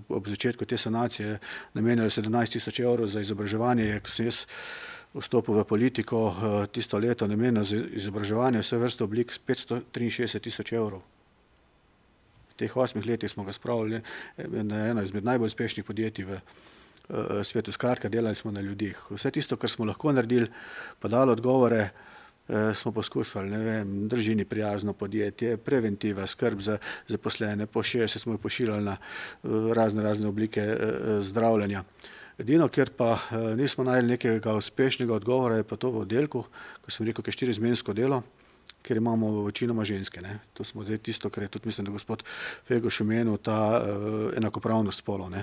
[0.09, 1.37] ob začetku te sanacije
[1.73, 4.41] namenjalo 17 tisoč evrov za izobraževanje, ko sem jaz
[5.15, 6.19] vstopil v politiko,
[6.75, 10.99] tisto leto namenjeno za izobraževanje vse vrste oblik 563 tisoč evrov.
[12.51, 14.01] V teh osmih letih smo ga spravili
[14.37, 16.39] na eno izmed najbolj uspešnih podjetij v
[17.43, 17.71] svetu.
[17.71, 18.99] Skratka, delali smo na ljudih.
[19.09, 20.51] Vse tisto, kar smo lahko naredili,
[20.99, 22.04] pa dali odgovore, Eh,
[22.73, 26.77] smo poskušali, ne vem, držini prijazno podjetje, preventiva, skrb za
[27.07, 30.77] zaposlene, po šest smo jih pošiljali na eh, razne razne oblike eh,
[31.21, 31.83] zdravljenja.
[32.37, 33.19] Edino, kjer pa
[33.55, 36.43] nismo najeli nekega uspešnega odgovora, je pa to v oddelku,
[36.81, 38.23] ko sem rekel, ki je štirizmensko delo,
[38.83, 40.21] ker imamo večinoma ženske.
[40.21, 40.39] Ne.
[40.53, 42.23] To smo zdaj tisto, kar je tudi, mislim, da gospod
[42.67, 45.31] Fegoš omenil, ta uh, enakopravnost spolov.
[45.31, 45.39] Uh,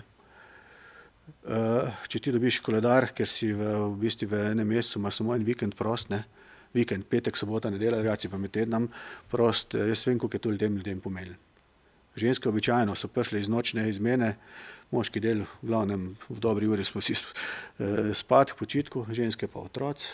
[2.12, 5.48] če ti dobiš koledar, ker si v, v bistvu v enem mesecu, ima samo en
[5.48, 6.41] vikend prost, ne, uh,
[6.74, 8.88] vikend, petek, sobota, nedelja, reakcije pa med tednom
[9.30, 11.36] prost, eh, jaz vem, koliko je to ljudem, ljudem pomenilo.
[12.16, 14.34] Ženske običajno so prišle iz nočne izmene,
[14.90, 19.60] moški del, v glavnem v dobri uri smo vsi eh, spat, k počitku, ženske pa
[19.60, 20.10] otroci,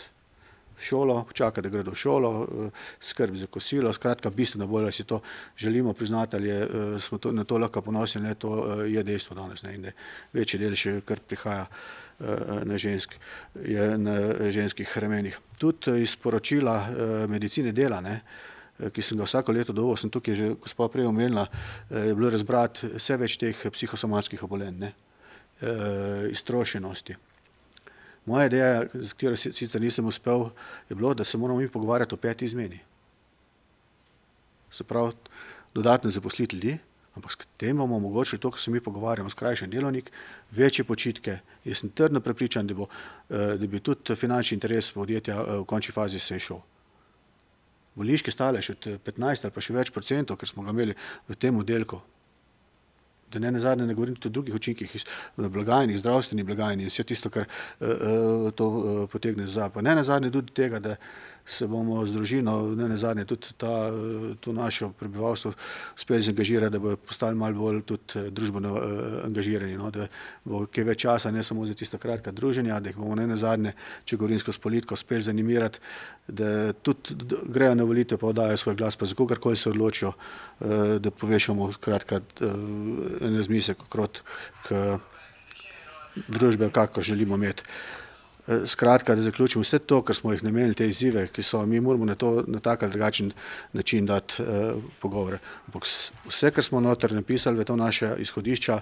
[0.81, 2.31] šolo, čaka, da gredo v šolo,
[3.01, 5.21] skrb za kosilo, skratka, bistveno bolj, da si to
[5.57, 6.67] želimo priznati, ali je,
[6.99, 9.95] smo to, na to lahko ponosni, ne, to je dejstvo danes, ne, in da
[10.33, 11.65] večji del še kar prihaja
[12.65, 13.15] na, žensk,
[13.63, 14.15] je na
[14.51, 15.39] ženskih remenih.
[15.57, 16.79] Tudi iz poročila
[17.27, 18.21] medicine dela, ne,
[18.79, 21.47] ki sem ga vsako leto dovolil, sem tukaj že gospod prej omenila,
[21.91, 24.93] je bilo razbrati vse več teh psihosomatskih obolenj, ne,
[26.31, 27.17] iztrošenosti.
[28.29, 30.51] Moja ideja, s katero sicer nisem uspel,
[30.89, 32.77] je bilo, da se moramo mi pogovarjati o peti izmeni.
[34.71, 35.15] Se pravi,
[35.73, 36.75] dodatno zaposliti ljudi,
[37.15, 40.11] ampak s tem bomo omogočili to, kar se mi pogovarjamo, skrajšen delovnik,
[40.51, 41.39] večje počitke.
[41.65, 42.85] Jaz sem trdno prepričan, da, bo,
[43.29, 46.61] da bi tudi finančni interes podjetja v končni fazi se išel.
[47.95, 50.93] Bolniški stalež od 15 ali pa še več procentov, ker smo ga imeli
[51.27, 51.97] v tem oddelku,
[53.31, 54.95] da ne nazadnje ne govorim tudi o drugih učinkih
[55.37, 57.45] v blagajni, zdravstveni blagajni in vse tisto, kar
[57.79, 59.69] uh, to uh, potegne za.
[59.69, 60.95] Pa ne nazadnje tudi tega, da
[61.49, 63.89] se bomo z družino, ne nazadnje tudi ta,
[64.39, 65.53] to naše prebivalstvo
[65.97, 68.83] uspeli zangažirati, da bo postali malo bolj tudi družbeno uh,
[69.25, 70.07] angažirani, no, da
[70.45, 73.73] bo kaj več časa, ne samo za tista kratka druženja, da jih bomo ne nazadnje,
[74.05, 75.81] če govorim skozi politiko, uspeli zanimirati,
[76.27, 77.17] da tudi
[77.49, 81.71] grejo na volitev, pa oddajo svoj glas, pa za kogarkoli se odločijo, uh, da povešamo
[81.73, 82.51] skratka uh,
[83.25, 84.21] en razmislek okrog
[86.27, 87.63] družbe, kako želimo imeti.
[88.65, 92.05] Skratka, da zaključim vse to, kar smo jih namenili, te izzive, ki so, mi moramo
[92.05, 93.31] na, to, na tak ali drugačen
[93.73, 95.37] način dati uh, pogovore.
[95.67, 95.85] Ampak
[96.25, 98.79] vse, kar smo noter napisali v to naše izhodišča,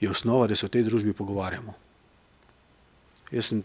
[0.00, 1.74] je osnova, da se v tej družbi pogovarjamo.
[3.30, 3.62] Jaz sem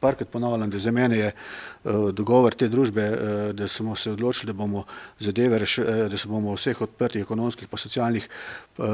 [0.00, 4.52] parkrat ponavljam, da za mene je uh, dogovor te družbe, uh, da smo se odločili,
[4.52, 4.84] da bomo
[5.18, 8.86] zadeve, reš, uh, da se bomo o vseh odprtih ekonomskih pa socialnih uh,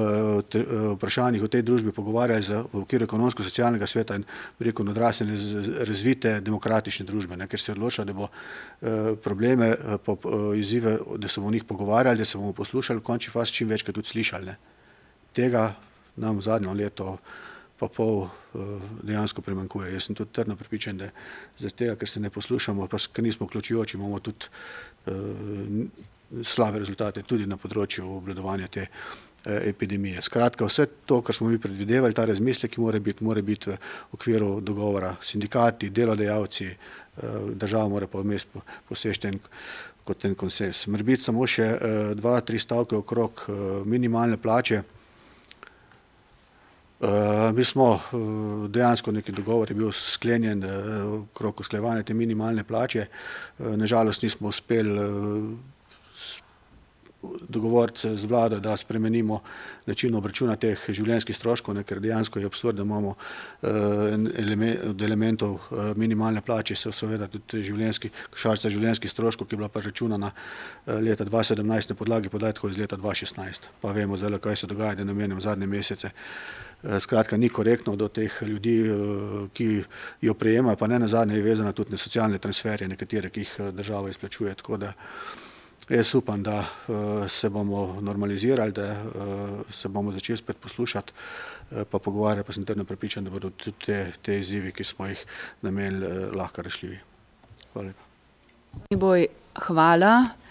[0.49, 4.27] te, uh, vprašanjih v tej družbi pogovarjali za, v okviru ekonomsko-socialnega sveta in
[4.61, 5.39] rekel odrasene
[5.89, 10.51] razvite demokratične družbe, ne, ker se je odločila, da bo uh, probleme, uh, po, uh,
[10.59, 13.69] izzive, da se bomo o njih pogovarjali, da se bomo poslušali, v končni fazi čim
[13.69, 14.47] večkrat tudi slišali.
[14.47, 14.59] Ne.
[15.33, 15.73] Tega
[16.16, 17.16] nam zadnjo leto
[17.82, 18.59] pa pol eh,
[19.02, 19.90] dejansko premankuje.
[19.90, 21.10] Jaz sem tudi trdno pripričan, da
[21.59, 24.46] zaradi tega, ker se ne poslušamo, pa ker nismo vključujoči, imamo tudi
[25.10, 30.22] uh, slabe rezultate tudi na področju obvladovanja te uh, epidemije.
[30.22, 33.78] Skratka, vse to, kar smo mi predvidevali, ta razmislek, ki mora biti, mora biti v
[34.14, 36.70] okviru dogovora sindikati, delodajalci,
[37.60, 38.46] država mora pa vmes
[38.88, 39.36] posežten
[40.06, 40.86] kot en konsens.
[40.88, 41.66] Mrbiti samo še
[42.16, 43.44] dva, tri stavke okrog
[43.84, 44.80] minimalne plače.
[47.03, 47.09] Uh,
[47.55, 50.70] mi smo uh, dejansko neki dogovor je bil sklenjen uh,
[51.33, 53.07] okrog usklajevanja te minimalne plače.
[53.59, 55.01] Nažalost nismo uspeli
[57.49, 59.41] dogovoriti se z vlado, da spremenimo
[59.87, 63.69] način obračuna teh življenjskih stroškov, ne, ker dejansko je absurd, da imamo uh,
[64.39, 65.59] element, od elementov
[65.97, 70.31] minimalne plače so seveda tudi življenjski, košarca življenjskih stroškov, ki je bila pa računana
[70.87, 73.70] leta 2017 na podlagi podatkov iz leta 2016.
[73.81, 76.15] Pa vemo zelo, kaj se dogaja, da namenjam zadnje mesece.
[76.82, 79.68] Uh, skratka, ni korektno do teh ljudi, uh, ki
[80.20, 83.56] jo prejemajo, pa ne na zadnje je vezana tudi na socialne transferje, nekatere, ki jih
[83.72, 84.54] država izplačuje.
[84.54, 84.92] Tako da
[85.90, 86.64] Jaz upam, da
[87.28, 88.94] se bomo normalizirali, da
[89.70, 91.12] se bomo začeli spet poslušati,
[91.90, 95.24] pa pogovarjati, pa sem trdno prepričan, da bodo tudi te, te izzivi, ki smo jih
[95.62, 97.00] namenili, lahko rešljivi.
[97.72, 98.96] Hvala lepa.
[98.96, 99.26] Boj,
[99.66, 100.41] hvala.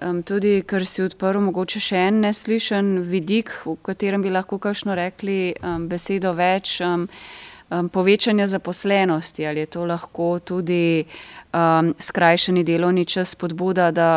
[0.00, 4.96] Um, tudi, ker si odprl mogoče še en neslišen vidik, v katerem bi lahko kakšno
[4.96, 7.04] rekli um, besedo več, um,
[7.68, 14.08] um, povečanja zaposlenosti, ali je to lahko tudi um, skrajšani delovni čas spodbuda, da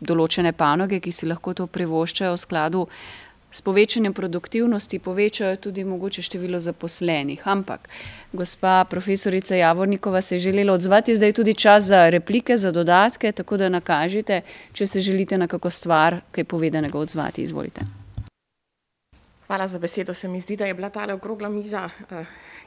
[0.00, 2.84] določene panoge, ki si lahko to privoščajo v skladu
[3.50, 7.42] s povečanjem produktivnosti, povečajo tudi mogoče število zaposlenih.
[7.44, 7.88] Ampak,
[8.32, 13.32] gospa profesorica Javornikova se je želela odzvati, zdaj je tudi čas za replike, za dodatke,
[13.32, 17.42] tako da nakažite, če se želite na kako stvar, kaj povedanega odzvati.
[17.42, 17.80] Izvolite.
[19.46, 20.14] Hvala za besedo.
[20.14, 21.88] Se mi zdi, da je bila tale okrogla miza.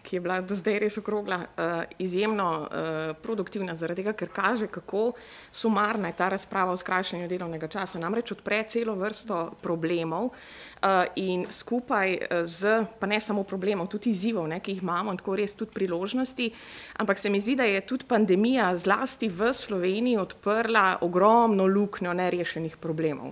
[0.03, 1.71] Ki je bila do zdaj res okrogla, uh,
[2.03, 5.13] izjemno uh, produktivna, zaradi tega, ker kaže, kako
[5.51, 8.01] sumarna je ta razprava o skrajšanju delovnega časa.
[8.01, 14.47] Namreč odpre celo vrsto problemov uh, in skupaj z, pa ne samo problemov, tudi izzivov,
[14.51, 16.51] ne, ki jih imamo, tako res tudi priložnosti,
[16.99, 22.77] ampak se mi zdi, da je tudi pandemija zlasti v Sloveniji odprla ogromno luknjo nerešenih
[22.77, 23.31] problemov.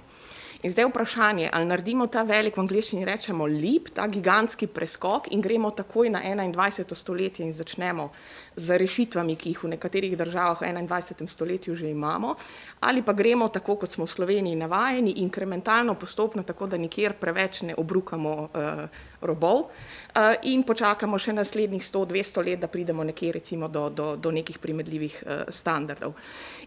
[0.62, 5.42] In zdaj vprašanje, ali naredimo ta velik, v angliščini rečemo leap, ta gigantski preskok in
[5.42, 6.96] gremo takoj na 21.
[6.96, 8.12] stoletje in začnemo
[8.56, 11.28] z rešitvami, ki jih v nekaterih državah v 21.
[11.28, 12.36] stoletju že imamo,
[12.80, 17.62] ali pa gremo tako, kot smo v Sloveniji navajeni, inkrementalno, postopno, tako da nikjer preveč
[17.62, 18.90] ne obrukamo uh,
[19.22, 24.32] robov uh, in počakamo še naslednjih 100-200 let, da pridemo nekje recimo do, do, do
[24.32, 26.14] nekih primedljivih uh, standardov.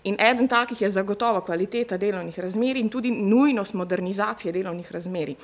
[0.05, 5.37] In eden takih je zagotovo kvaliteta delovnih razmerij in tudi nujnost modernizacije delovnih razmerij.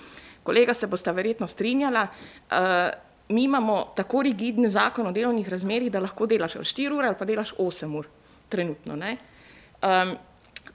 [0.43, 6.01] Kolega se boste verjetno strinjala, uh, mi imamo tako rigidni zakon o delovnih razmerih, da
[6.01, 8.07] lahko delaš 4 ure ali pa delaš 8 ur
[8.49, 8.95] trenutno.
[8.95, 10.17] Um,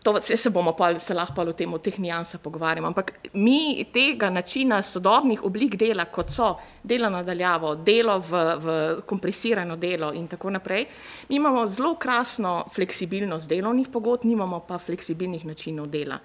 [0.06, 2.88] To se bomo pa se lahko o tem, o teh nijansah pogovarjamo.
[2.88, 6.52] Ampak mi tega načina sodobnih oblik dela, kot so
[6.84, 8.76] delo nadaljavo, delo v, v
[9.10, 10.86] kompresirano delo in tako naprej,
[11.30, 16.20] mi imamo zelo krasno fleksibilnost delovnih pogod, nimamo pa fleksibilnih načinov dela.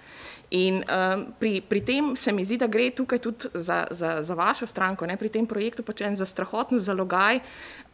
[0.51, 4.35] In um, pri, pri tem se mi zdi, da gre tukaj tudi za, za, za
[4.37, 7.41] vašo stranko, ne, pri tem projektu pač en za strahotno zalogaj,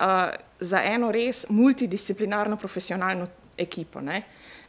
[0.02, 3.28] uh, za eno res multidisciplinarno profesionalno
[3.58, 4.02] ekipo.
[4.02, 4.24] Ne.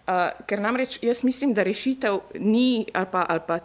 [0.08, 3.58] Uh, ker namreč jaz mislim, da rešitev ni, ali pa, ali pa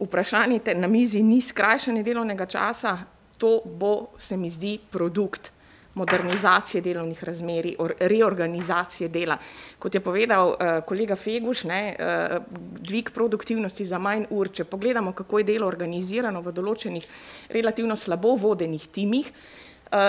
[0.00, 2.98] vprašanje te na mizi ni skrajšanje delovnega časa,
[3.38, 5.52] to bo, se mi zdi, produkt
[5.94, 9.36] modernizacije delovnih razmeri, reorganizacije dela.
[9.78, 10.56] Kot je povedal uh,
[10.86, 12.42] kolega Feguš, ne, uh,
[12.80, 17.06] dvig produktivnosti za manj ur, če pogledamo, kako je delo organizirano v določenih
[17.54, 19.63] relativno slabo vodenih timih, uh,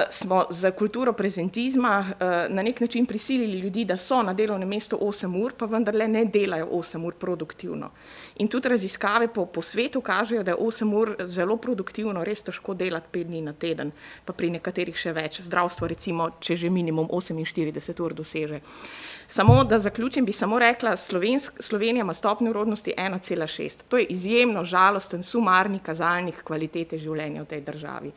[0.10, 4.98] smo za kulturo prezentizma uh, na nek način prisilili ljudi, da so na delovnem mestu
[5.02, 7.92] 8 ur, pa vendarle ne delajo 8 ur produktivno.
[8.36, 12.74] In tudi raziskave po, po svetu kažejo, da je 8 ur zelo produktivno, res težko
[12.74, 13.92] delati 5 dni na teden,
[14.26, 15.42] pa pri nekaterih še več.
[15.42, 18.62] Zdravstvo, recimo, če že minimum 48 ur doseže.
[19.28, 23.86] Samo da zaključim, bi samo rekla, Slovensk, Slovenija ima stopnjo rodnosti 1,6.
[23.90, 28.12] To je izjemno žalosten, sumarni kazalnik kvalitete življenja v tej državi.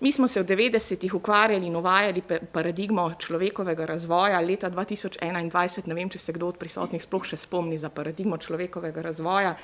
[0.00, 2.22] Mi smo se v 90-ih ukvarjali in uvajali
[2.52, 4.40] paradigmo človekovega razvoja.
[4.40, 9.02] Leta 2021, ne vem, če se kdo od prisotnih sploh še spomni za paradigmo človekovega
[9.02, 9.56] razvoja,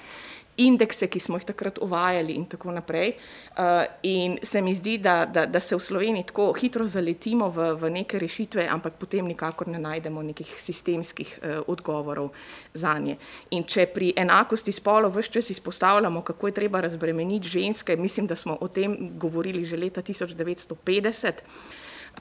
[0.56, 3.14] indekse, ki smo jih takrat uvajali in tako naprej.
[3.59, 7.72] Uh, in se mi zdi, da, da, da se v Sloveniji tako hitro zaletimo v,
[7.81, 12.31] v neke rešitve, ampak potem nikakor ne najdemo nekih sistemskih uh, odgovorov
[12.74, 13.16] za nje.
[13.51, 18.36] In če pri enakosti spolov vse čas izpostavljamo, kako je treba razbremeniti ženske, mislim, da
[18.36, 21.43] smo o tem govorili že leta 1950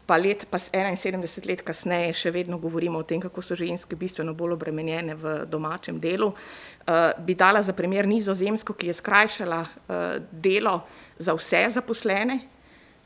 [0.06, 4.34] pa, let, pa 71 let kasneje še vedno govorimo o tem, kako so ženske bistveno
[4.36, 6.34] bolj obremenjene v domačem delu.
[6.34, 10.82] Uh, bi dala za primer Nizozemsko, ki je skrajšala uh, delo
[11.18, 12.40] za vse zaposlene,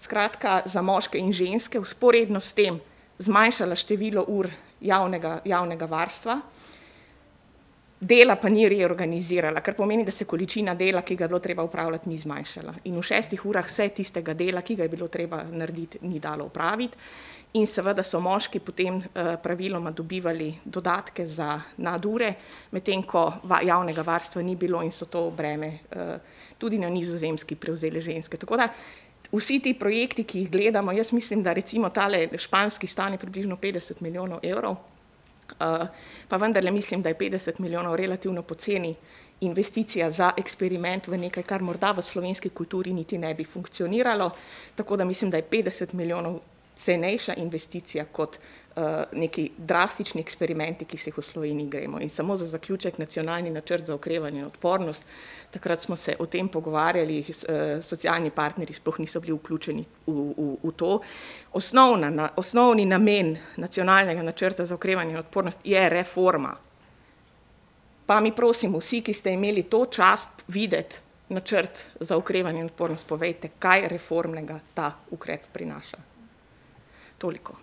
[0.02, 2.82] skratka za moške in ženske, usporedno s tem
[3.18, 4.50] zmanjšala število ur
[4.82, 6.42] javnega, javnega varstva
[8.00, 11.64] dela pa ni reorganizirala, kar pomeni, da se količina dela, ki ga je bilo treba
[11.64, 12.74] upravljati, ni zmanjšala.
[12.86, 16.46] In v šestih urah vse tistega dela, ki ga je bilo treba narediti, ni dalo
[16.46, 16.98] upraviti.
[17.58, 22.34] In seveda so moški potem uh, praviloma dobivali dodatke za nadure,
[22.72, 23.24] medtem ko
[23.64, 26.20] javnega varstva ni bilo in so to breme uh,
[26.58, 28.38] tudi na nizozemski prevzeli ženske.
[28.38, 28.68] Tako da
[29.32, 34.02] vsi ti projekti, ki jih gledamo, jaz mislim, da recimo tale španski stane približno 50
[34.02, 34.76] milijonov evrov,
[36.28, 38.96] pa vendarle mislim, da je 50 milijonov relativno poceni
[39.42, 44.32] investicija za eksperiment v nekaj, kar morda v slovenski kulturi niti ne bi funkcioniralo.
[44.76, 46.40] Tako da mislim, da je 50 milijonov
[46.78, 52.00] cenejša investicija kot uh, neki drastični eksperimenti, ki se jih v Sloveniji gremo.
[52.00, 55.06] In samo za zaključek, nacionalni načrt za okrevanje in odpornost,
[55.52, 60.54] takrat smo se o tem pogovarjali, uh, socialni partnerji sploh niso bili vključeni v, v,
[60.64, 61.00] v to.
[61.54, 66.56] Osnovna, na, osnovni namen nacionalnega načrta za okrevanje in odpornost je reforma.
[68.06, 73.08] Pa mi prosim, vsi, ki ste imeli to čast videti načrt za okrevanje in odpornost,
[73.08, 76.17] povejte, kaj reformnega ta ukrep prinaša.
[77.18, 77.56] Toliko.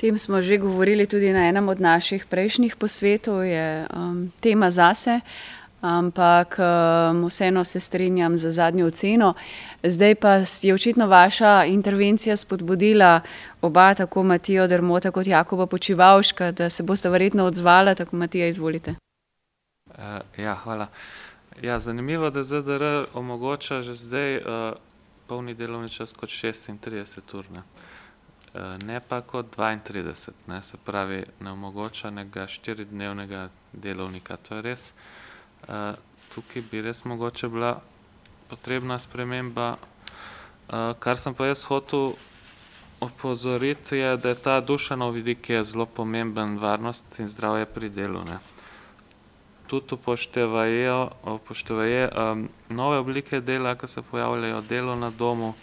[0.00, 5.20] Tem smo že govorili tudi na enem od naših prejšnjih posvetov, je um, tema zase,
[5.80, 9.34] ampak um, vseeno se strinjam za zadnjo oceno.
[9.82, 10.32] Zdaj pa
[10.62, 13.20] je očitno vaša intervencija spodbudila
[13.60, 18.94] oba, tako Matijo Dermota kot Jakoba Počivalška, da se boste verjetno odzvala, tako Matija, izvolite.
[19.86, 19.94] Uh,
[20.38, 20.86] ja, hvala.
[21.62, 24.44] Ja, zanimivo, da ZDR omogoča že zdaj uh,
[25.26, 27.44] polni delovni čas kot 36 ur.
[27.52, 27.62] Ne?
[28.54, 34.36] Eh, ne pa kot 32, ne, se pravi, ne omogoča nekega štiridnevnega delovnika.
[34.36, 34.90] To je res.
[35.68, 35.94] Uh,
[36.34, 37.76] tukaj bi res mogoče bila
[38.48, 39.76] potrebna sprememba.
[39.76, 42.14] Uh, kar sem pa jaz hotel
[43.00, 48.24] opozoriti, je, da je ta duševno vidik, je zelo pomemben, varnost in zdravje pri delu.
[48.24, 48.40] Ne.
[49.70, 55.54] tudi upoštevajo, upoštevajo um, nove oblike dela, ki se pojavljajo, delo na domu,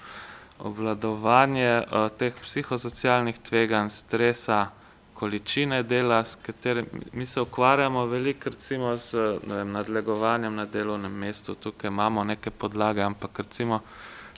[0.59, 4.67] obvladovanje uh, teh psihosocialnih tveganj, stresa,
[5.13, 11.55] količine dela, s katerim mi se ukvarjamo veliko recimo z vem, nadlegovanjem na delovnem mestu,
[11.55, 13.79] tukaj imamo neke podlage, ampak recimo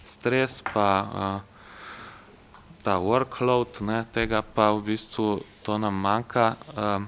[0.06, 1.42] stres pa uh,
[2.84, 6.56] ta workload, ne, tega pa v bistvu to nam manjka.
[6.78, 7.08] Um,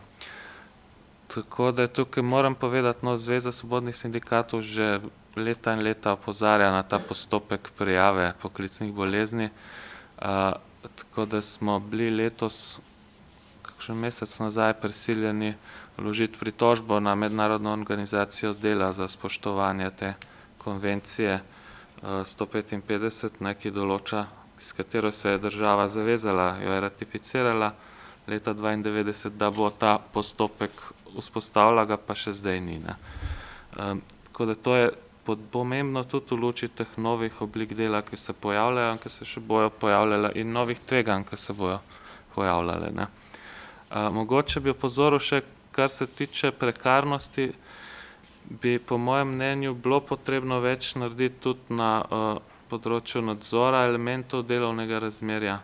[1.27, 4.99] tako da tukaj moram povedati, no, Zveza svobodnih sindikatov že
[5.35, 9.49] leta in leta opozarja na ta postopek prijave poklicnih bolezni.
[10.21, 10.53] Uh,
[10.95, 12.79] tako da smo bili letos,
[13.61, 15.53] kakšen mesec nazaj, prisiljeni
[15.97, 20.13] vložiti pritožbo na mednarodno organizacijo dela za spoštovanje te
[20.57, 21.41] konvencije uh,
[22.03, 24.25] 155, ne, ki določa,
[24.57, 27.73] s katero se je država zavezala, jo je ratificirala
[28.27, 30.71] leta 92, da bo ta postopek
[31.17, 32.77] vzpostavila, ga pa še zdaj ni.
[32.79, 32.95] Ne.
[33.77, 34.91] Um, tako da to je
[35.25, 39.39] pomembno tudi v luči teh novih oblik dela, ki se pojavljajo in ki se še
[39.39, 41.79] bojo pojavljale in novih tveganj, ki se bojo
[42.35, 42.91] pojavljale.
[42.91, 43.07] Ne.
[43.91, 47.51] Uh, mogoče bi opozoril še, kar se tiče prekarnosti,
[48.49, 52.39] bi po mojem mnenju bilo potrebno več narediti tudi na uh,
[52.71, 55.59] področju nadzora elementov delovnega razmerja.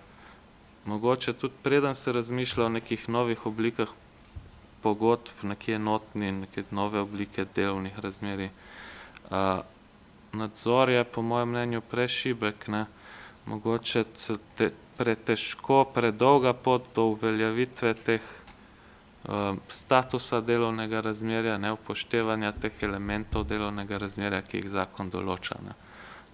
[0.87, 3.89] Mogoče tudi preden se razmišlja o nekih novih oblikah
[4.83, 8.51] pogodb, nekje notni, neke nove oblike delovnih razmerij.
[9.31, 9.59] Uh,
[10.33, 12.85] nadzor je po mojem mnenju prešibek, ne?
[13.45, 14.03] mogoče
[14.55, 23.47] te, pretežko, predolga pot do uveljavitve teh uh, statusa delovnega razmerja, ne upoštevanja teh elementov
[23.47, 25.59] delovnega razmerja, ki jih zakon določa.
[25.63, 25.77] Ne?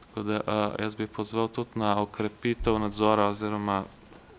[0.06, 3.84] Tako da uh, jaz bi pozval tudi na okrepitev nadzora oziroma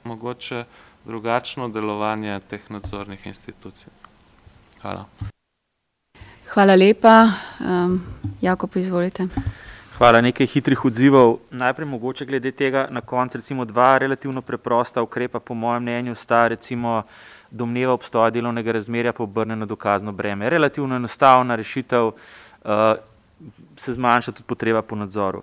[0.04, 0.64] mogoče
[1.04, 3.92] drugačno delovanje teh nadzornih institucij.
[4.82, 5.06] Hvala.
[6.54, 7.32] Hvala lepa.
[7.60, 8.02] Um,
[8.40, 9.26] Jakob, izvolite.
[9.98, 11.38] Hvala, nekaj hitrih odzivov.
[11.50, 16.48] Najprej mogoče glede tega na koncu, recimo dva relativno preprosta ukrepa, po mojem mnenju, sta
[16.48, 17.02] recimo
[17.50, 20.50] domneva obstoja delovnega razmerja pa obrnjeno dokazno breme.
[20.50, 22.70] Relativno enostavna rešitev, uh,
[23.76, 25.42] se zmanjša tudi potreba po nadzoru.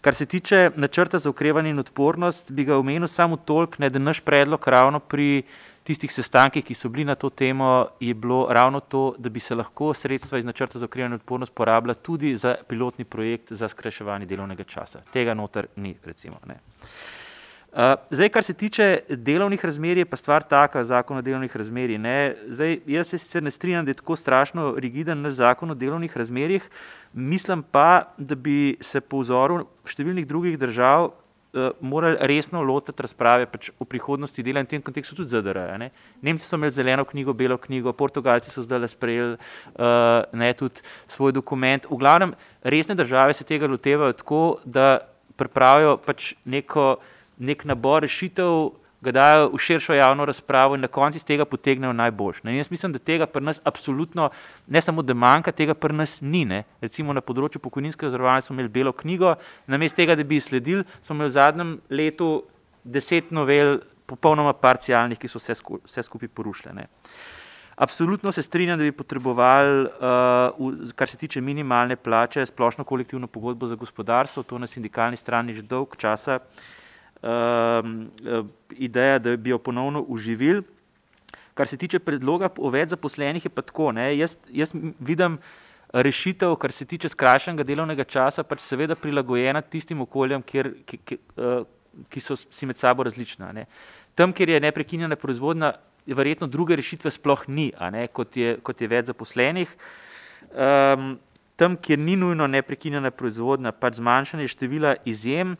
[0.00, 4.20] Kar se tiče načrta za ukrevanje in odpornost, bi ga omenil samo toliko, da naš
[4.20, 5.42] predlog ravno pri
[5.84, 9.54] tistih sestankih, ki so bili na to temo, je bilo ravno to, da bi se
[9.54, 14.26] lahko sredstva iz načrta za ukrevanje in odpornost porabila tudi za pilotni projekt za skrajševanje
[14.26, 15.02] delovnega časa.
[15.12, 16.40] Tega noter ni, recimo.
[16.46, 16.60] Ne.
[17.74, 17.80] Uh,
[18.10, 22.00] zdaj, kar se tiče delovnih razmerij, je pa stvar taka, zakon o delovnih razmerjih.
[22.46, 26.16] Zdaj, jaz se sicer ne strinjam, da je tako strašno rigiden naš zakon o delovnih
[26.16, 26.68] razmerjih,
[27.12, 31.10] mislim pa, da bi se po vzoru številnih drugih držav
[31.80, 35.78] morali resno lotiti razprave pač o prihodnosti dela in v tem kontekstu tudi ZDR.
[35.78, 35.90] Ne?
[36.22, 41.32] Nemci so imeli zeleno knjigo, belo knjigo, Portugalci so zdaj sprejeli uh, ne, tudi svoj
[41.32, 41.86] dokument.
[41.90, 44.98] V glavnem, resne države se tega lotevajo tako, da
[45.36, 46.96] pripravijo pač neko,
[47.38, 51.92] nek nabor rešitev ga dajo v širšo javno razpravo in na koncu iz tega potegnejo
[51.92, 52.42] najboljš.
[52.42, 52.56] Ne.
[52.56, 54.30] Jaz mislim, da tega pri nas absolutno
[54.66, 56.44] ne samo, da manjka, tega pri nas ni.
[56.48, 56.64] Ne.
[56.80, 59.36] Recimo na področju pokojninskega zavarovanja smo imeli belo knjigo,
[59.66, 62.30] namesto tega, da bi sledili, smo imeli v zadnjem letu
[62.84, 66.74] deset novel, popolnoma parcialnih, ki so vse, sku, vse skupaj porušile.
[66.76, 66.88] Ne.
[67.74, 73.66] Absolutno se strinjam, da bi potrebovali, uh, kar se tiče minimalne plače, splošno kolektivno pogodbo
[73.66, 76.83] za gospodarstvo, to na sindikalni strani že dolg časa uh,
[78.76, 80.62] ideja, da bi jo ponovno uživili.
[81.54, 83.92] Kar se tiče predloga o več zaposlenih, je pa tako.
[83.94, 85.38] Jaz, jaz vidim
[85.94, 91.18] rešitev, kar se tiče skrajšanega delovnega časa, pač seveda prilagojena tistim okoljem, kjer, ki, ki,
[91.38, 91.62] uh,
[92.10, 93.52] ki so si med sabo različna.
[93.54, 93.68] Ne.
[94.18, 95.76] Tam, kjer je neprekinjena proizvodnja,
[96.06, 97.70] verjetno druge rešitve sploh ni,
[98.12, 99.70] kot je, kot je več zaposlenih.
[100.50, 101.14] Um,
[101.56, 105.54] tam, kjer ni nujno neprekinjena proizvodnja, pač zmanjšanje števila izjem.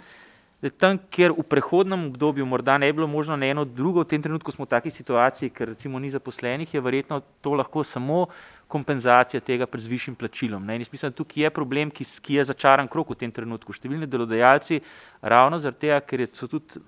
[0.70, 4.23] Tam, kjer v prehodnem obdobju morda ne bi bilo možno na eno drugo, v tem
[4.23, 8.27] trenutku smo v taki situaciji, ker recimo ni zaposlenih, je verjetno to lahko samo
[8.69, 10.65] kompenzacija tega pred višjim plačilom.
[10.65, 10.77] Ne?
[10.77, 13.77] In mislim, da tukaj je problem, ki, ki je začaran krok v tem trenutku.
[13.77, 14.81] Številni delodajalci
[15.20, 16.81] ravno zaradi tega, ker je, tudi,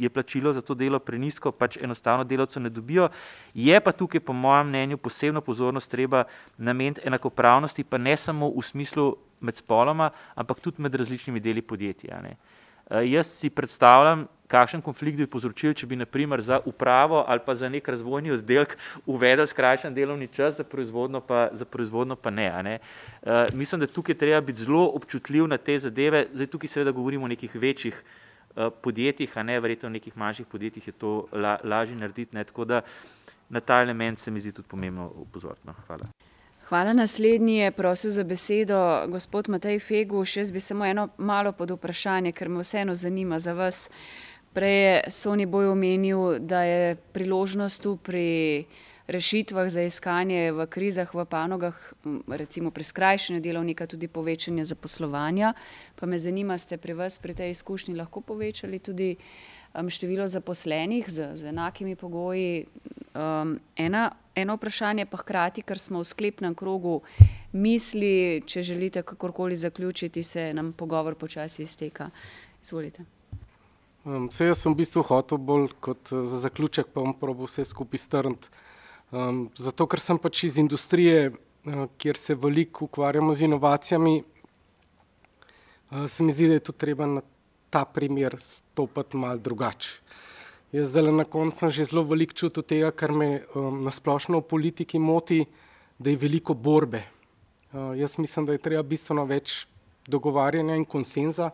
[0.00, 3.10] je plačilo za to delo prenisko, pač enostavno delavcev ne dobijo.
[3.54, 6.24] Je pa tukaj, po mojem mnenju, posebno pozornost treba
[6.56, 12.24] nameniti enakopravnosti, pa ne samo v smislu med spoloma, ampak tudi med različnimi deli podjetja.
[12.24, 12.38] Ne?
[12.90, 17.54] Eh, jaz si predstavljam, kakšen konflikt bi povzročil, če bi naprimer za upravo ali pa
[17.54, 18.74] za nek razvojni oddelek
[19.06, 22.48] uvedel skrajšan delovni čas, za proizvodno pa, za proizvodno pa ne.
[22.62, 22.78] ne.
[23.22, 26.26] Uh, mislim, da tukaj treba biti zelo občutljiv na te zadeve.
[26.34, 30.50] Zdaj tukaj seveda govorimo o nekih večjih uh, podjetjih, a ne verjetno v nekih manjših
[30.50, 32.36] podjetjih je to la, lažje narediti.
[32.36, 32.44] Ne.
[32.44, 32.82] Tako da
[33.48, 35.66] na ta element se mi zdi tudi pomembno upozoriti.
[35.66, 35.78] No.
[35.86, 36.10] Hvala.
[36.70, 36.92] Hvala.
[36.92, 40.36] Naslednji je prosil za besedo gospod Matej Feguš.
[40.36, 43.90] Jaz bi samo eno malo pod vprašanje, ker me vseeno zanima za vas.
[44.54, 48.64] Prej je Soni Boj omenil, da je priložnost tu pri
[49.06, 51.92] rešitvah za iskanje v krizah, v panogah,
[52.28, 55.54] recimo pri skrajšanju delovnika, tudi povečanje zaposlovanja.
[55.98, 59.16] Pa me zanima, ste pri vas pri tej izkušnji lahko povečali tudi
[59.74, 62.66] um, število zaposlenih z, z enakimi pogoji?
[63.14, 67.00] Um, ena, eno vprašanje pa hkrati, ker smo v sklepnem krogu
[67.52, 72.10] misli, če želite kakorkoli zaključiti, se nam pogovor počasi izteka.
[72.62, 73.04] Izvolite.
[74.04, 77.64] Um, vse jaz sem v bistvu hotel bolj kot za zaključek, pa bom probo vse
[77.68, 78.48] skupaj strniti.
[79.10, 86.06] Um, zato, ker sem pač iz industrije, uh, kjer se veliko ukvarjamo z inovacijami, uh,
[86.06, 87.22] se mi zdi, da je tu treba na
[87.70, 89.90] ta primer stopiti malo drugače.
[90.72, 94.46] Jaz zdaj na koncu sem že zelo veliko čutil tega, kar me um, nasplošno v
[94.46, 95.44] politiki moti,
[95.98, 97.02] da je veliko borbe.
[97.72, 99.66] Uh, jaz mislim, da je treba bistveno več
[100.06, 101.50] dogovarjanja in konsenza,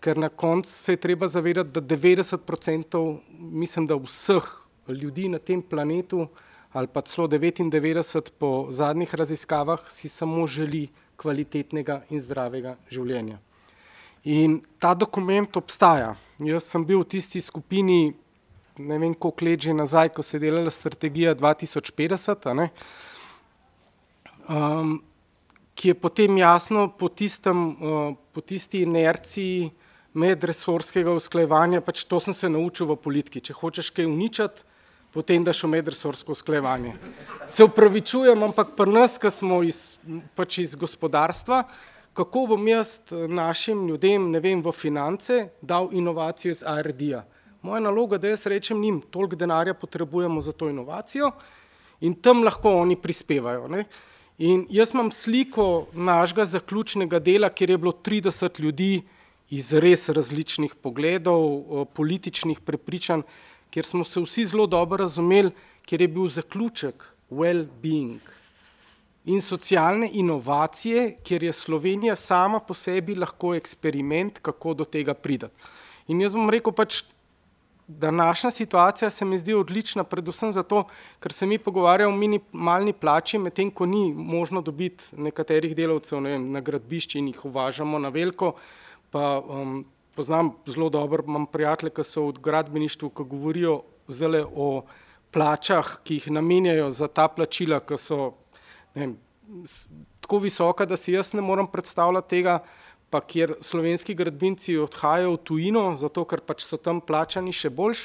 [0.00, 4.48] ker na koncu se je treba zavedati, da 90% mislim, da vseh
[4.88, 6.28] ljudi na tem planetu
[6.72, 13.38] ali pa celo 99 po zadnjih raziskavah si samo želi kvalitetnega in zdravega življenja.
[14.24, 16.16] In ta dokument obstaja.
[16.40, 18.12] Jaz sem bil v tisti skupini,
[18.80, 22.68] ne vem koliko let že nazaj, ko se je delala strategija 2050,
[24.48, 25.02] um,
[25.74, 29.70] ki je potem jasno po, tistem, uh, po tisti inerciji
[30.12, 33.40] medresorskega usklajevanja, pač to sem se naučil v politiki.
[33.40, 34.64] Če hočeš kaj uničati,
[35.14, 36.96] potem daš v medresorsko usklajevanje.
[37.46, 39.98] Se upravičujem, ampak pri nas, ki smo iz,
[40.36, 41.64] pač iz gospodarstva,
[42.12, 47.24] kako bom jaz našim ljudem, ne vem, v finance dal inovacijo iz ARD-ja.
[47.62, 51.30] Moja naloga, da jaz rečem njim, toliko denarja potrebujemo za to inovacijo
[52.00, 53.68] in tam lahko oni prispevajo.
[53.68, 53.84] Ne?
[54.38, 59.02] In jaz imam sliko našega zaključnega dela, kjer je bilo 30 ljudi
[59.50, 63.22] iz res različnih pogledov, političnih prepričanj,
[63.70, 65.50] kjer smo se vsi zelo dobro razumeli,
[65.84, 68.39] kjer je bil zaključek well-being
[69.24, 75.54] in socialne inovacije, kjer je Slovenija sama po sebi lahko eksperiment, kako do tega pridati.
[76.08, 77.02] In jaz bom rekel pač,
[77.98, 80.84] današnja situacija se mi zdi odlična, predvsem zato,
[81.20, 86.30] ker se mi pogovarjamo o minimalni plači, medtem ko ni možno dobiti nekaterih delavcev ne
[86.30, 88.54] vem, na gradbišči in jih uvažamo na veliko,
[89.10, 89.84] pa um,
[90.16, 93.82] poznam zelo dobro, imam prijatelje, ki so v gradbeništvu, ki govorijo
[94.54, 94.84] o
[95.30, 98.32] plačah, ki jih namenjajo za ta plačila, ki so
[98.94, 99.16] vem,
[100.20, 102.60] tako visoka, da si jaz ne morem predstavljati tega,
[103.10, 108.04] pa kjer slovenski gradbinci odhajajo v tujino, zato ker pač so tam plačani še boljš.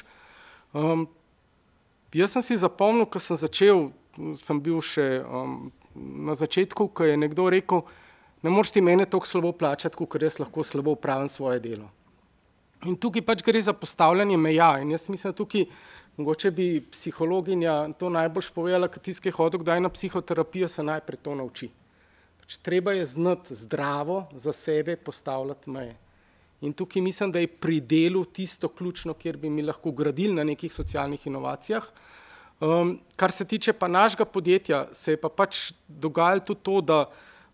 [0.74, 1.06] Um,
[2.16, 3.92] jaz sem si zapomnil, ko sem začel,
[4.42, 7.86] sem bil še um, na začetku, ko je nekdo rekel,
[8.42, 11.92] ne moreš ti mene tako slabo plačati, kot jaz lahko slabo upravim svoje delo.
[12.86, 14.76] In tukaj pač gre za postavljanje meja.
[14.82, 15.66] In jaz mislim, da tukaj
[16.18, 21.36] mogoče bi psihologinja to najbolj povedala, ker tiskaj hodil kdaj na psihoterapijo, se najprej to
[21.36, 21.70] nauči.
[22.40, 25.96] Pač treba je znati zdravo za sebe postavljati meje.
[26.62, 30.44] In tukaj mislim, da je pri delu tisto ključno, kjer bi mi lahko gradili na
[30.44, 31.84] nekih socialnih inovacijah.
[32.60, 37.06] Um, kar se tiče pa našega podjetja, se je pa pač dogajalo tudi to, da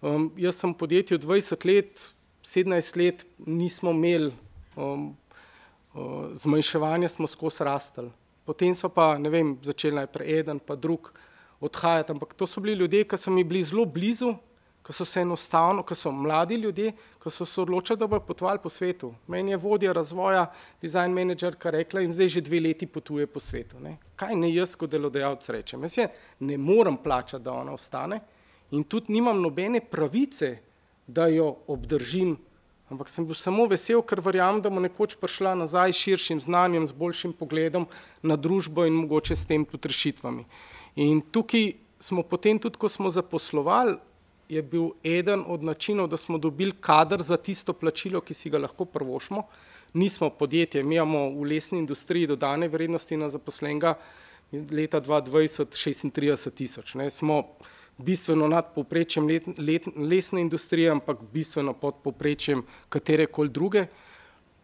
[0.01, 2.07] Um, jaz sem v podjetju 20 let,
[2.41, 4.31] 17 let nismo imeli
[4.73, 5.13] um,
[5.93, 8.09] uh, zmanjševanja, smo skozi rastli.
[8.45, 11.11] Potem so pa, ne vem, začeli najprej en, pa drug
[11.61, 12.11] odhajati.
[12.11, 14.33] Ampak to so bili ljudje, ki so mi bili zelo blizu,
[14.81, 16.91] ki so se enostavno, ki so mladi ljudje,
[17.21, 19.13] ki so se odločili, da bodo potovali po svetu.
[19.27, 20.47] Meni je vodja razvoja,
[20.81, 23.79] design manager, kar rekla in zdaj že dve leti potuje po svetu.
[23.79, 23.97] Ne?
[24.15, 25.83] Kaj ne jaz kot delodajalec rečem?
[25.85, 26.07] Jaz je
[26.39, 28.21] ne morem plačati, da ona ostane
[28.71, 30.57] in tudi nimam nobene pravice,
[31.07, 32.37] da jo obdržim,
[32.91, 36.87] ampak sem bil samo vesel, ker verjamem, da bo nekoč prišla nazaj s širšim znanjem,
[36.87, 37.87] z boljšim pogledom
[38.21, 40.43] na družbo in mogoče s tem tudi rešitvami.
[40.99, 43.95] In tukaj smo potem tudi, ko smo zaposlovali,
[44.51, 48.59] je bil eden od načinov, da smo dobili kader za tisto plačilo, ki si ga
[48.59, 49.45] lahko prvošmo.
[49.93, 53.95] Nismo podjetje, mi imamo v lesni industriji dodane vrednosti na zaposlenega
[54.51, 56.95] leta 2020 36 tisoč.
[57.09, 57.43] Smo
[58.03, 63.85] bistveno nad povprečjem let, let, lesne industrije, ampak bistveno pod povprečjem katere koli druge.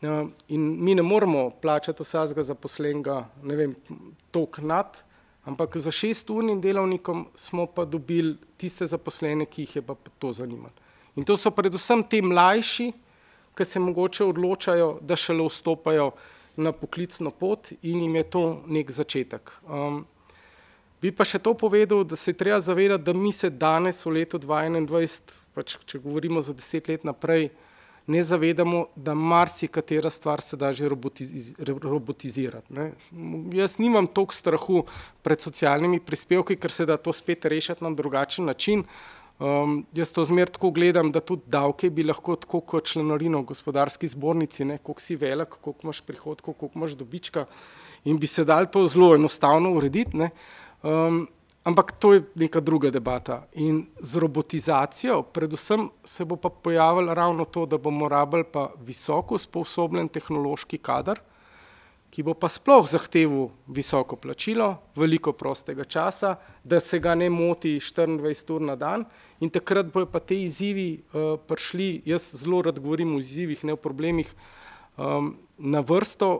[0.02, 3.76] Uh, in mi ne moremo plačati vsakega zaposlenega, ne vem,
[4.32, 4.98] tok nad,
[5.46, 10.76] ampak za šesturnim delavnikom smo pa dobili tiste zaposlene, ki jih je pa to zanimalo.
[11.16, 12.92] In to so predvsem ti mlajši,
[13.58, 16.12] ki se mogoče odločajo, da šele vstopajo
[16.58, 19.52] na poklicno pot in jim je to nek začetek.
[19.66, 20.06] Um,
[21.02, 24.16] Bi pa še to povedal, da se je treba zavedati, da mi se danes v
[24.18, 27.52] letu 2021, pač, če govorimo za deset let naprej,
[28.08, 32.74] ne zavedamo, da marsikatera stvar se da že robotiz robotizirati.
[32.74, 32.92] Ne.
[33.54, 34.84] Jaz nimam toliko strahu
[35.22, 38.84] pred socialnimi prispevki, ker se da to spet rešiti na drugačen način.
[39.38, 43.52] Um, jaz to zmer tako gledam, da tudi davke bi lahko tako kot članarino v
[43.52, 47.46] gospodarski zbornici, ne, koliko si velik, koliko imaš prihodkov, koliko imaš dobička
[48.06, 50.18] in bi se dal to zelo enostavno urediti.
[50.18, 50.32] Ne.
[50.88, 51.28] Um,
[51.64, 53.44] ampak to je neka druga debata.
[53.60, 59.36] In z robotizacijo, predvsem se bo pa pojavilo ravno to, da bomo rabili pa visoko
[59.36, 61.20] usposobljen tehnološki kader,
[62.10, 67.76] ki bo pa sploh zahteval visoko plačilo, veliko prostega časa, da se ga ne moti
[67.84, 69.04] 24 ur na dan.
[69.44, 73.76] In takrat bojo pa te izzivi uh, prišli, jaz zelo rad govorim o izzivih, ne
[73.76, 74.32] o problemih,
[74.96, 76.32] um, na vrsto,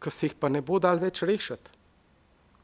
[0.00, 1.81] ki se jih pa ne bo dal več rešiti.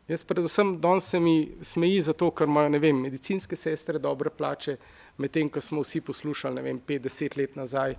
[0.08, 4.78] Jaz predvsem danes se mi smeji zato, ker imajo vem, medicinske sestre dobre plače,
[5.20, 7.96] medtem ko smo vsi poslušali 50 let nazaj,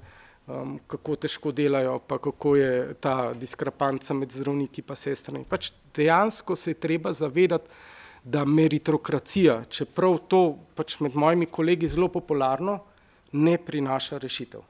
[0.48, 5.46] um, kako težko delajo, pa kako je ta diskrepanca med zdravniki in sestrami.
[5.46, 7.70] Pač dejansko se je treba zavedati,
[8.24, 12.80] da meritokracija, čeprav to pač med mojimi kolegi zelo popularno,
[13.32, 14.66] ne prinaša rešitev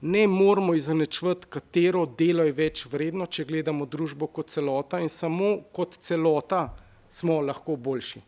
[0.00, 5.56] ne moramo izenačevati, katero delo je več vredno, če gledamo družbo kot celota in samo
[5.72, 6.68] kot celota
[7.08, 8.20] smo lahko boljši.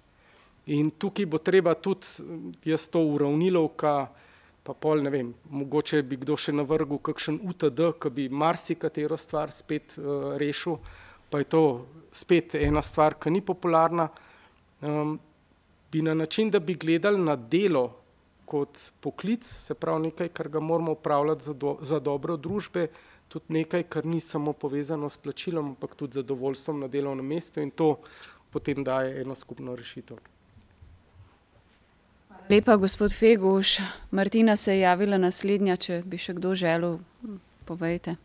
[0.79, 2.07] In tukaj bo treba tudi,
[2.65, 3.93] jaz to uravnilovka,
[4.63, 9.53] pa pol ne vem, mogoče bi kdo še navrgel kakšen UTD, ki bi marsikatero stvar
[9.53, 10.77] spet uh, rešil,
[11.33, 11.63] pa je to
[12.13, 14.09] spet ena stvar, ki ni popularna,
[14.85, 15.17] um,
[15.93, 17.87] bi na način, da bi gledali na delo
[18.49, 22.87] kot poklic, se pravi nekaj, kar ga moramo upravljati za, do, za dobro družbe,
[23.29, 27.71] tudi nekaj, kar ni samo povezano s plačilom, ampak tudi zadovoljstvom na delovnem mestu in
[27.71, 27.97] to
[28.51, 30.17] potem daje eno skupno rešitev.
[32.49, 33.77] Lepa, gospod Feguš.
[34.11, 36.97] Martina se je javila naslednja, če bi še kdo želel,
[37.69, 38.17] povejte.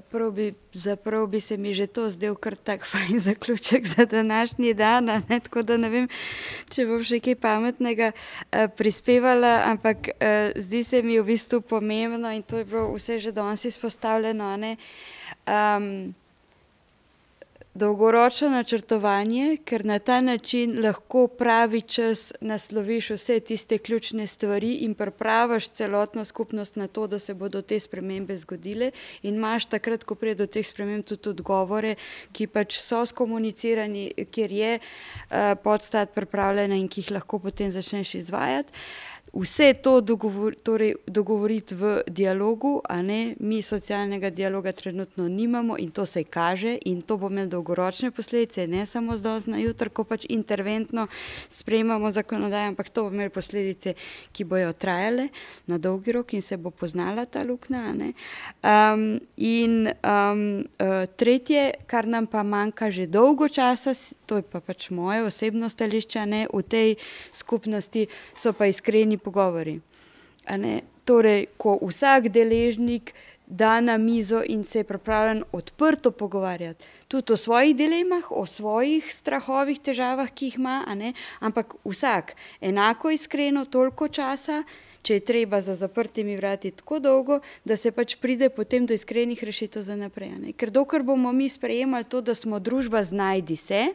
[0.00, 4.74] Prav bi, zaprav bi se mi že to zdel kar tak fajn zaključek za današnji
[4.74, 5.40] dan, ne?
[5.40, 6.08] tako da ne vem,
[6.68, 12.32] če bom še kaj pametnega uh, prispevala, ampak uh, zdi se mi v bistvu pomembno
[12.32, 14.76] in to je bilo vse že danes izpostavljeno, ne?
[15.46, 16.14] Um,
[17.76, 24.94] dolgoročno načrtovanje, ker na ta način lahko pravi čas nasloviš vse tiste ključne stvari in
[24.94, 28.90] pripraviš celotno skupnost na to, da se bodo te spremembe zgodile.
[29.22, 31.94] In imaš takrat, ko pride do teh sprememb, tudi odgovore,
[32.32, 38.14] ki pač so skomunicirani, kjer je uh, podstat pripravljena in ki jih lahko potem začneš
[38.14, 38.72] izvajati
[39.32, 45.90] vse to dogovor, torej dogovoriti v dialogu, a ne mi socialnega dialoga trenutno nimamo in
[45.90, 50.04] to se kaže in to bo imelo dolgoročne posledice, ne samo zdaj na jutro, ko
[50.04, 51.06] pač interventno
[51.48, 53.94] sprejemamo zakonodajo, ampak to bo imelo posledice,
[54.32, 55.28] ki bojo trajale
[55.66, 57.92] na dolgi rok in se bo poznala ta luknja.
[57.96, 60.64] Um, in um,
[61.16, 63.92] tretje, kar nam pa manjka že dolgo časa,
[64.26, 66.96] to je pa pač moje osebno stališče, ne v tej
[67.32, 69.80] skupnosti so pa iskreni pogovori.
[71.06, 73.12] Torej, ko vsak deležnik
[73.46, 79.12] da na mizo in se je pripravljen odprto pogovarjati, tudi o svojih dilemah, o svojih
[79.14, 80.84] strahovih, težavah, ki jih ima,
[81.40, 84.62] ampak vsak enako iskreno, toliko časa,
[85.02, 89.44] če je treba za zaprtimi vrati tako dolgo, da se pač pride potem do iskrenih
[89.44, 90.52] rešitev za naprej.
[90.56, 93.86] Ker dokler bomo mi sprejemali to, da smo družba znajdi se,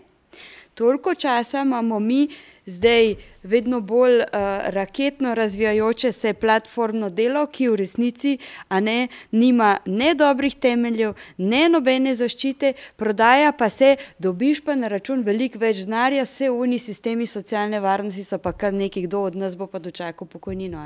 [0.74, 2.28] toliko časa imamo mi
[2.66, 4.26] zdaj vedno bolj uh,
[4.66, 8.38] raketno razvijajoče se platformno delo, ki v resnici
[8.70, 15.24] ne, nima ne dobrih temeljev, ne nobene zaščite, prodaja pa se, dobiš pa na račun
[15.26, 19.58] veliko več denarja, vse uni sistemi socialne varnosti so pa kar neki, kdo od nas
[19.58, 20.82] bo pa dočakal pokojnino.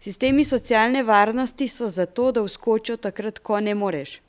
[0.00, 4.20] Sistemi socialne varnosti so zato, da vskočijo takrat, ko ne moreš.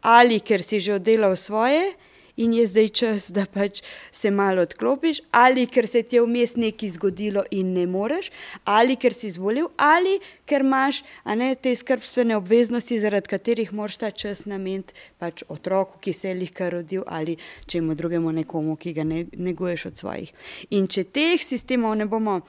[0.00, 1.94] Ali ker si že oddelal svoje,
[2.36, 6.56] in je zdaj čas, da pač se malo odklopiš, ali ker se ti je vmes
[6.56, 8.30] nekaj zgodilo in ne moreš,
[8.64, 14.10] ali ker si zvolil, ali ker imaš ne, te skrbstvene obveznosti, zaradi katerih moraš ta
[14.10, 17.36] čas nameniti pač otroku, ki se je lihka rodil, ali
[17.66, 20.32] čemu drugemu nekomu, ki ga ne, neguješ od svojih.
[20.70, 22.40] In če teh sistemov ne bomo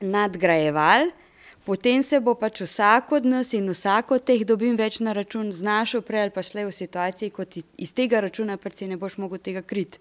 [0.00, 1.23] nadgrajevali,
[1.64, 5.52] potem se bo pač vsak od nas in vsak od teh dobim več na račun
[5.52, 9.18] znašel prej ali pa šle v situaciji, kot iz tega računa pač si ne boš
[9.18, 9.98] mogel tega kriti.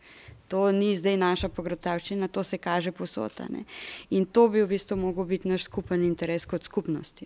[0.52, 3.64] To ni zdaj naša pogratavščina, to se kaže posotane.
[4.12, 7.26] In to bi v bistvu mogel biti naš skupen interes kot skupnosti.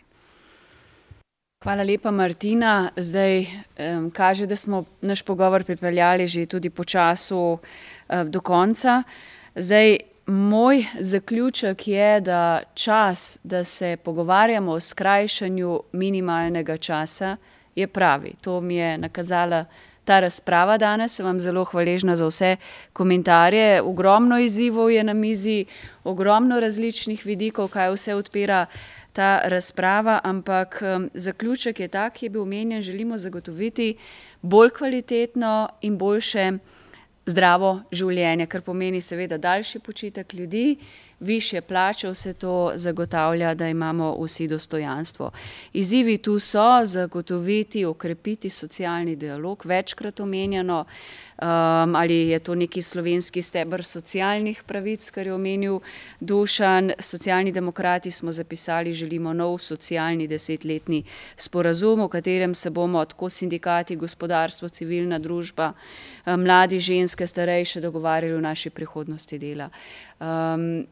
[1.65, 2.91] Hvala lepa, Martina.
[2.95, 9.01] Zdaj um, kaže, da smo naš pogovor pripeljali že tudi po času uh, do konca.
[9.55, 9.97] Zdaj,
[10.27, 17.37] moj zaključek je, da čas, da se pogovarjamo o skrajšanju minimalnega časa,
[17.75, 18.33] je pravi.
[18.41, 19.65] To mi je nakazala
[20.05, 21.15] ta razprava danes.
[21.15, 22.55] Sem vam zelo hvaležna za vse
[22.93, 23.81] komentarje.
[23.81, 25.65] Ogromno izzivov je na mizi,
[26.03, 28.65] ogromno različnih vidikov, kaj vse odpira
[29.13, 33.95] ta razprava, ampak um, zaključek je tak, ki je bil omenjen, želimo zagotoviti
[34.41, 36.51] bolj kvalitetno in boljše
[37.27, 40.77] zdravo življenje, kar pomeni seveda daljši počitek ljudi,
[41.19, 45.31] više plače, vse to zagotavlja, da imamo vsi dostojanstvo.
[45.73, 50.85] Izzivi tu so zagotoviti, okrepiti socialni dialog, večkrat omenjeno,
[51.41, 55.79] um, ali je to neki slovenski stebr socialnih pravic, kar je omenil
[56.19, 56.91] Dušan.
[56.99, 61.03] Socialni demokrati smo zapisali, želimo nov socialni desetletni
[61.35, 65.73] sporazum, v katerem se bomo tako sindikati, gospodarstvo, civilna družba,
[66.25, 69.69] um, mladi, ženske, starejše dogovarjali o naši prihodnosti dela.
[70.19, 70.87] Um,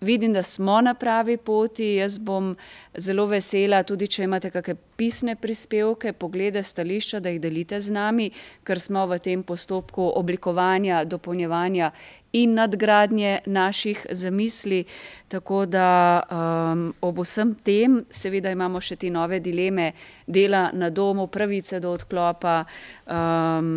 [0.00, 1.94] vidim, da smo na pravi poti.
[1.94, 2.56] Jaz bom
[2.96, 8.30] zelo vesela, tudi če imate kakšne pisne prispevke, poglede, stališča, da jih delite z nami,
[8.64, 11.92] ker smo v tem postopku oblikovanja, dopolnjevanja
[12.32, 14.84] in nadgradnje naših zamisli.
[15.28, 15.86] Tako da
[16.22, 19.92] um, ob vsem tem, seveda, imamo še te nove dileme
[20.26, 22.60] dela na domu, pravice do odklopa,
[23.06, 23.72] um,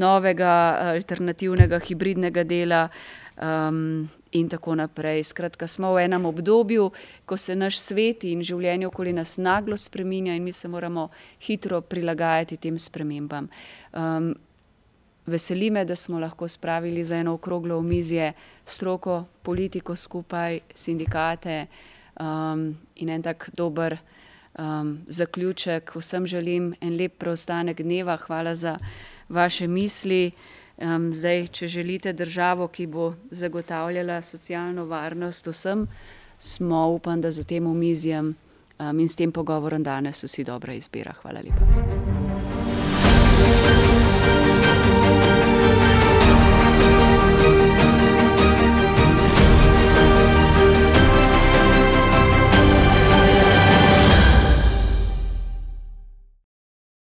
[0.00, 0.54] novega
[0.94, 2.86] alternativnega hibridnega dela.
[3.40, 5.24] Um, in tako naprej.
[5.24, 6.90] Skratka, smo v enem obdobju,
[7.26, 11.08] ko se naš svet in življenje okoli nas naglo spreminja in mi se moramo
[11.46, 13.48] hitro prilagajati tem spremembam.
[13.92, 14.34] Um,
[15.26, 18.32] veseli me, da smo lahko spravili za eno okroglo omizje
[18.64, 21.66] stroko, politiko skupaj, sindikate
[22.20, 23.98] um, in en tak dober
[24.58, 25.94] um, zaključek.
[25.96, 28.16] Vsem želim en lep preostanek dneva.
[28.16, 28.78] Hvala za
[29.28, 30.30] vaše misli.
[30.80, 35.86] Um, zdaj, če želite državo, ki bo zagotavljala socialno varnost vsem,
[36.38, 38.34] smo upam, da za tem omizjem
[38.78, 41.12] um, in s tem pogovorom danes vsi dobra izbira.
[41.22, 42.19] Hvala lepa.